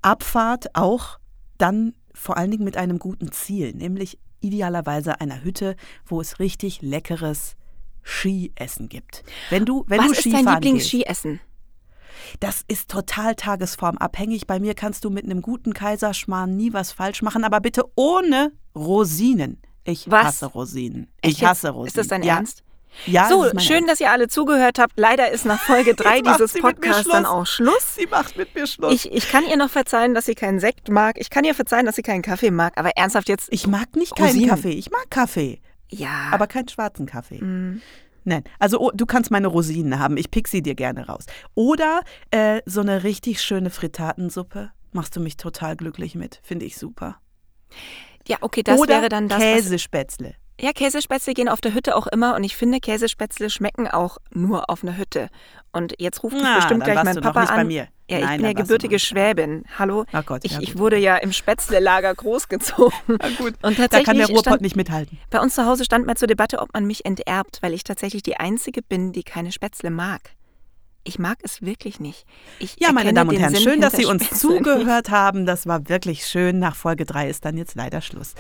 Abfahrt 0.02 0.76
auch 0.76 1.20
dann 1.60 1.94
vor 2.12 2.38
allen 2.38 2.50
Dingen 2.50 2.64
mit 2.64 2.76
einem 2.76 2.98
guten 2.98 3.32
Ziel, 3.32 3.74
nämlich 3.76 4.18
idealerweise 4.42 5.22
einer 5.22 5.44
Hütte, 5.44 5.76
wo 6.08 6.22
es 6.22 6.40
richtig 6.40 6.82
leckeres 6.82 7.56
Skiessen 8.06 8.88
gibt. 8.88 9.24
Wenn 9.50 9.66
du, 9.66 9.84
wenn 9.88 10.00
Was 10.00 10.06
du 10.08 10.12
ist 10.14 10.20
Skifahren 10.22 10.46
dein 10.46 10.62
Lieblingsskiessen? 10.62 11.42
das 12.40 12.64
ist 12.68 12.90
total 12.90 13.36
tagesformabhängig. 13.36 14.48
Bei 14.48 14.60
mir 14.60 14.74
kannst 14.76 15.04
du 15.06 15.10
mit 15.10 15.26
einem 15.26 15.42
guten 15.42 15.74
Kaiserschmarrn 15.74 16.56
nie 16.56 16.74
was 16.74 16.92
falsch 16.92 17.22
machen, 17.22 17.44
aber 17.44 17.60
bitte 17.60 17.84
ohne 17.96 18.52
Rosinen. 18.76 19.62
Ich 19.84 20.10
Was? 20.10 20.26
hasse 20.26 20.46
Rosinen. 20.48 21.08
Echt 21.22 21.38
Ich 21.38 21.46
hasse? 21.46 21.70
Rosinen. 21.70 21.88
Ist 21.88 21.98
das 21.98 22.08
dein 22.08 22.24
ja. 22.24 22.36
Ernst? 22.36 22.64
Ja, 23.06 23.28
so, 23.28 23.50
das 23.50 23.64
schön, 23.64 23.76
Ernst. 23.78 23.90
dass 23.92 24.00
ihr 24.00 24.10
alle 24.12 24.28
zugehört 24.30 24.80
habt. 24.80 24.94
Leider 24.98 25.30
ist 25.30 25.46
nach 25.46 25.60
Folge 25.60 25.96
3 25.96 26.16
Jetzt 26.18 26.26
macht 26.26 26.40
dieses 26.40 26.54
Podcasts 26.54 27.10
dann 27.10 27.26
auch 27.26 27.46
Schluss. 27.46 27.96
Sie 27.96 28.08
macht 28.08 28.38
mit 28.38 28.56
mir 28.56 28.68
Schluss. 28.68 28.94
Ich, 28.94 29.12
ich 29.12 29.30
kann 29.30 29.46
ihr 29.46 29.58
noch 29.58 29.70
verzeihen, 29.70 30.14
dass 30.14 30.26
sie 30.26 30.36
keinen 30.36 30.60
Sekt 30.60 30.90
mag. 30.90 31.18
Ich 31.20 31.30
kann 31.30 31.44
ihr 31.44 31.54
verzeihen, 31.54 31.86
dass 31.86 31.96
sie 31.98 32.04
keinen 32.04 32.22
Kaffee 32.22 32.52
mag. 32.52 32.74
Aber 32.78 32.92
ernsthaft 32.96 33.28
jetzt. 33.30 33.50
Ich 33.52 33.68
mag 33.68 33.96
nicht 33.96 34.16
keinen 34.16 34.28
Rosinen. 34.28 34.50
Kaffee. 34.50 34.72
Ich 34.72 34.90
mag 34.92 35.10
Kaffee, 35.10 35.60
ja. 35.92 36.30
aber 36.32 36.48
keinen 36.48 36.68
schwarzen 36.68 37.06
Kaffee. 37.06 37.44
Mm. 37.44 37.82
Nein, 38.26 38.44
also 38.58 38.80
oh, 38.80 38.92
du 38.92 39.06
kannst 39.06 39.30
meine 39.30 39.48
Rosinen 39.48 40.00
haben. 40.00 40.18
Ich 40.18 40.32
pick 40.32 40.48
sie 40.48 40.64
dir 40.64 40.74
gerne 40.74 41.08
raus. 41.08 41.26
Oder 41.54 42.02
äh, 42.32 42.62
so 42.66 42.82
eine 42.82 43.04
richtig 43.04 43.42
schöne 43.42 43.70
Fritatensuppe. 43.70 44.72
Machst 44.92 45.16
du 45.16 45.20
mich 45.20 45.38
total 45.38 45.76
glücklich 45.76 46.16
mit. 46.16 46.40
Finde 46.42 46.66
ich 46.66 46.78
super. 46.78 47.20
ja, 48.28 48.38
okay, 48.42 48.64
das 48.64 48.80
Oder 48.80 48.96
wäre 48.96 49.10
dann 49.10 49.30
das. 49.30 49.40
Käsespätzle. 49.40 50.34
ja, 50.60 50.72
Käsespätzle 50.72 51.34
gehen 51.34 51.50
auf 51.50 51.62
der 51.62 51.76
Hütte 51.76 51.96
auch 51.96 52.08
immer. 52.08 52.36
Und 52.36 52.44
ich 52.44 52.56
finde, 52.56 52.80
Käsespätzle 52.80 53.52
schmecken 53.52 53.88
auch 53.88 54.18
nur 54.32 54.72
auf 54.72 54.82
einer 54.84 54.98
Hütte. 54.98 55.30
Und 55.72 55.94
jetzt 56.00 56.24
ruft 56.24 56.34
mich 56.34 56.44
Na, 56.44 56.56
bestimmt 56.56 56.88
dann 56.88 56.94
gleich 56.94 57.04
mein 57.04 57.22
Papa 57.22 57.64
nicht 57.64 57.82
an. 57.82 57.88
Ja, 58.10 58.20
ich 58.20 58.24
Nein, 58.26 58.38
bin 58.38 58.46
ja 58.46 58.54
gebürtige 58.54 58.96
nicht. 58.96 59.08
Schwäbin. 59.08 59.64
Hallo? 59.80 60.06
Ach 60.12 60.26
Gott, 60.26 60.42
ich, 60.44 60.52
ja 60.54 60.60
ich 60.62 60.78
wurde 60.78 60.98
ja 60.98 61.18
im 61.18 61.32
Spätzle-Lager 61.34 62.14
großgezogen. 62.14 62.94
Na 63.08 63.30
gut, 63.38 63.54
Und 63.64 63.80
da 63.80 63.84
tatsächlich 63.88 64.06
kann 64.06 64.18
der 64.18 64.28
Ruhrpott 64.28 64.44
stand, 64.46 64.62
nicht 64.62 64.76
mithalten. 64.76 65.18
bei 65.32 65.40
uns 65.40 65.56
zu 65.56 65.66
Hause 65.66 65.86
stand 65.86 66.06
mal 66.06 66.16
zur 66.16 66.28
Debatte, 66.28 66.60
ob 66.60 66.74
man 66.74 66.86
mich 66.86 67.06
enterbt, 67.06 67.58
weil 67.62 67.74
ich 67.74 67.84
tatsächlich 67.84 68.22
die 68.22 68.38
Einzige 68.38 68.82
bin, 68.84 69.12
die 69.12 69.24
keine 69.24 69.52
Spätzle 69.52 69.90
mag. 69.90 70.22
Ich 71.08 71.20
mag 71.20 71.38
es 71.44 71.62
wirklich 71.62 72.00
nicht. 72.00 72.26
Ich 72.58 72.78
Ja, 72.80 72.92
meine 72.92 73.14
Damen 73.14 73.30
und 73.30 73.38
Herren, 73.40 73.54
Sinn 73.54 73.64
schön, 73.64 73.82
dass 73.82 73.94
Sie 73.94 74.06
uns 74.06 74.26
Spätzle 74.26 74.54
nicht. 74.54 74.64
zugehört 74.66 75.12
haben. 75.12 75.46
Das 75.46 75.68
war 75.68 75.88
wirklich 75.88 76.26
schön. 76.26 76.58
Nach 76.58 76.76
Folge 76.76 77.06
3 77.06 77.30
ist 77.30 77.46
dann 77.46 77.58
jetzt 77.58 77.76
leider 77.76 78.02
Schluss. 78.02 78.34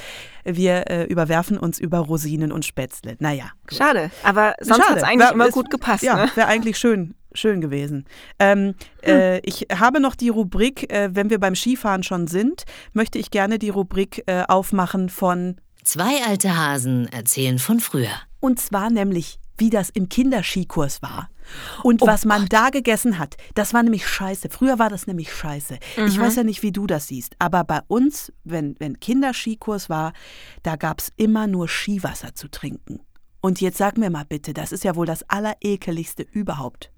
Wir 0.43 0.89
äh, 0.89 1.04
überwerfen 1.06 1.60
uns 1.60 1.78
über 1.80 1.99
Rosinen 1.99 2.51
und 2.51 2.65
Spätzle. 2.65 3.17
Naja. 3.19 3.51
gut. 3.69 3.78
Schade, 3.78 4.10
aber 4.23 4.56
sonst 4.62 4.88
hat 4.89 4.97
es 4.97 5.04
eigentlich 5.04 5.28
Wär- 5.28 5.34
immer 5.34 5.47
ist- 5.47 5.54
gut 5.54 5.69
gepasst. 5.69 6.04
Ja, 6.04 6.15
Ne? 6.25 6.32
wäre 6.34 6.47
eigentlich 6.47 6.80
schön, 6.80 7.13
schön 7.36 7.62
gewesen. 7.62 8.06
Ähm, 8.39 8.76
äh, 9.06 9.39
ich 9.39 9.67
habe 9.74 10.00
noch 10.00 10.15
die 10.15 10.30
Rubrik, 10.30 10.91
äh, 10.91 11.10
wenn 11.13 11.30
wir 11.30 11.39
beim 11.39 11.56
Skifahren 11.56 12.04
schon 12.04 12.28
sind, 12.28 12.63
möchte 12.93 13.19
ich 13.19 13.32
gerne 13.32 13.60
die 13.60 13.69
Rubrik 13.69 14.24
äh, 14.28 14.43
aufmachen 14.48 15.10
von, 15.10 15.56
Zwei 15.84 16.24
alte 16.26 16.58
Hasen 16.58 17.08
erzählen 17.12 17.60
von 17.60 17.80
früher. 17.80 18.10
und 18.39 18.60
zwar 18.60 18.89
nämlich, 18.89 19.39
wie 19.58 19.69
das 19.69 19.89
im 19.91 20.10
Kinderskikurs 20.10 21.02
war. 21.04 21.30
Und 21.84 22.02
Oh 22.02 22.08
was 22.08 22.26
man 22.26 22.48
da 22.48 22.69
gegessen 22.71 23.19
hat, 23.19 23.38
das 23.54 23.74
war 23.76 23.84
nämlich 23.84 24.08
scheiße. 24.08 24.50
Früher 24.50 24.80
war 24.80 24.89
das 24.89 25.06
nämlich 25.06 25.32
scheiße. 25.32 25.78
Ich 26.08 26.19
weiß 26.19 26.38
ja 26.38 26.43
nicht, 26.43 26.63
wie 26.63 26.71
du 26.71 26.88
das 26.88 27.08
siehst, 27.08 27.36
aber 27.38 27.63
bei 27.63 27.82
uns, 27.88 28.34
wenn, 28.43 28.76
wenn 28.80 29.00
Kinderskikurs 29.00 29.88
war, 29.88 30.13
da 30.63 30.76
gab 30.76 31.00
es 31.02 31.13
immer 31.17 31.45
nur 31.45 31.67
Skiwasser 31.67 32.34
zu 32.34 32.50
trinken. 32.50 33.00
Und 33.41 33.62
jetzt 33.62 33.78
sag 33.78 34.00
mir 34.00 34.10
mal 34.10 34.26
bitte, 34.26 34.56
das 34.56 34.71
ist 34.71 34.84
ja 34.84 34.95
wohl 34.95 35.06
das 35.06 35.21
Allerekeligste 35.30 36.24
überhaupt. 36.24 36.91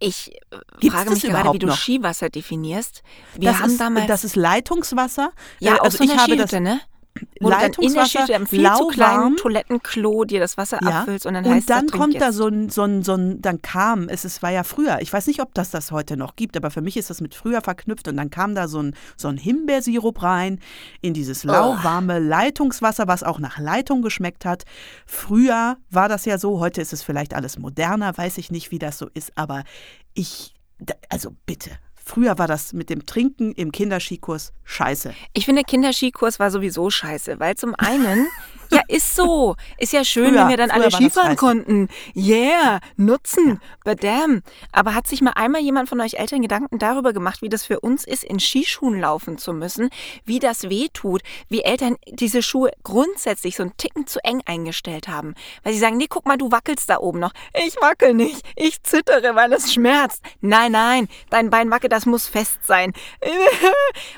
Ich 0.00 0.32
äh, 0.32 0.58
Gibt's 0.80 0.96
frage 0.96 1.10
mich 1.10 1.22
gerade, 1.22 1.52
wie 1.52 1.58
du 1.58 1.66
noch? 1.66 1.76
Skiwasser 1.76 2.28
definierst. 2.28 3.02
Wir 3.34 3.50
das, 3.50 3.60
haben 3.60 3.70
ist, 3.70 3.80
damals 3.80 4.06
das 4.06 4.24
ist 4.24 4.36
Leitungswasser. 4.36 5.32
ja 5.58 5.76
Äh, 5.76 5.80
auf 5.80 5.92
so 5.92 6.04
ich 6.04 6.10
einer 6.12 6.22
habe 6.22 6.36
das 6.36 6.52
ne? 6.52 6.80
Wo 7.40 7.50
dann 7.50 7.60
in 7.60 7.70
der 7.70 8.02
Leitungswasser, 8.02 8.46
viel 8.46 8.72
zu 8.72 8.86
kleinen. 8.88 9.36
Toilettenklo 9.36 10.24
dir 10.24 10.40
das 10.40 10.56
Wasser 10.56 10.78
Ja. 10.82 11.00
abfüllst 11.00 11.26
und 11.26 11.34
dann 11.34 11.44
und 11.44 11.54
heißt 11.54 11.70
dann 11.70 11.86
das, 11.86 11.98
kommt 11.98 12.20
da 12.20 12.32
so 12.32 12.48
ein, 12.48 12.68
so 12.68 12.82
ein, 12.82 13.02
so 13.02 13.14
ein, 13.14 13.40
dann 13.40 13.62
kam, 13.62 14.08
es, 14.08 14.24
es 14.24 14.42
war 14.42 14.50
ja 14.50 14.64
früher, 14.64 15.00
ich 15.00 15.12
weiß 15.12 15.26
nicht, 15.26 15.40
ob 15.40 15.54
das 15.54 15.70
das 15.70 15.90
heute 15.92 16.16
noch 16.16 16.36
gibt, 16.36 16.56
aber 16.56 16.70
für 16.70 16.80
mich 16.82 16.96
ist 16.96 17.10
das 17.10 17.20
mit 17.20 17.34
früher 17.34 17.60
verknüpft 17.60 18.08
und 18.08 18.16
dann 18.16 18.30
kam 18.30 18.54
da 18.54 18.68
so 18.68 18.80
ein, 18.82 18.94
so 19.16 19.28
ein 19.28 19.36
Himbeersirup 19.36 20.22
rein 20.22 20.60
in 21.00 21.14
dieses 21.14 21.44
lauwarme 21.44 22.18
Leitungswasser, 22.18 23.08
was 23.08 23.22
auch 23.22 23.38
nach 23.38 23.58
Leitung 23.58 24.02
geschmeckt 24.02 24.44
hat. 24.44 24.64
Früher 25.06 25.76
war 25.90 26.08
das 26.08 26.24
ja 26.24 26.38
so, 26.38 26.60
heute 26.60 26.80
ist 26.80 26.92
es 26.92 27.02
vielleicht 27.02 27.34
alles 27.34 27.58
moderner, 27.58 28.16
weiß 28.16 28.38
ich 28.38 28.50
nicht, 28.50 28.70
wie 28.70 28.78
das 28.78 28.98
so 28.98 29.08
ist, 29.14 29.32
aber 29.36 29.64
ich, 30.14 30.54
also 31.08 31.34
bitte. 31.46 31.70
Früher 32.08 32.38
war 32.38 32.46
das 32.46 32.72
mit 32.72 32.88
dem 32.88 33.04
Trinken 33.04 33.52
im 33.52 33.70
Kinderskikurs 33.70 34.54
scheiße. 34.64 35.12
Ich 35.34 35.44
finde, 35.44 35.62
Kinderskikurs 35.62 36.40
war 36.40 36.50
sowieso 36.50 36.88
scheiße, 36.88 37.38
weil 37.38 37.54
zum 37.56 37.74
einen, 37.74 38.26
ja, 38.70 38.82
ist 38.88 39.14
so. 39.16 39.56
Ist 39.78 39.92
ja 39.92 40.04
schön, 40.04 40.30
Früher- 40.32 40.40
wenn 40.42 40.48
wir 40.48 40.56
dann 40.56 40.70
alle 40.70 40.90
Skifahren 40.90 41.36
konnten. 41.36 41.88
Yeah, 42.14 42.80
nutzen, 42.96 43.60
badam. 43.84 44.42
Aber 44.72 44.94
hat 44.94 45.06
sich 45.06 45.20
mal 45.20 45.32
einmal 45.36 45.60
jemand 45.60 45.88
von 45.88 46.00
euch 46.00 46.14
Eltern 46.14 46.42
Gedanken 46.42 46.78
darüber 46.78 47.12
gemacht, 47.12 47.42
wie 47.42 47.48
das 47.48 47.64
für 47.64 47.80
uns 47.80 48.04
ist, 48.04 48.24
in 48.24 48.40
Skischuhen 48.40 49.00
laufen 49.00 49.38
zu 49.38 49.52
müssen, 49.52 49.90
wie 50.24 50.38
das 50.38 50.68
weh 50.68 50.88
tut, 50.92 51.22
wie 51.48 51.62
Eltern 51.62 51.96
diese 52.08 52.42
Schuhe 52.42 52.70
grundsätzlich 52.82 53.56
so 53.56 53.62
einen 53.62 53.76
Ticken 53.76 54.06
zu 54.06 54.22
eng 54.24 54.42
eingestellt 54.46 55.08
haben. 55.08 55.34
Weil 55.62 55.72
sie 55.72 55.78
sagen, 55.78 55.96
nee, 55.96 56.06
guck 56.08 56.26
mal, 56.26 56.36
du 56.38 56.50
wackelst 56.50 56.88
da 56.90 56.98
oben 56.98 57.20
noch. 57.20 57.32
Ich 57.66 57.76
wackel 57.80 58.14
nicht, 58.14 58.42
ich 58.56 58.82
zittere, 58.82 59.34
weil 59.34 59.52
es 59.52 59.72
schmerzt. 59.72 60.22
Nein, 60.40 60.72
nein, 60.72 61.08
dein 61.30 61.50
Bein 61.50 61.70
wackelt, 61.70 61.92
das 61.92 62.06
muss 62.06 62.26
fest 62.26 62.58
sein. 62.66 62.92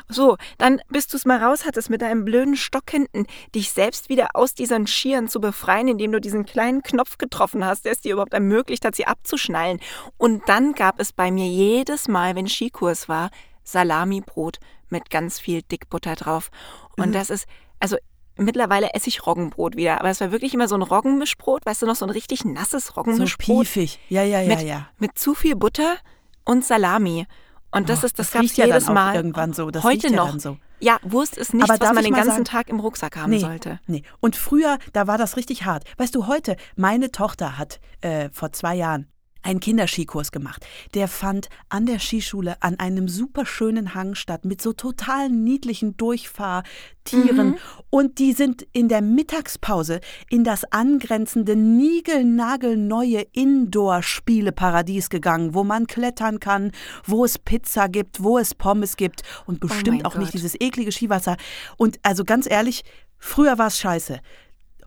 So, 0.09 0.37
dann 0.59 0.81
bis 0.89 1.07
du 1.07 1.17
es 1.17 1.25
mal 1.25 1.43
raus 1.43 1.65
hattest 1.65 1.91
mit 1.91 2.03
deinem 2.03 2.25
blöden 2.25 2.57
Stock 2.57 2.91
hinten, 2.91 3.27
dich 3.55 3.71
selbst 3.71 4.09
wieder 4.09 4.31
aus 4.41 4.55
diesen 4.55 4.87
Skiern 4.87 5.29
zu 5.29 5.41
befreien, 5.41 5.87
indem 5.87 6.13
du 6.13 6.21
diesen 6.21 6.47
kleinen 6.47 6.83
Knopf 6.83 7.19
getroffen 7.19 7.65
hast, 7.65 7.85
der 7.85 7.93
es 7.93 8.01
dir 8.01 8.15
überhaupt 8.15 8.33
ermöglicht 8.33 8.85
hat, 8.85 8.97
sie 8.97 9.07
abzuschnallen. 9.07 9.81
Und 10.17 10.49
dann 10.49 10.73
gab 10.73 10.99
es 10.99 11.13
bei 11.13 11.31
mir 11.31 11.47
jedes 11.47 12.09
Mal, 12.09 12.35
wenn 12.37 12.49
Skikurs 12.49 13.09
war, 13.09 13.31
Salamibrot 13.65 14.59
mit 14.89 15.11
ganz 15.11 15.39
viel 15.39 15.63
Dickbutter 15.63 16.17
drauf. 16.17 16.51
Und 16.97 17.09
Mhm. 17.09 17.13
das 17.13 17.31
ist, 17.31 17.47
also 17.79 17.97
mittlerweile 18.37 18.95
esse 18.95 19.09
ich 19.09 19.27
Roggenbrot 19.27 19.77
wieder, 19.77 20.01
aber 20.01 20.09
es 20.11 20.21
war 20.21 20.33
wirklich 20.33 20.55
immer 20.55 20.69
so 20.69 20.75
ein 20.75 20.83
Roggenmischbrot, 20.83 21.65
weißt 21.67 21.83
du 21.83 21.87
noch, 21.87 21.97
so 21.97 22.07
ein 22.07 22.11
richtig 22.11 22.45
nasses 22.45 22.87
So 22.87 22.93
Roggenmischbrot 22.95 23.65
piefig. 23.65 24.01
Ja, 24.09 24.23
ja, 24.23 24.41
ja, 24.41 24.57
mit, 24.57 24.67
ja. 24.67 24.89
mit 24.99 25.19
zu 25.19 25.35
viel 25.35 25.55
Butter 25.55 25.97
und 26.45 26.65
Salami. 26.65 27.27
Und 27.73 27.89
das 27.89 28.03
Oh, 28.03 28.07
ist, 28.07 28.19
das, 28.19 28.31
das 28.31 28.41
gab's 28.41 28.57
ja 28.57 28.67
jedes 28.67 28.89
Mal. 28.89 29.15
irgendwann 29.15 29.53
so. 29.53 29.71
Das 29.71 29.85
Heute 29.85 30.09
ja 30.09 30.17
noch. 30.17 30.31
dann 30.31 30.41
so. 30.41 30.57
Ja, 30.81 30.99
Wurst 31.03 31.37
ist 31.37 31.53
nichts, 31.55 31.71
Aber 31.71 31.79
was 31.81 31.95
man 31.95 32.05
den 32.05 32.15
ganzen 32.15 32.31
sagen- 32.31 32.45
Tag 32.45 32.69
im 32.69 32.81
Rucksack 32.81 33.17
haben 33.17 33.31
nee, 33.31 33.39
sollte. 33.39 33.81
Nee. 33.87 34.03
Und 34.21 34.35
früher, 34.35 34.79
da 34.93 35.07
war 35.07 35.19
das 35.19 35.37
richtig 35.37 35.65
hart. 35.67 35.85
Weißt 35.99 36.15
du, 36.15 36.27
heute, 36.27 36.57
meine 36.75 37.11
Tochter 37.13 37.59
hat 37.59 37.81
äh, 38.01 38.31
vor 38.33 38.53
zwei 38.53 38.75
Jahren 38.77 39.07
einen 39.43 39.61
Kinderskikurs 39.61 40.33
gemacht. 40.33 40.67
Der 40.95 41.09
fand 41.09 41.49
an 41.69 41.87
der 41.87 41.99
Skischule 41.99 42.63
an 42.63 42.79
einem 42.79 43.09
super 43.09 43.47
schönen 43.47 43.95
Hang 43.95 44.15
statt 44.15 44.45
mit 44.45 44.61
so 44.61 44.73
total 44.73 45.29
niedlichen 45.29 45.97
Durchfahrtieren. 45.97 47.57
Und 47.91 48.19
die 48.19 48.33
sind 48.33 48.67
in 48.73 48.89
der 48.89 49.03
Mittagspause 49.03 50.01
in 50.29 50.45
das 50.45 50.65
angrenzende 50.73 51.57
niegelnagelneue 51.57 53.23
Indoor-Spieleparadies 53.33 55.11
gegangen, 55.11 55.55
wo 55.55 55.65
man 55.65 55.87
klettern 55.87 56.41
kann, 56.41 56.73
wo 57.05 57.25
es 57.25 57.39
Pizza 57.39 57.89
gibt, 57.89 58.23
wo 58.23 58.39
es 58.39 58.55
Pommes 58.55 58.97
gibt 58.97 59.23
und 59.47 59.61
bestimmt 59.61 60.03
mein 60.03 60.07
auch 60.07 60.17
nicht 60.17 60.29
Gott. 60.29 60.35
dieses 60.35 60.55
eklige 60.61 60.93
Skiwasser. 60.93 61.37
Und 61.77 61.99
also 62.03 62.25
ganz 62.25 62.49
ehrlich, 62.49 62.83
früher 63.19 63.59
war 63.59 63.69
es 63.69 63.79
scheiße. 63.79 64.21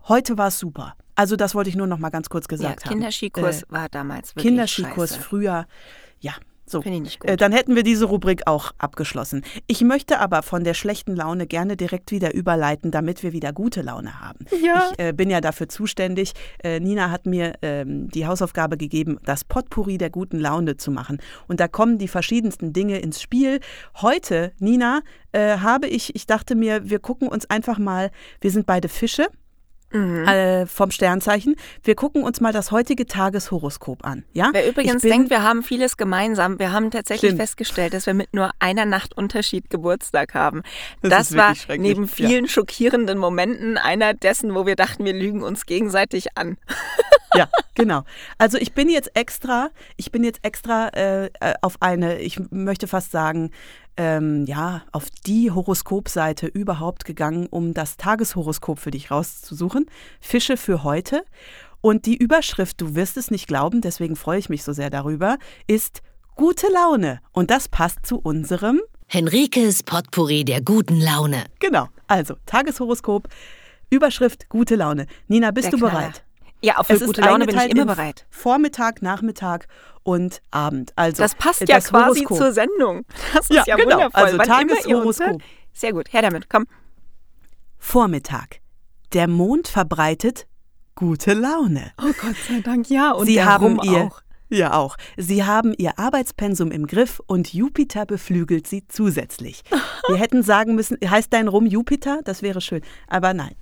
Heute 0.08 0.36
war 0.38 0.48
es 0.48 0.58
super. 0.58 0.94
Also 1.14 1.36
das 1.36 1.54
wollte 1.54 1.70
ich 1.70 1.76
nur 1.76 1.86
noch 1.86 1.98
mal 1.98 2.10
ganz 2.10 2.28
kurz 2.28 2.44
Ja, 2.46 2.56
gesagt 2.56 2.84
haben. 2.84 2.92
Kinderskikurs 2.92 3.62
Äh, 3.62 3.66
war 3.68 3.88
damals 3.88 4.34
wirklich 4.34 4.46
Kinderskikurs 4.48 5.10
scheiße. 5.10 5.22
früher, 5.22 5.66
ja. 6.20 6.32
So, 6.66 6.80
Finde 6.80 6.96
ich 6.96 7.02
nicht 7.04 7.20
gut. 7.20 7.28
Äh, 7.28 7.36
dann 7.36 7.52
hätten 7.52 7.76
wir 7.76 7.82
diese 7.82 8.06
Rubrik 8.06 8.46
auch 8.46 8.72
abgeschlossen. 8.78 9.44
Ich 9.66 9.82
möchte 9.82 10.18
aber 10.18 10.42
von 10.42 10.64
der 10.64 10.72
schlechten 10.72 11.14
Laune 11.14 11.46
gerne 11.46 11.76
direkt 11.76 12.10
wieder 12.10 12.32
überleiten, 12.32 12.90
damit 12.90 13.22
wir 13.22 13.32
wieder 13.34 13.52
gute 13.52 13.82
Laune 13.82 14.18
haben. 14.18 14.46
Ja. 14.62 14.88
Ich 14.92 14.98
äh, 14.98 15.12
bin 15.12 15.28
ja 15.28 15.42
dafür 15.42 15.68
zuständig. 15.68 16.32
Äh, 16.62 16.80
Nina 16.80 17.10
hat 17.10 17.26
mir 17.26 17.52
ähm, 17.60 18.08
die 18.08 18.26
Hausaufgabe 18.26 18.78
gegeben, 18.78 19.18
das 19.26 19.44
Potpourri 19.44 19.98
der 19.98 20.08
guten 20.08 20.38
Laune 20.40 20.78
zu 20.78 20.90
machen. 20.90 21.18
Und 21.48 21.60
da 21.60 21.68
kommen 21.68 21.98
die 21.98 22.08
verschiedensten 22.08 22.72
Dinge 22.72 22.98
ins 22.98 23.20
Spiel. 23.20 23.60
Heute, 24.00 24.52
Nina, 24.58 25.02
äh, 25.32 25.58
habe 25.58 25.86
ich, 25.86 26.14
ich 26.14 26.26
dachte 26.26 26.54
mir, 26.54 26.88
wir 26.88 26.98
gucken 26.98 27.28
uns 27.28 27.44
einfach 27.50 27.78
mal, 27.78 28.10
wir 28.40 28.50
sind 28.50 28.64
beide 28.64 28.88
Fische 28.88 29.26
Mhm. 29.94 30.26
äh, 30.28 30.66
vom 30.66 30.90
Sternzeichen. 30.90 31.56
Wir 31.82 31.94
gucken 31.94 32.22
uns 32.24 32.40
mal 32.40 32.52
das 32.52 32.70
heutige 32.72 33.06
Tageshoroskop 33.06 34.04
an. 34.04 34.24
Ja? 34.32 34.50
Wer 34.52 34.68
übrigens 34.68 35.02
bin- 35.02 35.10
denkt, 35.10 35.30
wir 35.30 35.42
haben 35.42 35.62
vieles 35.62 35.96
gemeinsam, 35.96 36.58
wir 36.58 36.72
haben 36.72 36.90
tatsächlich 36.90 37.30
Stimmt. 37.30 37.40
festgestellt, 37.40 37.94
dass 37.94 38.06
wir 38.06 38.14
mit 38.14 38.34
nur 38.34 38.50
einer 38.58 38.84
Nacht 38.84 39.16
Unterschied 39.16 39.70
Geburtstag 39.70 40.34
haben. 40.34 40.62
Das 41.00 41.30
Das, 41.30 41.36
war 41.36 41.54
neben 41.76 42.04
ja. 42.04 42.08
vielen 42.10 42.48
schockierenden 42.48 43.18
Momenten 43.18 43.78
einer 43.78 44.12
dessen, 44.14 44.54
wo 44.54 44.66
wir 44.66 44.76
dachten, 44.76 45.04
wir 45.04 45.14
lügen 45.14 45.42
uns 45.42 45.64
gegenseitig 45.64 46.36
an. 46.36 46.56
Ja, 47.36 47.48
genau. 47.74 48.02
Also 48.38 48.58
ich 48.58 48.74
bin 48.74 48.88
jetzt 48.88 49.10
extra, 49.16 49.70
ich 49.96 50.12
bin 50.12 50.22
jetzt 50.22 50.40
extra 50.44 50.88
äh, 50.90 51.26
äh, 51.40 51.54
auf 51.62 51.76
eine, 51.80 52.18
ich 52.20 52.38
möchte 52.50 52.86
fast 52.86 53.10
sagen, 53.10 53.50
ähm, 53.96 54.44
ja, 54.46 54.82
auf 54.92 55.08
die 55.26 55.50
Horoskopseite 55.50 56.46
überhaupt 56.46 57.04
gegangen, 57.04 57.46
um 57.50 57.74
das 57.74 57.96
Tageshoroskop 57.96 58.78
für 58.78 58.90
dich 58.90 59.10
rauszusuchen. 59.10 59.86
Fische 60.20 60.56
für 60.56 60.82
heute. 60.84 61.24
Und 61.80 62.06
die 62.06 62.16
Überschrift, 62.16 62.80
du 62.80 62.94
wirst 62.94 63.16
es 63.16 63.30
nicht 63.30 63.46
glauben, 63.46 63.80
deswegen 63.80 64.16
freue 64.16 64.38
ich 64.38 64.48
mich 64.48 64.64
so 64.64 64.72
sehr 64.72 64.90
darüber, 64.90 65.38
ist 65.66 66.02
Gute 66.36 66.66
Laune. 66.72 67.20
Und 67.30 67.50
das 67.50 67.68
passt 67.68 68.04
zu 68.06 68.18
unserem 68.18 68.80
Henrikes 69.06 69.84
Potpourri 69.84 70.44
der 70.44 70.62
guten 70.62 71.00
Laune. 71.00 71.44
Genau. 71.60 71.88
Also, 72.08 72.34
Tageshoroskop, 72.46 73.28
Überschrift 73.90 74.48
Gute 74.48 74.74
Laune. 74.74 75.06
Nina, 75.28 75.52
bist 75.52 75.66
Der 75.66 75.72
du 75.72 75.78
Knaller. 75.78 75.92
bereit? 75.92 76.23
Ja, 76.64 76.78
auf 76.78 76.86
für 76.86 76.98
gute 76.98 77.20
Laune 77.20 77.46
bin 77.46 77.56
ich 77.58 77.70
immer 77.70 77.84
bereit. 77.86 78.26
Vormittag, 78.30 79.02
Nachmittag 79.02 79.66
und 80.02 80.40
Abend. 80.50 80.92
Also 80.96 81.22
Das 81.22 81.34
passt 81.34 81.62
äh, 81.62 81.66
ja 81.66 81.76
das 81.76 81.88
quasi 81.90 82.20
Horoskop. 82.20 82.38
zur 82.38 82.52
Sendung. 82.52 83.04
Das 83.34 83.50
ist 83.50 83.54
Ja, 83.54 83.64
ja, 83.66 83.76
genau. 83.76 83.96
wundervoll. 83.96 84.22
Also 84.22 84.38
Tageshoroskop. 84.38 85.42
Sehr 85.72 85.92
gut, 85.92 86.12
her 86.12 86.22
damit, 86.22 86.48
komm. 86.48 86.66
Vormittag. 87.78 88.60
Der 89.12 89.28
Mond 89.28 89.68
verbreitet 89.68 90.46
gute 90.94 91.34
Laune. 91.34 91.92
Oh 92.00 92.12
Gott 92.20 92.36
sei 92.48 92.60
Dank, 92.60 92.88
ja. 92.88 93.12
Und 93.12 93.26
Sie 93.26 93.42
haben 93.44 93.78
ihr 93.82 94.04
auch. 94.06 94.20
Ja, 94.50 94.74
auch. 94.74 94.96
Sie 95.16 95.44
haben 95.44 95.74
ihr 95.76 95.98
Arbeitspensum 95.98 96.70
im 96.70 96.86
Griff 96.86 97.20
und 97.26 97.52
Jupiter 97.52 98.06
beflügelt 98.06 98.66
sie 98.66 98.86
zusätzlich. 98.88 99.62
Wir 100.08 100.16
hätten 100.16 100.42
sagen 100.42 100.74
müssen, 100.74 100.96
heißt 101.04 101.32
dein 101.32 101.48
Rum 101.48 101.66
Jupiter? 101.66 102.20
Das 102.24 102.42
wäre 102.42 102.60
schön. 102.60 102.82
Aber 103.08 103.34
nein. 103.34 103.54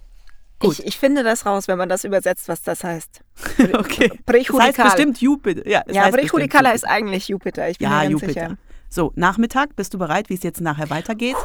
Gut. 0.62 0.78
Ich, 0.78 0.86
ich 0.86 0.98
finde 0.98 1.22
das 1.22 1.44
raus, 1.46 1.68
wenn 1.68 1.78
man 1.78 1.88
das 1.88 2.04
übersetzt, 2.04 2.48
was 2.48 2.62
das 2.62 2.82
heißt. 2.84 3.20
Okay. 3.74 4.10
Das 4.26 4.48
heißt 4.48 4.76
bestimmt 4.78 5.20
Jupiter. 5.20 5.66
Ja, 5.68 5.82
ja, 5.90 6.08
bestimmt 6.10 6.54
heißt 6.54 6.86
eigentlich 6.86 7.28
Jupiter. 7.28 7.68
Ich 7.68 7.78
bin 7.78 7.88
Ja, 7.88 7.96
mir 7.98 8.00
ganz 8.10 8.12
Jupiter. 8.12 8.32
sicher. 8.32 8.56
So, 8.88 9.12
Nachmittag, 9.14 9.74
bist 9.76 9.94
du 9.94 9.98
bereit, 9.98 10.28
wie 10.28 10.34
es 10.34 10.42
jetzt 10.42 10.60
nachher 10.60 10.90
weitergeht? 10.90 11.36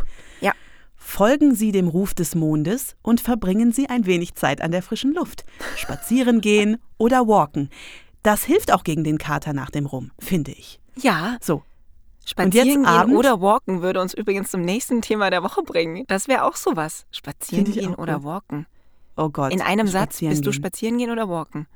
Ja. 0.41 0.51
Folgen 0.95 1.55
Sie 1.55 1.71
dem 1.71 1.87
Ruf 1.87 2.13
des 2.13 2.35
Mondes 2.35 2.95
und 3.01 3.21
verbringen 3.21 3.71
Sie 3.71 3.87
ein 3.89 4.05
wenig 4.05 4.35
Zeit 4.35 4.61
an 4.61 4.71
der 4.71 4.81
frischen 4.81 5.13
Luft. 5.13 5.45
Spazieren 5.75 6.41
gehen 6.41 6.77
oder 6.97 7.27
walken. 7.27 7.69
Das 8.23 8.43
hilft 8.43 8.73
auch 8.73 8.83
gegen 8.83 9.03
den 9.03 9.17
Kater 9.17 9.53
nach 9.53 9.69
dem 9.69 9.85
Rum, 9.85 10.11
finde 10.19 10.51
ich. 10.51 10.79
Ja, 10.97 11.37
So, 11.39 11.63
spazieren 12.25 12.83
gehen 12.83 12.85
Abend? 12.85 13.15
oder 13.15 13.39
walken 13.39 13.81
würde 13.81 14.01
uns 14.01 14.13
übrigens 14.13 14.51
zum 14.51 14.61
nächsten 14.61 15.01
Thema 15.01 15.29
der 15.29 15.43
Woche 15.43 15.61
bringen. 15.63 16.03
Das 16.07 16.27
wäre 16.27 16.43
auch 16.43 16.55
sowas. 16.57 17.05
Spazieren 17.11 17.71
gehen 17.71 17.93
auch 17.95 17.99
oder 17.99 18.23
walken. 18.23 18.65
Oh 19.17 19.29
Gott. 19.29 19.51
In 19.51 19.61
einem 19.61 19.87
Satz 19.87 20.19
bist 20.19 20.39
du 20.39 20.51
gehen. 20.51 20.53
spazieren 20.53 20.97
gehen 20.97 21.11
oder 21.11 21.27
walken? 21.29 21.67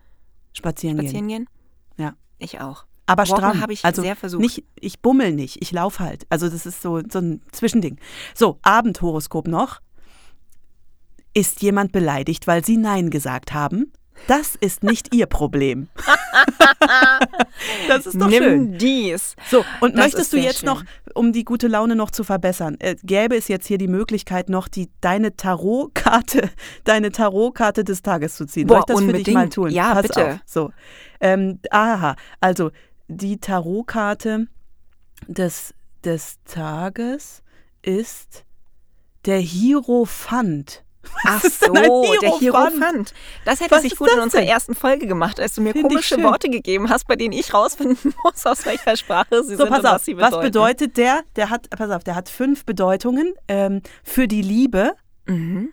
Spazieren, 0.53 0.97
Spazieren 0.99 1.27
gehen. 1.27 1.47
gehen? 1.97 2.05
Ja. 2.05 2.13
Ich 2.37 2.59
auch. 2.59 2.85
Aber 3.05 3.23
Walken 3.23 3.37
stramm. 3.37 3.61
habe 3.61 3.73
ich 3.73 3.83
also 3.83 4.01
sehr 4.01 4.15
versucht. 4.15 4.41
Nicht, 4.41 4.63
ich 4.79 5.01
bummel 5.01 5.33
nicht, 5.33 5.61
ich 5.61 5.71
laufe 5.71 5.99
halt. 6.03 6.25
Also 6.29 6.49
das 6.49 6.65
ist 6.65 6.81
so, 6.81 7.01
so 7.09 7.19
ein 7.19 7.41
Zwischending. 7.51 7.97
So, 8.33 8.59
Abendhoroskop 8.61 9.47
noch. 9.47 9.81
Ist 11.33 11.61
jemand 11.61 11.91
beleidigt, 11.91 12.47
weil 12.47 12.63
Sie 12.63 12.77
Nein 12.77 13.09
gesagt 13.09 13.53
haben? 13.53 13.91
Das 14.27 14.55
ist 14.55 14.83
nicht 14.83 15.13
Ihr 15.13 15.25
Problem. 15.25 15.89
das 17.87 18.05
ist 18.05 18.19
doch 18.19 18.27
Nimm 18.27 18.43
schön. 18.43 18.77
dies. 18.77 19.35
So, 19.49 19.63
und 19.81 19.95
Das 19.95 20.05
möchtest 20.05 20.33
du 20.33 20.37
jetzt 20.37 20.59
schön. 20.59 20.67
noch, 20.67 20.83
um 21.13 21.33
die 21.33 21.43
gute 21.43 21.67
Laune 21.67 21.95
noch 21.95 22.11
zu 22.11 22.23
verbessern, 22.23 22.77
äh, 22.79 22.95
gäbe 23.03 23.35
es 23.35 23.47
jetzt 23.47 23.67
hier 23.67 23.77
die 23.77 23.87
Möglichkeit 23.87 24.49
noch, 24.49 24.67
die, 24.67 24.89
deine 25.01 25.35
Tarotkarte, 25.35 26.49
deine 26.83 27.11
Tarotkarte 27.11 27.83
des 27.83 28.01
Tages 28.01 28.35
zu 28.35 28.45
ziehen. 28.45 28.67
Soll 28.67 28.77
Boah, 28.77 28.79
ich 28.81 28.85
das 28.85 28.99
für 28.99 29.05
dich 29.07 29.13
unbedingt. 29.15 29.35
mal 29.35 29.49
tun? 29.49 29.69
Ja, 29.69 29.93
Pass 29.93 30.01
bitte. 30.03 30.25
Auf. 30.33 30.39
So, 30.45 30.71
ähm, 31.19 31.59
aha, 31.71 32.15
also 32.39 32.71
die 33.07 33.39
Tarotkarte 33.39 34.47
des, 35.27 35.73
des 36.03 36.37
Tages 36.45 37.43
ist 37.81 38.45
der 39.25 39.39
Hierophant. 39.39 40.83
Ach 41.25 41.41
so, 41.41 41.73
der 42.21 42.37
Hierophant? 42.37 43.13
Das 43.45 43.59
hätte 43.59 43.71
Was 43.71 43.81
sich 43.81 43.95
gut 43.95 44.09
in 44.13 44.19
unserer 44.19 44.41
denn? 44.41 44.49
ersten 44.49 44.75
Folge 44.75 45.07
gemacht, 45.07 45.39
als 45.39 45.53
du 45.55 45.61
mir 45.61 45.73
Find 45.73 45.89
komische. 45.89 46.21
Worte 46.23 46.49
gegeben 46.49 46.89
hast, 46.89 47.07
bei 47.07 47.15
denen 47.15 47.33
ich 47.33 47.53
rausfinden 47.53 48.13
muss, 48.23 48.45
aus 48.45 48.65
welcher 48.65 48.95
Sprache 48.97 49.43
sie 49.43 49.55
So, 49.55 49.63
sind 49.63 49.69
pass 49.69 49.79
und 49.79 49.85
auf, 49.87 49.93
was 49.95 50.05
sie 50.05 50.17
was 50.17 50.29
bedeuten. 50.31 50.45
bedeutet 50.47 50.97
der? 50.97 51.21
Der 51.35 51.49
hat, 51.49 51.69
pass 51.71 51.89
auf, 51.89 52.03
der 52.03 52.15
hat 52.15 52.29
fünf 52.29 52.65
Bedeutungen. 52.65 53.33
Ähm, 53.47 53.81
für 54.03 54.27
die 54.27 54.41
Liebe, 54.41 54.93
Mhm. 55.27 55.71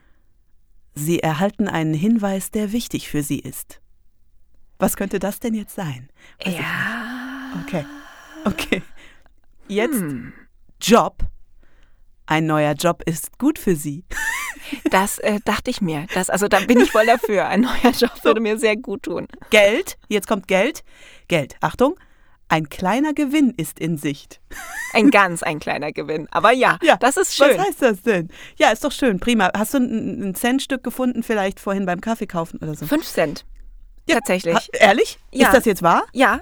Sie 0.94 1.20
erhalten 1.20 1.68
einen 1.68 1.94
Hinweis, 1.94 2.50
der 2.50 2.72
wichtig 2.72 3.08
für 3.08 3.22
Sie 3.22 3.38
ist. 3.38 3.80
Was 4.78 4.96
könnte 4.96 5.18
das 5.20 5.38
denn 5.40 5.54
jetzt 5.54 5.74
sein? 5.74 6.08
Weiß 6.44 6.54
Ja. 6.54 7.62
Okay. 7.64 7.84
Okay. 8.44 8.82
Jetzt 9.68 9.94
Hm. 10.00 10.32
Job. 10.80 11.18
Ein 12.26 12.46
neuer 12.46 12.72
Job 12.74 13.02
ist 13.06 13.38
gut 13.38 13.58
für 13.58 13.74
Sie. 13.76 14.04
Das 14.90 15.18
äh, 15.18 15.40
dachte 15.44 15.70
ich 15.70 15.80
mir. 15.80 16.06
Das, 16.14 16.30
also 16.30 16.48
da 16.48 16.60
bin 16.60 16.80
ich 16.80 16.90
voll 16.90 17.06
dafür. 17.06 17.46
Ein 17.46 17.62
neuer 17.62 17.92
Job 17.96 18.12
würde 18.24 18.40
mir 18.40 18.58
sehr 18.58 18.76
gut 18.76 19.04
tun. 19.04 19.26
Geld. 19.50 19.98
Jetzt 20.08 20.26
kommt 20.26 20.48
Geld. 20.48 20.82
Geld. 21.28 21.56
Achtung. 21.60 21.96
Ein 22.50 22.70
kleiner 22.70 23.12
Gewinn 23.12 23.52
ist 23.56 23.78
in 23.78 23.98
Sicht. 23.98 24.40
Ein 24.94 25.10
ganz 25.10 25.42
ein 25.42 25.60
kleiner 25.60 25.92
Gewinn. 25.92 26.28
Aber 26.30 26.50
ja, 26.52 26.78
Ja, 26.82 26.96
das 26.96 27.18
ist 27.18 27.36
schön. 27.36 27.58
Was 27.58 27.66
heißt 27.66 27.82
das 27.82 28.02
denn? 28.02 28.30
Ja, 28.56 28.70
ist 28.70 28.82
doch 28.84 28.92
schön. 28.92 29.20
Prima. 29.20 29.50
Hast 29.54 29.74
du 29.74 29.78
ein, 29.78 30.30
ein 30.30 30.34
Centstück 30.34 30.82
gefunden, 30.82 31.22
vielleicht 31.22 31.60
vorhin 31.60 31.84
beim 31.84 32.00
Kaffee 32.00 32.26
kaufen 32.26 32.58
oder 32.62 32.74
so? 32.74 32.86
Fünf 32.86 33.04
Cent. 33.04 33.44
Ja, 34.08 34.14
Tatsächlich. 34.16 34.54
Ha, 34.54 34.62
ehrlich? 34.72 35.18
Ja. 35.30 35.48
Ist 35.48 35.54
das 35.56 35.64
jetzt 35.66 35.82
wahr? 35.82 36.04
Ja, 36.12 36.40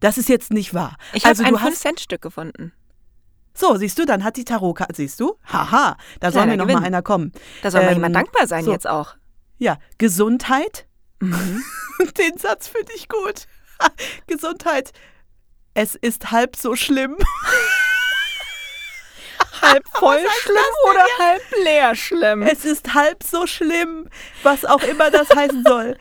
Das 0.00 0.18
ist 0.18 0.28
jetzt 0.28 0.52
nicht 0.52 0.74
wahr. 0.74 0.96
ich 1.12 1.24
also 1.24 1.44
habe 1.44 1.56
ein 1.56 1.62
hast 1.62 1.76
5-Cent-Stück 1.76 2.20
gefunden. 2.20 2.72
So, 3.54 3.76
siehst 3.76 3.98
du, 3.98 4.04
dann 4.06 4.24
hat 4.24 4.36
die 4.36 4.44
Tarotkarte, 4.44 4.94
siehst 4.94 5.20
du? 5.20 5.36
Haha, 5.44 5.96
da 6.20 6.30
soll 6.30 6.42
Kleiner 6.42 6.52
mir 6.52 6.56
noch 6.58 6.64
Gewinn. 6.66 6.80
mal 6.80 6.86
einer 6.86 7.02
kommen. 7.02 7.32
Da 7.62 7.70
soll 7.70 7.82
mal 7.82 7.88
Ähm, 7.88 7.94
jemand 7.96 8.16
dankbar 8.16 8.46
sein 8.46 8.64
so. 8.64 8.72
jetzt 8.72 8.86
auch. 8.88 9.14
Ja, 9.58 9.76
Gesundheit. 9.98 10.86
Mhm. 11.20 11.62
Den 12.18 12.36
Satz 12.38 12.68
finde 12.68 12.92
ich 12.96 13.08
gut. 13.08 13.46
Gesundheit. 14.26 14.92
Es 15.74 15.94
ist 15.94 16.30
halb 16.30 16.56
so 16.56 16.74
schlimm. 16.76 17.16
Halb 19.60 19.84
voll 19.94 20.18
schlimm 20.40 20.90
oder 20.90 21.04
halb 21.20 21.42
leer 21.62 21.94
schlimm? 21.94 22.42
Es 22.42 22.64
ist 22.64 22.94
halb 22.94 23.22
so 23.22 23.46
schlimm, 23.46 24.08
was 24.42 24.64
auch 24.64 24.82
immer 24.82 25.10
das 25.12 25.28
heißen 25.30 25.62
soll. 25.64 25.96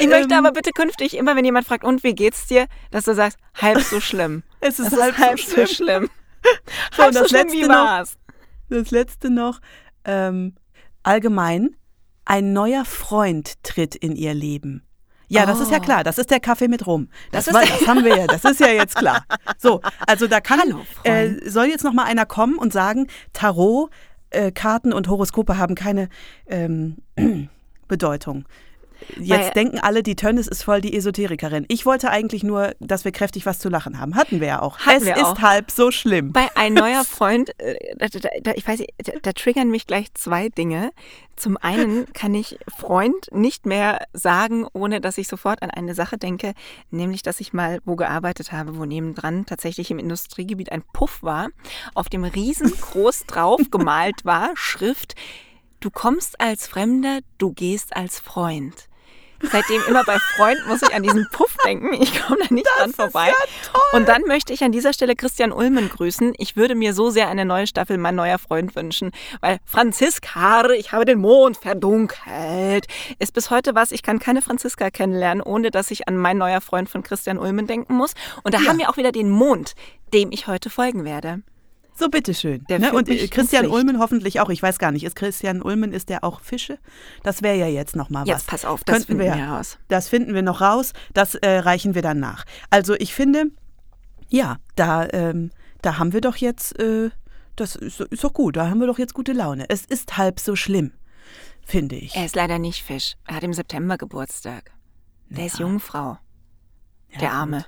Ich 0.00 0.08
möchte 0.08 0.34
Ähm, 0.34 0.38
aber 0.44 0.50
bitte 0.52 0.72
künftig 0.72 1.16
immer, 1.16 1.36
wenn 1.36 1.44
jemand 1.44 1.66
fragt, 1.66 1.84
und 1.84 2.02
wie 2.02 2.14
geht's 2.14 2.46
dir, 2.46 2.66
dass 2.90 3.04
du 3.04 3.14
sagst, 3.14 3.38
halb 3.54 3.80
so 3.82 4.00
schlimm. 4.00 4.42
Es 4.60 4.80
ist 4.80 5.00
halb, 5.00 5.14
ist 5.16 5.18
halb 5.24 5.38
so 5.38 5.46
schlimm. 5.54 5.66
so 5.66 5.74
schlimm. 5.74 6.10
So, 6.96 7.02
halb 7.04 7.14
so 7.14 7.20
das 7.22 7.32
wie 7.32 7.36
letzte 7.36 7.68
noch, 7.68 7.74
war's. 7.74 8.18
das 8.68 8.90
letzte 8.90 9.30
noch. 9.30 9.60
Ähm, 10.04 10.54
allgemein, 11.02 11.76
ein 12.24 12.52
neuer 12.52 12.84
Freund 12.84 13.62
tritt 13.62 13.94
in 13.94 14.16
ihr 14.16 14.34
Leben. 14.34 14.82
Ja, 15.30 15.44
das 15.44 15.60
ist 15.60 15.70
ja 15.70 15.78
Oh. 15.78 15.82
klar. 15.82 16.04
Das 16.04 16.16
ist 16.16 16.30
der 16.30 16.40
Kaffee 16.40 16.68
mit 16.68 16.86
Rum. 16.86 17.08
Das, 17.32 17.44
Das 17.46 17.54
war, 17.54 17.62
ist- 17.62 17.72
das 17.80 17.86
haben 17.88 18.04
wir 18.04 18.16
ja. 18.16 18.26
Das 18.26 18.44
ist 18.44 18.60
ja 18.60 18.68
jetzt 18.68 18.96
klar. 18.96 19.24
So, 19.58 19.80
also 20.06 20.26
da 20.26 20.40
kann 20.40 20.60
Hallo, 20.60 20.80
äh, 21.04 21.34
soll 21.48 21.66
jetzt 21.66 21.84
noch 21.84 21.92
mal 21.92 22.04
einer 22.04 22.24
kommen 22.26 22.56
und 22.56 22.72
sagen, 22.72 23.08
Tarot, 23.34 23.90
äh, 24.30 24.52
Karten 24.52 24.92
und 24.92 25.08
Horoskope 25.08 25.58
haben 25.58 25.74
keine 25.74 26.08
ähm, 26.46 26.96
Bedeutung. 27.88 28.44
Jetzt 29.18 29.30
Weil- 29.30 29.50
denken 29.52 29.78
alle, 29.78 30.02
die 30.02 30.16
Tönnes 30.16 30.48
ist 30.48 30.62
voll 30.64 30.80
die 30.80 30.96
Esoterikerin. 30.96 31.64
Ich 31.68 31.86
wollte 31.86 32.10
eigentlich 32.10 32.42
nur, 32.42 32.74
dass 32.80 33.04
wir 33.04 33.12
kräftig 33.12 33.46
was 33.46 33.58
zu 33.58 33.68
lachen 33.68 33.98
haben. 34.00 34.16
Hatten 34.16 34.40
wir 34.40 34.48
ja 34.48 34.62
auch. 34.62 34.78
Es 34.90 35.02
ist 35.04 35.16
auch. 35.24 35.38
halb 35.40 35.70
so 35.70 35.90
schlimm. 35.90 36.32
Bei 36.32 36.48
ein 36.54 36.74
neuer 36.74 37.04
Freund, 37.08 37.50
äh, 37.58 37.76
da, 37.96 38.06
da, 38.08 38.28
da, 38.42 38.52
ich 38.54 38.66
weiß 38.66 38.80
nicht, 38.80 38.92
da, 38.98 39.12
da 39.22 39.32
triggern 39.32 39.70
mich 39.70 39.86
gleich 39.86 40.12
zwei 40.14 40.48
Dinge. 40.48 40.90
Zum 41.36 41.56
einen 41.56 42.12
kann 42.12 42.34
ich 42.34 42.58
Freund 42.76 43.28
nicht 43.30 43.64
mehr 43.64 44.00
sagen, 44.12 44.66
ohne 44.72 45.00
dass 45.00 45.18
ich 45.18 45.28
sofort 45.28 45.62
an 45.62 45.70
eine 45.70 45.94
Sache 45.94 46.18
denke, 46.18 46.54
nämlich, 46.90 47.22
dass 47.22 47.38
ich 47.40 47.52
mal 47.52 47.78
wo 47.84 47.94
gearbeitet 47.94 48.50
habe, 48.50 48.76
wo 48.76 48.84
nebendran 48.84 49.46
tatsächlich 49.46 49.90
im 49.92 50.00
Industriegebiet 50.00 50.72
ein 50.72 50.82
Puff 50.92 51.22
war, 51.22 51.48
auf 51.94 52.08
dem 52.08 52.24
riesengroß 52.24 53.24
drauf 53.26 53.60
gemalt 53.70 54.24
war, 54.24 54.50
Schrift, 54.54 55.14
du 55.78 55.90
kommst 55.90 56.40
als 56.40 56.66
Fremder, 56.66 57.20
du 57.38 57.52
gehst 57.52 57.94
als 57.94 58.18
Freund. 58.18 58.87
Seitdem 59.42 59.82
immer 59.88 60.04
bei 60.04 60.18
Freund 60.36 60.58
muss 60.66 60.82
ich 60.82 60.94
an 60.94 61.02
diesen 61.02 61.28
Puff 61.30 61.56
denken. 61.64 61.92
Ich 61.94 62.20
komme 62.20 62.40
da 62.46 62.54
nicht 62.54 62.66
dran 62.78 62.92
vorbei. 62.92 63.32
Und 63.92 64.08
dann 64.08 64.22
möchte 64.22 64.52
ich 64.52 64.64
an 64.64 64.72
dieser 64.72 64.92
Stelle 64.92 65.14
Christian 65.14 65.52
Ulmen 65.52 65.88
grüßen. 65.88 66.34
Ich 66.38 66.56
würde 66.56 66.74
mir 66.74 66.92
so 66.92 67.10
sehr 67.10 67.28
eine 67.28 67.44
neue 67.44 67.66
Staffel 67.66 67.98
Mein 67.98 68.14
neuer 68.14 68.38
Freund 68.38 68.74
wünschen, 68.74 69.12
weil 69.40 69.58
Franziska, 69.64 70.70
ich 70.70 70.92
habe 70.92 71.04
den 71.04 71.18
Mond 71.18 71.56
verdunkelt, 71.56 72.86
ist 73.18 73.32
bis 73.32 73.50
heute 73.50 73.74
was. 73.74 73.92
Ich 73.92 74.02
kann 74.02 74.18
keine 74.18 74.42
Franziska 74.42 74.90
kennenlernen, 74.90 75.42
ohne 75.42 75.70
dass 75.70 75.90
ich 75.90 76.08
an 76.08 76.16
Mein 76.16 76.38
neuer 76.38 76.60
Freund 76.60 76.88
von 76.88 77.02
Christian 77.02 77.38
Ulmen 77.38 77.66
denken 77.66 77.94
muss. 77.94 78.14
Und 78.42 78.54
da 78.54 78.64
haben 78.66 78.78
wir 78.78 78.90
auch 78.90 78.96
wieder 78.96 79.12
den 79.12 79.30
Mond, 79.30 79.74
dem 80.12 80.32
ich 80.32 80.46
heute 80.46 80.70
folgen 80.70 81.04
werde. 81.04 81.42
So, 81.98 82.08
bitteschön. 82.08 82.64
Der 82.68 82.78
Ne? 82.78 82.92
Und 82.92 83.08
äh, 83.08 83.26
Christian. 83.28 83.66
Ulmen 83.66 83.98
hoffentlich 83.98 84.38
auch. 84.40 84.50
Ich 84.50 84.62
weiß 84.62 84.78
gar 84.78 84.92
nicht, 84.92 85.02
ist 85.04 85.16
Christian 85.16 85.62
Ulmen, 85.62 85.92
ist 85.92 86.08
der 86.08 86.22
auch 86.22 86.40
Fische? 86.40 86.78
Das 87.24 87.42
wäre 87.42 87.56
ja 87.56 87.66
jetzt 87.66 87.96
nochmal 87.96 88.22
was. 88.22 88.28
Jetzt 88.28 88.46
pass 88.46 88.64
auf, 88.64 88.84
das 88.84 88.94
Könnten 88.98 89.06
finden 89.08 89.22
wir- 89.24 89.34
wir 89.34 89.46
heraus. 89.46 89.78
Das 89.88 90.08
finden 90.08 90.32
wir 90.34 90.42
noch 90.42 90.60
raus, 90.60 90.92
das 91.12 91.34
äh, 91.34 91.58
reichen 91.58 91.94
wir 91.96 92.02
dann 92.02 92.20
nach. 92.20 92.44
Also 92.70 92.94
ich 92.94 93.14
finde, 93.14 93.46
ja, 94.28 94.58
da, 94.76 95.08
ähm, 95.12 95.50
da 95.82 95.98
haben 95.98 96.12
wir 96.12 96.20
doch 96.20 96.36
jetzt, 96.36 96.78
äh, 96.78 97.10
das 97.56 97.74
ist, 97.74 98.00
ist 98.00 98.22
doch 98.22 98.32
gut, 98.32 98.56
da 98.56 98.68
haben 98.70 98.78
wir 98.78 98.86
doch 98.86 98.98
jetzt 99.00 99.14
gute 99.14 99.32
Laune. 99.32 99.64
Es 99.68 99.84
ist 99.84 100.16
halb 100.16 100.38
so 100.38 100.54
schlimm, 100.54 100.92
finde 101.66 101.96
ich. 101.96 102.14
Er 102.14 102.26
ist 102.26 102.36
leider 102.36 102.60
nicht 102.60 102.84
Fisch. 102.84 103.16
Er 103.26 103.34
hat 103.36 103.42
im 103.42 103.52
September 103.54 103.98
Geburtstag. 103.98 104.70
Der 105.30 105.46
ist 105.46 105.58
Jungfrau. 105.58 106.18
der 107.20 107.32
Arme. 107.32 107.64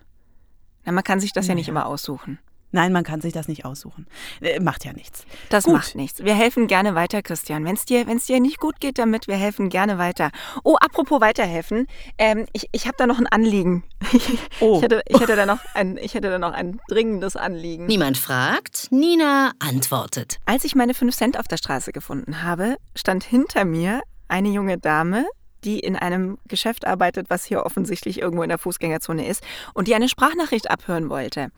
Na, 0.85 0.93
man 0.93 1.03
kann 1.03 1.19
sich 1.19 1.33
das 1.33 1.49
ja 1.49 1.55
nicht 1.57 1.69
immer 1.69 1.87
aussuchen. 1.87 2.39
Nein, 2.73 2.93
man 2.93 3.05
kann 3.05 3.21
sich 3.21 3.33
das 3.33 3.49
nicht 3.49 3.65
aussuchen. 3.65 4.07
Äh, 4.41 4.61
macht 4.61 4.85
ja 4.85 4.93
nichts. 4.93 5.25
Das 5.49 5.65
Gut. 5.65 5.75
macht 5.75 5.95
nichts. 5.95 6.23
Wir 6.23 6.35
helfen 6.35 6.67
gerne 6.67 6.95
weiter, 6.95 7.23
Christian. 7.23 7.65
Wenn 7.65 7.75
es 7.75 7.85
dir, 7.85 8.07
wenn's 8.07 8.27
dir 8.27 8.41
nicht 8.41 8.59
gut 8.59 8.81
geht 8.81 8.99
damit, 8.99 9.29
wir 9.29 9.37
helfen 9.37 9.69
gerne 9.69 9.99
weiter. 9.99 10.31
Oh, 10.63 10.77
apropos 10.77 11.21
weiterhelfen. 11.21 11.87
Ähm, 12.19 12.47
ich 12.53 12.69
ich 12.73 12.87
habe 12.87 12.97
da 12.97 13.07
noch 13.07 13.19
ein 13.19 13.27
Anliegen. 13.27 13.85
Oh. 14.61 14.77
Ich, 14.77 14.83
hätte, 14.83 15.03
ich, 15.07 15.21
hätte 15.21 15.37
da 15.37 15.47
noch 15.47 15.61
ein, 15.75 15.97
ich 15.97 16.15
hätte 16.15 16.29
da 16.29 16.39
noch 16.39 16.53
ein 16.53 16.81
dringendes 16.89 17.37
Anliegen. 17.37 17.87
Niemand 17.87 18.19
fragt, 18.19 18.89
Nina 18.91 19.53
antwortet. 19.59 20.39
Als 20.45 20.65
ich 20.65 20.75
meine 20.75 20.93
5 20.93 21.15
Cent 21.15 21.39
auf 21.39 21.49
der 21.49 21.57
Straße 21.57 21.93
gefunden 21.93 22.43
habe, 22.43 22.77
stand 22.95 23.25
hinter 23.25 23.65
mir 23.65 24.03
eine 24.29 24.49
junge 24.49 24.77
Dame, 24.79 25.27
die 25.65 25.79
in 25.81 25.97
einem 25.97 26.39
Geschäft 26.49 26.87
arbeitet, 26.87 27.31
was 27.31 27.45
hier 27.45 27.65
offensichtlich 27.65 28.21
irgendwo 28.21 28.43
in 28.43 28.49
der 28.49 28.59
Fußgängerzone 28.59 29.27
ist, 29.27 29.43
und 29.75 29.89
die 29.89 29.95
eine 29.95 30.09
Sprachnachricht 30.09 30.71
abhören 30.71 31.11
wollte. 31.11 31.51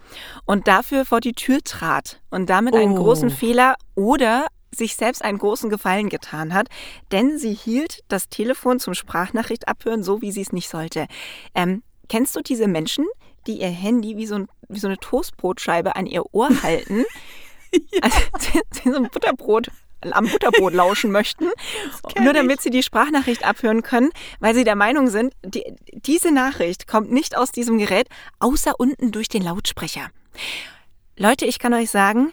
Und 0.44 0.68
dafür 0.68 1.04
vor 1.04 1.20
die 1.20 1.32
Tür 1.32 1.60
trat 1.62 2.20
und 2.30 2.50
damit 2.50 2.74
einen 2.74 2.92
Oh. 2.92 3.02
großen 3.02 3.30
Fehler 3.30 3.76
oder 3.94 4.46
sich 4.74 4.96
selbst 4.96 5.22
einen 5.22 5.38
großen 5.38 5.68
Gefallen 5.70 6.08
getan 6.08 6.54
hat, 6.54 6.68
denn 7.12 7.38
sie 7.38 7.52
hielt 7.54 8.00
das 8.08 8.28
Telefon 8.28 8.80
zum 8.80 8.94
Sprachnachricht 8.94 9.68
abhören, 9.68 10.02
so 10.02 10.22
wie 10.22 10.32
sie 10.32 10.40
es 10.40 10.52
nicht 10.52 10.68
sollte. 10.68 11.06
Ähm, 11.54 11.82
kennst 12.08 12.34
du 12.36 12.40
diese 12.40 12.68
Menschen, 12.68 13.06
die 13.46 13.60
ihr 13.60 13.68
Handy 13.68 14.16
wie 14.16 14.26
so, 14.26 14.36
ein, 14.36 14.48
wie 14.68 14.78
so 14.78 14.86
eine 14.88 14.96
Toastbrotscheibe 14.98 15.94
an 15.96 16.06
ihr 16.06 16.24
Ohr 16.32 16.48
halten? 16.62 17.04
Also, 18.02 18.18
sie 18.70 18.90
so 18.90 18.96
ein 18.96 19.08
Butterbrot 19.08 19.68
am 20.10 20.26
Butterbrot 20.26 20.72
lauschen 20.72 21.12
möchten, 21.12 21.48
nur 22.20 22.32
damit 22.32 22.60
sie 22.60 22.70
die 22.70 22.82
Sprachnachricht 22.82 23.44
abhören 23.44 23.82
können, 23.82 24.10
weil 24.40 24.54
sie 24.54 24.64
der 24.64 24.76
Meinung 24.76 25.08
sind, 25.08 25.34
die, 25.44 25.64
diese 25.92 26.32
Nachricht 26.32 26.86
kommt 26.86 27.12
nicht 27.12 27.36
aus 27.36 27.52
diesem 27.52 27.78
Gerät, 27.78 28.08
außer 28.40 28.78
unten 28.78 29.12
durch 29.12 29.28
den 29.28 29.42
Lautsprecher. 29.42 30.10
Leute, 31.16 31.44
ich 31.46 31.58
kann 31.58 31.74
euch 31.74 31.90
sagen, 31.90 32.32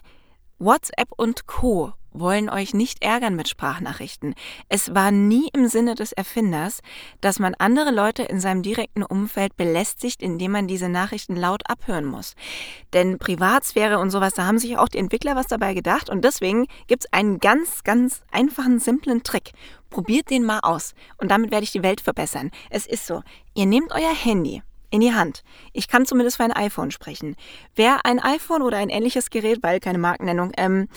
WhatsApp 0.57 1.09
und 1.15 1.47
Co 1.47 1.93
wollen 2.11 2.49
euch 2.49 2.73
nicht 2.73 3.03
ärgern 3.03 3.35
mit 3.35 3.49
Sprachnachrichten. 3.49 4.35
Es 4.67 4.93
war 4.93 5.11
nie 5.11 5.49
im 5.53 5.67
Sinne 5.67 5.95
des 5.95 6.11
Erfinders, 6.11 6.81
dass 7.21 7.39
man 7.39 7.55
andere 7.55 7.91
Leute 7.91 8.23
in 8.23 8.39
seinem 8.39 8.63
direkten 8.63 9.03
Umfeld 9.03 9.55
belästigt, 9.57 10.21
indem 10.21 10.51
man 10.51 10.67
diese 10.67 10.89
Nachrichten 10.89 11.35
laut 11.35 11.69
abhören 11.69 12.05
muss. 12.05 12.35
Denn 12.93 13.17
Privatsphäre 13.17 13.99
und 13.99 14.09
sowas, 14.09 14.33
da 14.33 14.45
haben 14.45 14.59
sich 14.59 14.77
auch 14.77 14.89
die 14.89 14.97
Entwickler 14.97 15.35
was 15.35 15.47
dabei 15.47 15.73
gedacht 15.73 16.09
und 16.09 16.23
deswegen 16.23 16.67
gibt 16.87 17.05
es 17.05 17.13
einen 17.13 17.39
ganz, 17.39 17.83
ganz 17.83 18.21
einfachen, 18.31 18.79
simplen 18.79 19.23
Trick. 19.23 19.51
Probiert 19.89 20.29
den 20.29 20.43
mal 20.43 20.59
aus 20.61 20.93
und 21.17 21.31
damit 21.31 21.51
werde 21.51 21.63
ich 21.63 21.71
die 21.71 21.83
Welt 21.83 22.01
verbessern. 22.01 22.51
Es 22.69 22.85
ist 22.85 23.07
so, 23.07 23.23
ihr 23.55 23.65
nehmt 23.65 23.91
euer 23.91 24.13
Handy, 24.13 24.61
in 24.89 25.01
die 25.01 25.13
Hand. 25.13 25.43
Ich 25.73 25.87
kann 25.87 26.05
zumindest 26.05 26.37
für 26.37 26.43
ein 26.43 26.51
iPhone 26.51 26.91
sprechen. 26.91 27.35
Wer 27.75 28.05
ein 28.05 28.19
iPhone 28.19 28.61
oder 28.61 28.77
ein 28.77 28.89
ähnliches 28.89 29.29
Gerät, 29.29 29.59
weil 29.61 29.79
keine 29.79 29.97
Markennennung, 29.97 30.51
ähm, 30.57 30.87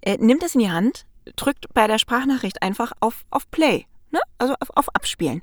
äh, 0.00 0.16
nimmt 0.18 0.42
es 0.42 0.54
in 0.54 0.60
die 0.60 0.70
Hand, 0.70 1.06
drückt 1.36 1.72
bei 1.74 1.86
der 1.86 1.98
Sprachnachricht 1.98 2.62
einfach 2.62 2.92
auf, 3.00 3.24
auf 3.30 3.50
Play, 3.50 3.86
ne? 4.10 4.20
also 4.38 4.54
auf, 4.60 4.70
auf 4.74 4.94
Abspielen. 4.94 5.42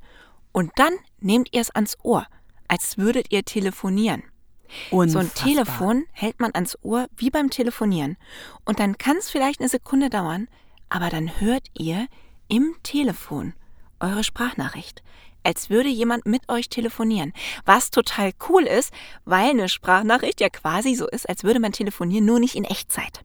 Und 0.51 0.71
dann 0.75 0.93
nehmt 1.19 1.49
ihr 1.51 1.61
es 1.61 1.71
ans 1.71 1.97
Ohr, 2.03 2.25
als 2.67 2.97
würdet 2.97 3.31
ihr 3.31 3.43
telefonieren. 3.43 4.23
So 4.89 5.19
ein. 5.19 5.33
Telefon 5.33 6.05
hält 6.13 6.39
man 6.39 6.51
ans 6.53 6.77
Ohr 6.81 7.07
wie 7.15 7.29
beim 7.29 7.49
Telefonieren. 7.49 8.17
Und 8.65 8.79
dann 8.79 8.97
kann 8.97 9.17
es 9.17 9.29
vielleicht 9.29 9.59
eine 9.59 9.69
Sekunde 9.69 10.09
dauern, 10.09 10.47
aber 10.89 11.09
dann 11.09 11.39
hört 11.39 11.67
ihr 11.77 12.07
im 12.47 12.75
Telefon 12.83 13.53
eure 13.99 14.23
Sprachnachricht. 14.23 15.03
Als 15.43 15.69
würde 15.69 15.89
jemand 15.89 16.25
mit 16.25 16.49
euch 16.49 16.69
telefonieren. 16.69 17.33
Was 17.65 17.91
total 17.91 18.31
cool 18.49 18.63
ist, 18.63 18.93
weil 19.25 19.51
eine 19.51 19.69
Sprachnachricht 19.69 20.41
ja 20.41 20.49
quasi 20.49 20.95
so 20.95 21.07
ist, 21.07 21.27
als 21.27 21.43
würde 21.43 21.59
man 21.59 21.71
telefonieren, 21.71 22.25
nur 22.25 22.39
nicht 22.39 22.55
in 22.55 22.63
Echtzeit. 22.63 23.23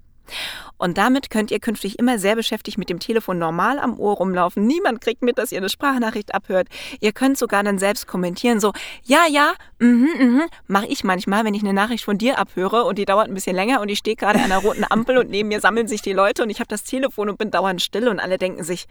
Und 0.76 0.98
damit 0.98 1.30
könnt 1.30 1.50
ihr 1.50 1.58
künftig 1.58 1.98
immer 1.98 2.18
sehr 2.18 2.36
beschäftigt 2.36 2.78
mit 2.78 2.88
dem 2.88 3.00
Telefon 3.00 3.38
normal 3.38 3.78
am 3.78 3.98
Ohr 3.98 4.16
rumlaufen. 4.16 4.66
Niemand 4.66 5.00
kriegt 5.00 5.22
mit, 5.22 5.38
dass 5.38 5.52
ihr 5.52 5.58
eine 5.58 5.68
Sprachnachricht 5.68 6.34
abhört. 6.34 6.68
Ihr 7.00 7.12
könnt 7.12 7.38
sogar 7.38 7.62
dann 7.62 7.78
selbst 7.78 8.06
kommentieren, 8.06 8.60
so, 8.60 8.72
ja, 9.02 9.26
ja, 9.28 9.54
mhm, 9.78 10.08
mhm, 10.18 10.42
mache 10.66 10.86
ich 10.86 11.04
manchmal, 11.04 11.44
wenn 11.44 11.54
ich 11.54 11.62
eine 11.62 11.72
Nachricht 11.72 12.04
von 12.04 12.18
dir 12.18 12.38
abhöre 12.38 12.84
und 12.84 12.98
die 12.98 13.04
dauert 13.04 13.28
ein 13.28 13.34
bisschen 13.34 13.56
länger 13.56 13.80
und 13.80 13.88
ich 13.88 13.98
stehe 13.98 14.16
gerade 14.16 14.38
an 14.38 14.46
einer 14.46 14.58
roten 14.58 14.84
Ampel 14.88 15.18
und 15.18 15.30
neben 15.30 15.48
mir 15.48 15.60
sammeln 15.60 15.88
sich 15.88 16.02
die 16.02 16.12
Leute 16.12 16.42
und 16.42 16.50
ich 16.50 16.60
habe 16.60 16.68
das 16.68 16.84
Telefon 16.84 17.28
und 17.28 17.38
bin 17.38 17.50
dauernd 17.50 17.82
still 17.82 18.08
und 18.08 18.20
alle 18.20 18.38
denken 18.38 18.62
sich, 18.62 18.86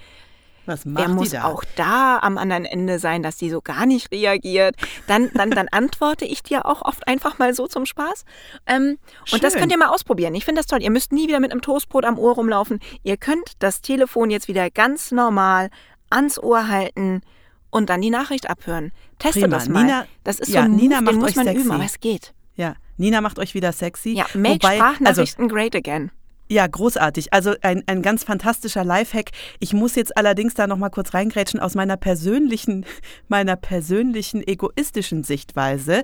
Was 0.68 0.86
macht 0.86 1.08
Wer 1.08 1.14
muss 1.14 1.30
da? 1.32 1.46
auch 1.46 1.64
da 1.76 2.20
am 2.20 2.38
anderen 2.38 2.66
Ende 2.66 3.00
sein, 3.00 3.24
dass 3.24 3.38
die 3.38 3.50
so 3.50 3.62
gar 3.62 3.86
nicht 3.86 4.12
reagiert? 4.12 4.76
Dann, 5.08 5.32
dann, 5.34 5.50
dann 5.52 5.68
antworte 5.70 6.26
ich 6.26 6.44
dir 6.44 6.66
auch 6.66 6.82
oft 6.84 7.08
einfach 7.08 7.40
mal 7.40 7.54
so 7.54 7.68
zum 7.68 7.86
Spaß. 7.86 8.26
Ähm, 8.68 8.98
und 9.32 9.44
das 9.44 9.56
könnt 9.56 9.72
ihr 9.72 9.78
mal 9.78 9.88
ausprobieren. 9.90 10.36
Ich 10.36 10.46
finde 10.46 10.60
das 10.60 10.68
toll. 10.68 10.82
Ihr 10.84 10.92
müsst 10.92 11.12
nie 11.12 11.28
wieder 11.28 11.40
mit 11.40 11.52
einem 11.52 11.62
Toastbrot 11.62 12.06
am 12.06 12.20
Ohr 12.20 12.36
rumlaufen. 12.36 12.80
Ihr 13.04 13.18
könnt 13.18 13.54
das 13.60 13.82
Telefon 13.82 14.30
jetzt 14.30 14.48
wieder 14.48 14.70
ganz 14.70 15.12
normal 15.12 15.70
ans 16.10 16.38
Ohr 16.38 16.68
halten 16.68 17.22
und 17.70 17.90
dann 17.90 18.02
die 18.02 18.10
Nachricht 18.10 18.50
abhören. 18.50 18.92
Testet 19.20 19.44
Prima. 19.44 19.56
das 19.58 19.70
mal. 19.70 19.84
Nina- 19.84 20.06
das 20.24 20.40
ist 20.40 20.50
ja, 20.50 20.62
so 20.62 20.66
ein 20.66 20.72
Move, 20.72 20.82
Nina 20.82 20.96
den 20.98 21.06
macht 21.06 21.16
muss 21.16 21.30
euch 21.30 21.36
man 21.38 21.46
sexy. 21.46 21.62
üben, 21.62 21.72
aber 21.72 21.84
es 21.86 22.00
geht. 22.00 22.34
Ja, 22.56 22.76
Nina 22.98 23.22
macht 23.22 23.40
euch 23.40 23.54
wieder 23.54 23.72
sexy. 23.72 24.14
Ja, 24.14 24.26
make 24.34 24.56
Wobei, 24.56 24.80
also, 24.82 24.84
Sprachnachrichten 24.96 25.48
great 25.50 25.76
again. 25.76 26.12
Ja, 26.50 26.66
großartig. 26.66 27.34
Also 27.34 27.56
ein, 27.62 27.84
ein 27.88 28.02
ganz 28.02 28.24
fantastischer 28.24 28.86
Lifehack. 28.86 29.32
Ich 29.60 29.74
muss 29.74 29.96
jetzt 29.96 30.16
allerdings 30.16 30.54
da 30.54 30.66
noch 30.66 30.78
mal 30.78 30.90
kurz 30.90 31.14
reingrätschen 31.14 31.60
aus 31.60 31.76
meiner 31.76 31.98
persönlichen, 31.98 32.86
meiner 33.28 33.56
persönlichen 33.56 34.48
egoistischen 34.48 35.24
Sichtweise. 35.24 36.04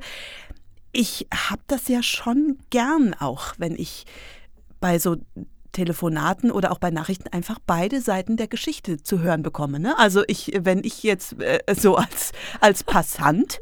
Ich 0.91 1.27
habe 1.33 1.61
das 1.67 1.87
ja 1.87 2.03
schon 2.03 2.57
gern 2.69 3.13
auch, 3.13 3.53
wenn 3.57 3.75
ich 3.75 4.05
bei 4.79 4.99
so 4.99 5.15
Telefonaten 5.73 6.51
oder 6.51 6.71
auch 6.71 6.79
bei 6.79 6.91
Nachrichten 6.91 7.27
einfach 7.27 7.59
beide 7.65 7.99
Seiten 7.99 8.37
der 8.37 8.47
Geschichte 8.47 9.03
zu 9.03 9.19
hören 9.19 9.43
bekomme. 9.43 9.79
Ne? 9.79 9.97
Also 9.99 10.23
ich, 10.27 10.53
wenn 10.61 10.83
ich 10.83 11.03
jetzt 11.03 11.41
äh, 11.41 11.59
so 11.75 11.95
als, 11.97 12.31
als 12.61 12.83
Passant, 12.83 13.59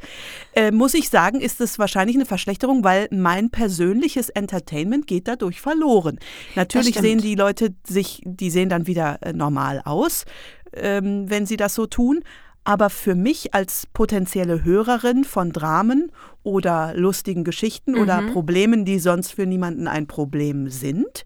äh, 0.54 0.72
muss 0.72 0.94
ich 0.94 1.10
sagen, 1.10 1.42
ist 1.42 1.60
es 1.60 1.80
wahrscheinlich 1.80 2.16
eine 2.16 2.26
Verschlechterung, 2.26 2.84
weil 2.84 3.08
mein 3.12 3.50
persönliches 3.50 4.30
Entertainment 4.30 5.08
geht 5.08 5.28
dadurch 5.28 5.60
verloren. 5.60 6.20
Natürlich 6.56 6.96
sehen 6.96 7.20
die 7.20 7.36
Leute 7.36 7.74
sich, 7.88 8.22
die 8.26 8.52
sehen 8.52 8.70
dann 8.70 8.86
wieder 8.86 9.18
äh, 9.22 9.34
normal 9.34 9.82
aus, 9.84 10.26
ähm, 10.74 11.30
wenn 11.30 11.46
sie 11.46 11.58
das 11.58 11.74
so 11.74 11.88
tun. 11.88 12.22
Aber 12.64 12.92
für 12.92 13.16
mich 13.16 13.56
als 13.56 13.88
potenzielle 13.92 14.64
Hörerin 14.64 15.24
von 15.24 15.52
Dramen 15.52 16.12
oder 16.44 16.94
lustigen 16.96 17.44
Geschichten 17.44 17.98
oder 17.98 18.22
Problemen, 18.22 18.86
die 18.86 19.00
sonst 19.00 19.34
für 19.34 19.48
niemanden 19.48 19.88
ein 19.88 20.06
Problem 20.06 20.70
sind, 20.70 21.26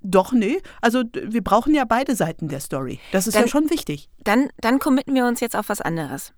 doch, 0.00 0.32
nee. 0.32 0.60
Also 0.80 1.02
wir 1.12 1.42
brauchen 1.42 1.74
ja 1.74 1.84
beide 1.84 2.14
Seiten 2.16 2.48
der 2.48 2.60
Story. 2.60 3.00
Das 3.12 3.26
ist 3.26 3.34
ja 3.34 3.40
Dann- 3.40 3.50
schon 3.50 3.70
wichtig. 3.70 4.08
Dann, 4.22 4.48
dann 4.58 4.78
committen 4.78 5.14
wir 5.14 5.26
uns 5.26 5.40
jetzt 5.40 5.56
auf 5.56 5.68
was 5.68 5.80
anderes. 5.80 6.32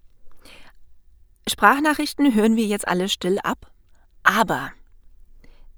Sprachnachrichten 1.49 2.35
hören 2.35 2.57
wir 2.57 2.67
jetzt 2.67 2.87
alle 2.87 3.09
still 3.09 3.39
ab, 3.43 3.71
aber 4.23 4.71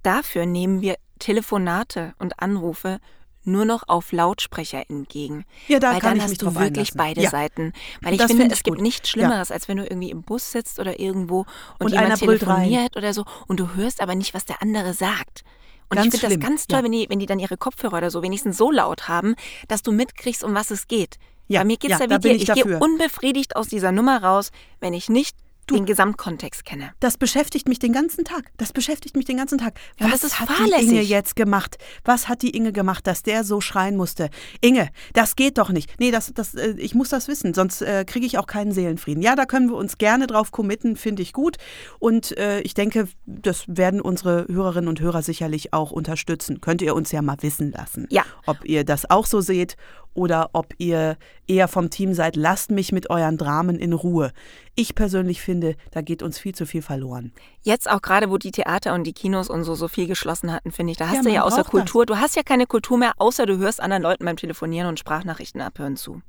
dafür 0.03 0.47
nehmen 0.47 0.81
wir 0.81 0.97
Telefonate 1.18 2.14
und 2.18 2.41
Anrufe 2.41 2.99
nur 3.45 3.64
noch 3.64 3.85
auf 3.87 4.12
Lautsprecher 4.12 4.85
entgegen. 4.91 5.45
Ja, 5.68 5.78
da 5.78 5.93
Weil 5.93 6.01
kann 6.01 6.11
dann 6.11 6.16
ich 6.18 6.22
hast 6.24 6.31
mich 6.31 6.39
du 6.39 6.47
wirklich 6.55 6.93
einlassen. 6.93 6.97
beide 6.99 7.20
Ja. 7.22 7.31
Seiten. 7.31 7.72
Weil 8.03 8.12
ich 8.12 8.18
Das 8.18 8.26
finde, 8.28 8.43
find 8.43 8.53
es 8.53 8.59
ich 8.59 8.64
gibt 8.64 8.76
gut. 8.76 8.83
nichts 8.83 9.09
Schlimmeres, 9.09 9.51
als 9.51 9.66
wenn 9.68 9.78
du 9.78 9.85
irgendwie 9.85 10.11
im 10.11 10.22
Bus 10.22 10.53
sitzt 10.53 10.78
oder 10.78 11.01
irgendwo 11.01 11.41
und, 11.78 11.87
Und 11.87 11.91
jemand 11.93 12.07
einer 12.09 12.16
brüllt 12.18 12.47
rein. 12.47 12.57
telefoniert 12.64 12.97
oder 12.97 13.14
so 13.14 13.24
und 13.47 13.59
du 13.61 13.74
hörst 13.74 14.03
aber 14.03 14.14
nicht, 14.14 14.35
was 14.35 14.45
der 14.45 14.61
andere 14.61 14.93
sagt. 14.93 15.43
Und 15.91 15.97
Ganz 15.97 16.14
ich 16.14 16.20
finde 16.20 16.36
das 16.36 16.49
ganz 16.49 16.66
toll, 16.66 16.78
ja. 16.78 16.84
wenn, 16.84 16.93
die, 16.93 17.07
wenn 17.11 17.18
die 17.18 17.26
dann 17.26 17.41
ihre 17.41 17.57
Kopfhörer 17.57 17.99
oder 17.99 18.11
so 18.11 18.22
wenigstens 18.22 18.57
so 18.57 18.70
laut 18.70 19.09
haben, 19.09 19.34
dass 19.66 19.82
du 19.82 19.91
mitkriegst, 19.91 20.45
um 20.45 20.55
was 20.55 20.70
es 20.70 20.86
geht. 20.86 21.18
Ja, 21.49 21.61
Bei 21.61 21.64
mir 21.64 21.76
geht's 21.78 21.99
ja, 21.99 21.99
da 21.99 22.05
wie 22.05 22.09
da 22.09 22.18
dir. 22.18 22.34
ich 22.36 22.49
Ich 22.49 22.55
gehe 22.55 22.78
unbefriedigt 22.78 23.57
aus 23.57 23.66
dieser 23.66 23.91
Nummer 23.91 24.22
raus, 24.22 24.53
wenn 24.78 24.93
ich 24.93 25.09
nicht 25.09 25.36
du, 25.70 25.76
den 25.76 25.86
Gesamtkontext 25.86 26.64
kenne. 26.64 26.92
Das 27.00 27.16
beschäftigt 27.16 27.68
mich 27.68 27.78
den 27.78 27.92
ganzen 27.92 28.24
Tag. 28.24 28.50
Das 28.56 28.72
beschäftigt 28.72 29.16
mich 29.16 29.24
den 29.24 29.36
ganzen 29.36 29.58
Tag. 29.58 29.74
Ja, 29.98 30.10
Was 30.12 30.22
hat 30.40 30.48
fahrlässig. 30.48 30.88
die 30.88 30.94
Inge 30.96 31.02
jetzt 31.02 31.36
gemacht? 31.36 31.78
Was 32.04 32.28
hat 32.28 32.42
die 32.42 32.50
Inge 32.56 32.72
gemacht, 32.72 33.06
dass 33.06 33.22
der 33.22 33.44
so 33.44 33.60
schreien 33.60 33.96
musste? 33.96 34.30
Inge, 34.60 34.88
das 35.14 35.36
geht 35.36 35.58
doch 35.58 35.70
nicht. 35.70 35.92
Nee, 35.98 36.10
das, 36.10 36.32
das, 36.34 36.54
äh, 36.54 36.74
ich 36.78 36.94
muss 36.94 37.08
das 37.08 37.28
wissen, 37.28 37.54
sonst 37.54 37.82
äh, 37.82 38.04
kriege 38.06 38.26
ich 38.26 38.38
auch 38.38 38.46
keinen 38.46 38.72
Seelenfrieden. 38.72 39.22
Ja, 39.22 39.36
da 39.36 39.46
können 39.46 39.68
wir 39.68 39.76
uns 39.76 39.98
gerne 39.98 40.26
drauf 40.26 40.50
committen, 40.52 40.96
finde 40.96 41.22
ich 41.22 41.32
gut. 41.32 41.56
Und 41.98 42.36
äh, 42.38 42.60
ich 42.60 42.74
denke, 42.74 43.08
das 43.26 43.64
werden 43.66 44.00
unsere 44.00 44.46
Hörerinnen 44.48 44.88
und 44.88 45.00
Hörer 45.00 45.22
sicherlich 45.22 45.72
auch 45.72 45.90
unterstützen. 45.90 46.60
Könnt 46.60 46.82
ihr 46.82 46.94
uns 46.94 47.12
ja 47.12 47.22
mal 47.22 47.36
wissen 47.40 47.72
lassen, 47.72 48.06
Ja. 48.10 48.24
ob 48.46 48.64
ihr 48.64 48.84
das 48.84 49.08
auch 49.10 49.26
so 49.26 49.40
seht 49.40 49.76
oder 50.20 50.50
ob 50.52 50.74
ihr 50.76 51.16
eher 51.46 51.66
vom 51.66 51.88
Team 51.88 52.12
seid, 52.12 52.36
lasst 52.36 52.70
mich 52.70 52.92
mit 52.92 53.08
euren 53.08 53.38
Dramen 53.38 53.76
in 53.78 53.94
Ruhe. 53.94 54.32
Ich 54.74 54.94
persönlich 54.94 55.40
finde, 55.40 55.76
da 55.92 56.02
geht 56.02 56.22
uns 56.22 56.38
viel 56.38 56.54
zu 56.54 56.66
viel 56.66 56.82
verloren. 56.82 57.32
Jetzt 57.62 57.90
auch 57.90 58.02
gerade, 58.02 58.30
wo 58.30 58.36
die 58.36 58.50
Theater 58.50 58.92
und 58.92 59.04
die 59.04 59.14
Kinos 59.14 59.48
und 59.48 59.64
so 59.64 59.74
so 59.74 59.88
viel 59.88 60.06
geschlossen 60.06 60.52
hatten, 60.52 60.72
finde 60.72 60.92
ich, 60.92 60.98
da 60.98 61.08
hast 61.08 61.16
Ja, 61.16 61.22
du 61.22 61.30
ja 61.30 61.42
außer 61.42 61.64
Kultur, 61.64 62.04
du 62.04 62.18
hast 62.18 62.36
ja 62.36 62.42
keine 62.42 62.66
Kultur 62.66 62.98
mehr, 62.98 63.12
außer 63.16 63.46
du 63.46 63.56
hörst 63.56 63.80
anderen 63.80 64.02
Leuten 64.02 64.26
beim 64.26 64.36
Telefonieren 64.36 64.88
und 64.88 64.98
Sprachnachrichten 64.98 65.62
abhören 65.62 65.96
zu. 65.96 66.20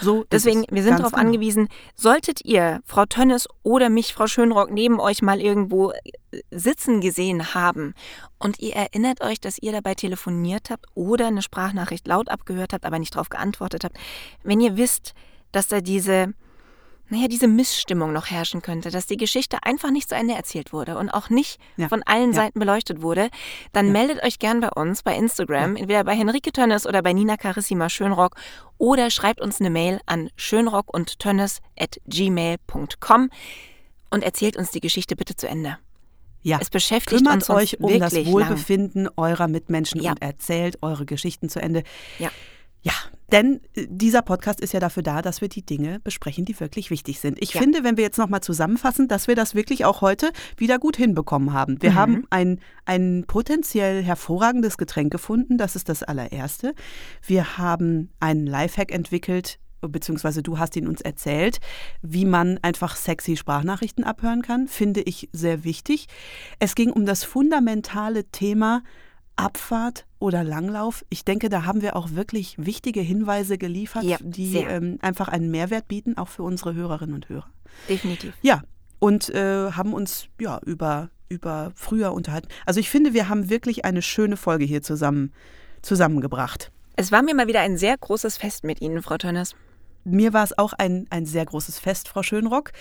So 0.00 0.24
Deswegen, 0.30 0.64
es. 0.64 0.74
wir 0.74 0.82
sind 0.82 0.98
darauf 0.98 1.12
genau. 1.12 1.26
angewiesen, 1.26 1.68
solltet 1.94 2.44
ihr 2.44 2.80
Frau 2.84 3.06
Tönnes 3.06 3.48
oder 3.62 3.88
mich, 3.88 4.14
Frau 4.14 4.26
Schönrock, 4.26 4.70
neben 4.70 5.00
euch 5.00 5.22
mal 5.22 5.40
irgendwo 5.40 5.92
äh, 5.92 6.40
sitzen 6.50 7.00
gesehen 7.00 7.54
haben 7.54 7.94
und 8.38 8.60
ihr 8.60 8.74
erinnert 8.74 9.20
euch, 9.22 9.40
dass 9.40 9.58
ihr 9.58 9.72
dabei 9.72 9.94
telefoniert 9.94 10.70
habt 10.70 10.86
oder 10.94 11.28
eine 11.28 11.42
Sprachnachricht 11.42 12.06
laut 12.06 12.28
abgehört 12.28 12.72
habt, 12.72 12.84
aber 12.84 12.98
nicht 12.98 13.14
darauf 13.14 13.28
geantwortet 13.28 13.84
habt, 13.84 13.96
wenn 14.42 14.60
ihr 14.60 14.76
wisst, 14.76 15.14
dass 15.52 15.68
da 15.68 15.80
diese, 15.80 16.34
naja, 17.08 17.28
diese 17.28 17.46
Missstimmung 17.48 18.12
noch 18.12 18.30
herrschen 18.30 18.62
könnte, 18.62 18.90
dass 18.90 19.06
die 19.06 19.16
Geschichte 19.18 19.58
einfach 19.62 19.90
nicht 19.90 20.08
zu 20.08 20.14
Ende 20.14 20.34
erzählt 20.34 20.72
wurde 20.72 20.96
und 20.96 21.10
auch 21.10 21.28
nicht 21.28 21.60
Ja. 21.76 21.88
von 21.88 22.02
allen 22.04 22.30
Ja. 22.30 22.36
Seiten 22.36 22.58
beleuchtet 22.58 23.02
wurde, 23.02 23.28
dann 23.72 23.86
Ja. 23.86 23.92
meldet 23.92 24.22
euch 24.24 24.38
gern 24.38 24.60
bei 24.60 24.70
uns 24.70 25.02
bei 25.02 25.14
Instagram, 25.14 25.76
entweder 25.76 26.04
bei 26.04 26.14
Henrike 26.14 26.52
Tönnes 26.52 26.86
oder 26.86 27.02
bei 27.02 27.12
Nina 27.12 27.36
Carissima 27.36 27.88
Schönrock 27.90 28.36
oder 28.78 29.10
schreibt 29.10 29.40
uns 29.40 29.60
eine 29.60 29.68
Mail 29.70 30.00
an 30.06 30.30
schönrock 30.36 30.92
und 30.94 31.18
tönnes 31.18 31.60
at 31.78 31.98
gmail.com 32.06 33.30
und 34.10 34.22
erzählt 34.24 34.56
uns 34.56 34.70
die 34.70 34.80
Geschichte 34.80 35.14
bitte 35.16 35.36
zu 35.36 35.48
Ende. 35.48 35.78
Ja. 36.44 36.58
Es 36.60 36.70
beschäftigt 36.70 37.18
Kümmert 37.22 37.34
uns 37.34 37.50
euch 37.50 37.78
um 37.78 37.98
das 38.00 38.12
wirklich 38.14 38.24
lang. 38.34 38.48
Wohlbefinden 38.48 39.08
eurer 39.16 39.46
Mitmenschen 39.48 40.00
und 40.00 40.20
erzählt 40.20 40.78
eure 40.82 41.06
Geschichten 41.06 41.48
zu 41.48 41.60
Ende. 41.62 41.84
Ja. 42.18 42.30
Ja, 42.82 42.92
denn 43.30 43.60
äh, 43.74 43.86
dieser 43.88 44.22
Podcast 44.22 44.60
ist 44.60 44.72
ja 44.72 44.80
dafür 44.80 45.02
da, 45.02 45.22
dass 45.22 45.40
wir 45.40 45.48
die 45.48 45.64
Dinge 45.64 46.00
besprechen, 46.00 46.44
die 46.44 46.58
wirklich 46.58 46.90
wichtig 46.90 47.20
sind. 47.20 47.40
Ich 47.40 47.54
Ja. 47.54 47.60
finde, 47.60 47.84
wenn 47.84 47.96
wir 47.96 48.04
jetzt 48.04 48.18
nochmal 48.18 48.40
zusammenfassen, 48.42 49.08
dass 49.08 49.28
wir 49.28 49.36
das 49.36 49.54
wirklich 49.54 49.84
auch 49.84 50.00
heute 50.00 50.32
wieder 50.56 50.78
gut 50.78 50.96
hinbekommen 50.96 51.52
haben. 51.52 51.80
Wir 51.80 51.92
Mhm. 51.92 51.96
haben 51.96 52.26
ein, 52.30 52.60
ein 52.84 53.24
potenziell 53.26 54.02
hervorragendes 54.02 54.76
Getränk 54.78 55.12
gefunden, 55.12 55.58
das 55.58 55.76
ist 55.76 55.88
das 55.88 56.02
allererste. 56.02 56.74
Wir 57.24 57.56
haben 57.56 58.10
einen 58.20 58.46
Lifehack 58.46 58.92
entwickelt, 58.92 59.58
beziehungsweise 59.80 60.42
du 60.42 60.58
hast 60.58 60.76
ihn 60.76 60.86
uns 60.86 61.00
erzählt, 61.00 61.58
wie 62.02 62.24
man 62.24 62.58
einfach 62.62 62.94
sexy 62.96 63.36
Sprachnachrichten 63.36 64.04
abhören 64.04 64.42
kann, 64.42 64.68
finde 64.68 65.00
ich 65.02 65.28
sehr 65.32 65.64
wichtig. 65.64 66.06
Es 66.60 66.74
ging 66.76 66.90
um 66.90 67.04
das 67.06 67.24
fundamentale 67.24 68.24
Thema 68.30 68.82
Abfahrt 69.36 70.06
oder 70.18 70.44
Langlauf. 70.44 71.04
Ich 71.08 71.24
denke, 71.24 71.48
da 71.48 71.64
haben 71.64 71.82
wir 71.82 71.96
auch 71.96 72.10
wirklich 72.12 72.56
wichtige 72.58 73.00
Hinweise 73.00 73.58
geliefert, 73.58 74.04
Ja, 74.04 74.18
die 74.20 74.56
ähm, 74.56 74.98
einfach 75.02 75.28
einen 75.28 75.50
Mehrwert 75.50 75.88
bieten, 75.88 76.16
auch 76.16 76.28
für 76.28 76.42
unsere 76.42 76.74
Hörerinnen 76.74 77.14
und 77.14 77.28
Hörer. 77.28 77.48
Definitiv. 77.88 78.34
Ja, 78.42 78.62
und 78.98 79.30
äh, 79.30 79.72
haben 79.72 79.94
uns 79.94 80.26
ja 80.40 80.60
über, 80.64 81.10
über 81.28 81.72
früher 81.74 82.12
unterhalten. 82.12 82.48
Also 82.66 82.78
ich 82.78 82.90
finde, 82.90 83.14
wir 83.14 83.28
haben 83.28 83.50
wirklich 83.50 83.84
eine 83.84 84.02
schöne 84.02 84.36
Folge 84.36 84.64
hier 84.64 84.82
zusammen, 84.82 85.32
zusammengebracht. 85.80 86.70
Es 86.94 87.10
war 87.10 87.22
mir 87.22 87.34
mal 87.34 87.48
wieder 87.48 87.60
ein 87.60 87.78
sehr 87.78 87.96
großes 87.96 88.36
Fest 88.36 88.64
mit 88.64 88.80
Ihnen, 88.80 89.02
Frau 89.02 89.16
Tönnes. 89.16 89.56
Mir 90.04 90.32
war 90.32 90.44
es 90.44 90.56
auch 90.58 90.72
ein, 90.72 91.06
ein 91.10 91.26
sehr 91.26 91.44
großes 91.46 91.78
Fest, 91.78 92.08
Frau 92.08 92.22
Schönrock. 92.22 92.72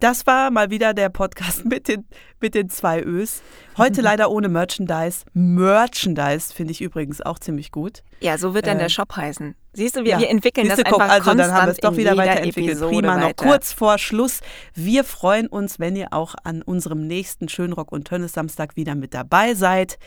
Das 0.00 0.26
war 0.26 0.50
mal 0.50 0.70
wieder 0.70 0.94
der 0.94 1.08
Podcast 1.08 1.64
mit 1.66 1.88
den, 1.88 2.06
mit 2.40 2.54
den 2.54 2.70
zwei 2.70 3.02
Ös. 3.02 3.42
Heute 3.76 4.00
leider 4.02 4.30
ohne 4.30 4.48
Merchandise. 4.48 5.24
Merchandise 5.34 6.52
finde 6.54 6.72
ich 6.72 6.80
übrigens 6.80 7.20
auch 7.20 7.38
ziemlich 7.38 7.72
gut. 7.72 8.02
Ja, 8.20 8.38
so 8.38 8.54
wird 8.54 8.66
dann 8.66 8.76
Äh, 8.78 8.82
der 8.82 8.88
Shop 8.88 9.14
heißen. 9.16 9.54
Siehst 9.74 9.96
du, 9.96 10.04
wir, 10.04 10.12
Ja. 10.12 10.18
wir 10.18 10.28
entwickeln 10.30 10.66
Siehste, 10.66 10.82
das 10.84 10.92
guck, 10.92 11.02
einfach 11.02 11.14
also 11.16 11.34
dann 11.34 11.52
haben 11.52 11.66
wir 11.66 11.72
es 11.72 11.78
doch 11.78 11.96
wieder 11.96 12.16
weiterentwickelt. 12.16 12.68
Episode 12.70 12.94
Prima, 12.96 13.16
noch 13.16 13.26
weiter. 13.28 13.44
kurz 13.44 13.72
vor 13.72 13.98
Schluss. 13.98 14.40
Wir 14.74 15.04
freuen 15.04 15.46
uns, 15.46 15.78
wenn 15.78 15.94
ihr 15.94 16.12
auch 16.12 16.34
an 16.42 16.62
unserem 16.62 17.06
nächsten 17.06 17.48
Schönrock 17.48 17.92
und 17.92 18.06
Tönnes 18.08 18.32
Samstag 18.32 18.76
wieder 18.76 18.94
mit 18.94 19.14
dabei 19.14 19.54
seid. 19.54 19.98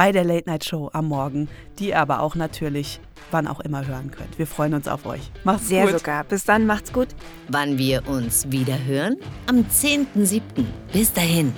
Bei 0.00 0.12
der 0.12 0.24
Late 0.24 0.48
Night 0.48 0.64
Show 0.64 0.88
am 0.94 1.08
Morgen, 1.08 1.46
die 1.78 1.88
ihr 1.88 1.98
aber 1.98 2.20
auch 2.20 2.34
natürlich 2.34 3.00
wann 3.32 3.46
auch 3.46 3.60
immer 3.60 3.86
hören 3.86 4.10
könnt. 4.10 4.38
Wir 4.38 4.46
freuen 4.46 4.72
uns 4.72 4.88
auf 4.88 5.04
euch. 5.04 5.30
Macht's 5.44 5.68
Sehr 5.68 5.84
gut. 5.84 5.98
sogar. 5.98 6.24
Bis 6.24 6.46
dann, 6.46 6.64
macht's 6.64 6.90
gut. 6.90 7.08
Wann 7.48 7.76
wir 7.76 8.08
uns 8.08 8.50
wieder 8.50 8.82
hören? 8.82 9.18
Am 9.46 9.58
10.07. 9.58 10.40
Bis 10.90 11.12
dahin. 11.12 11.52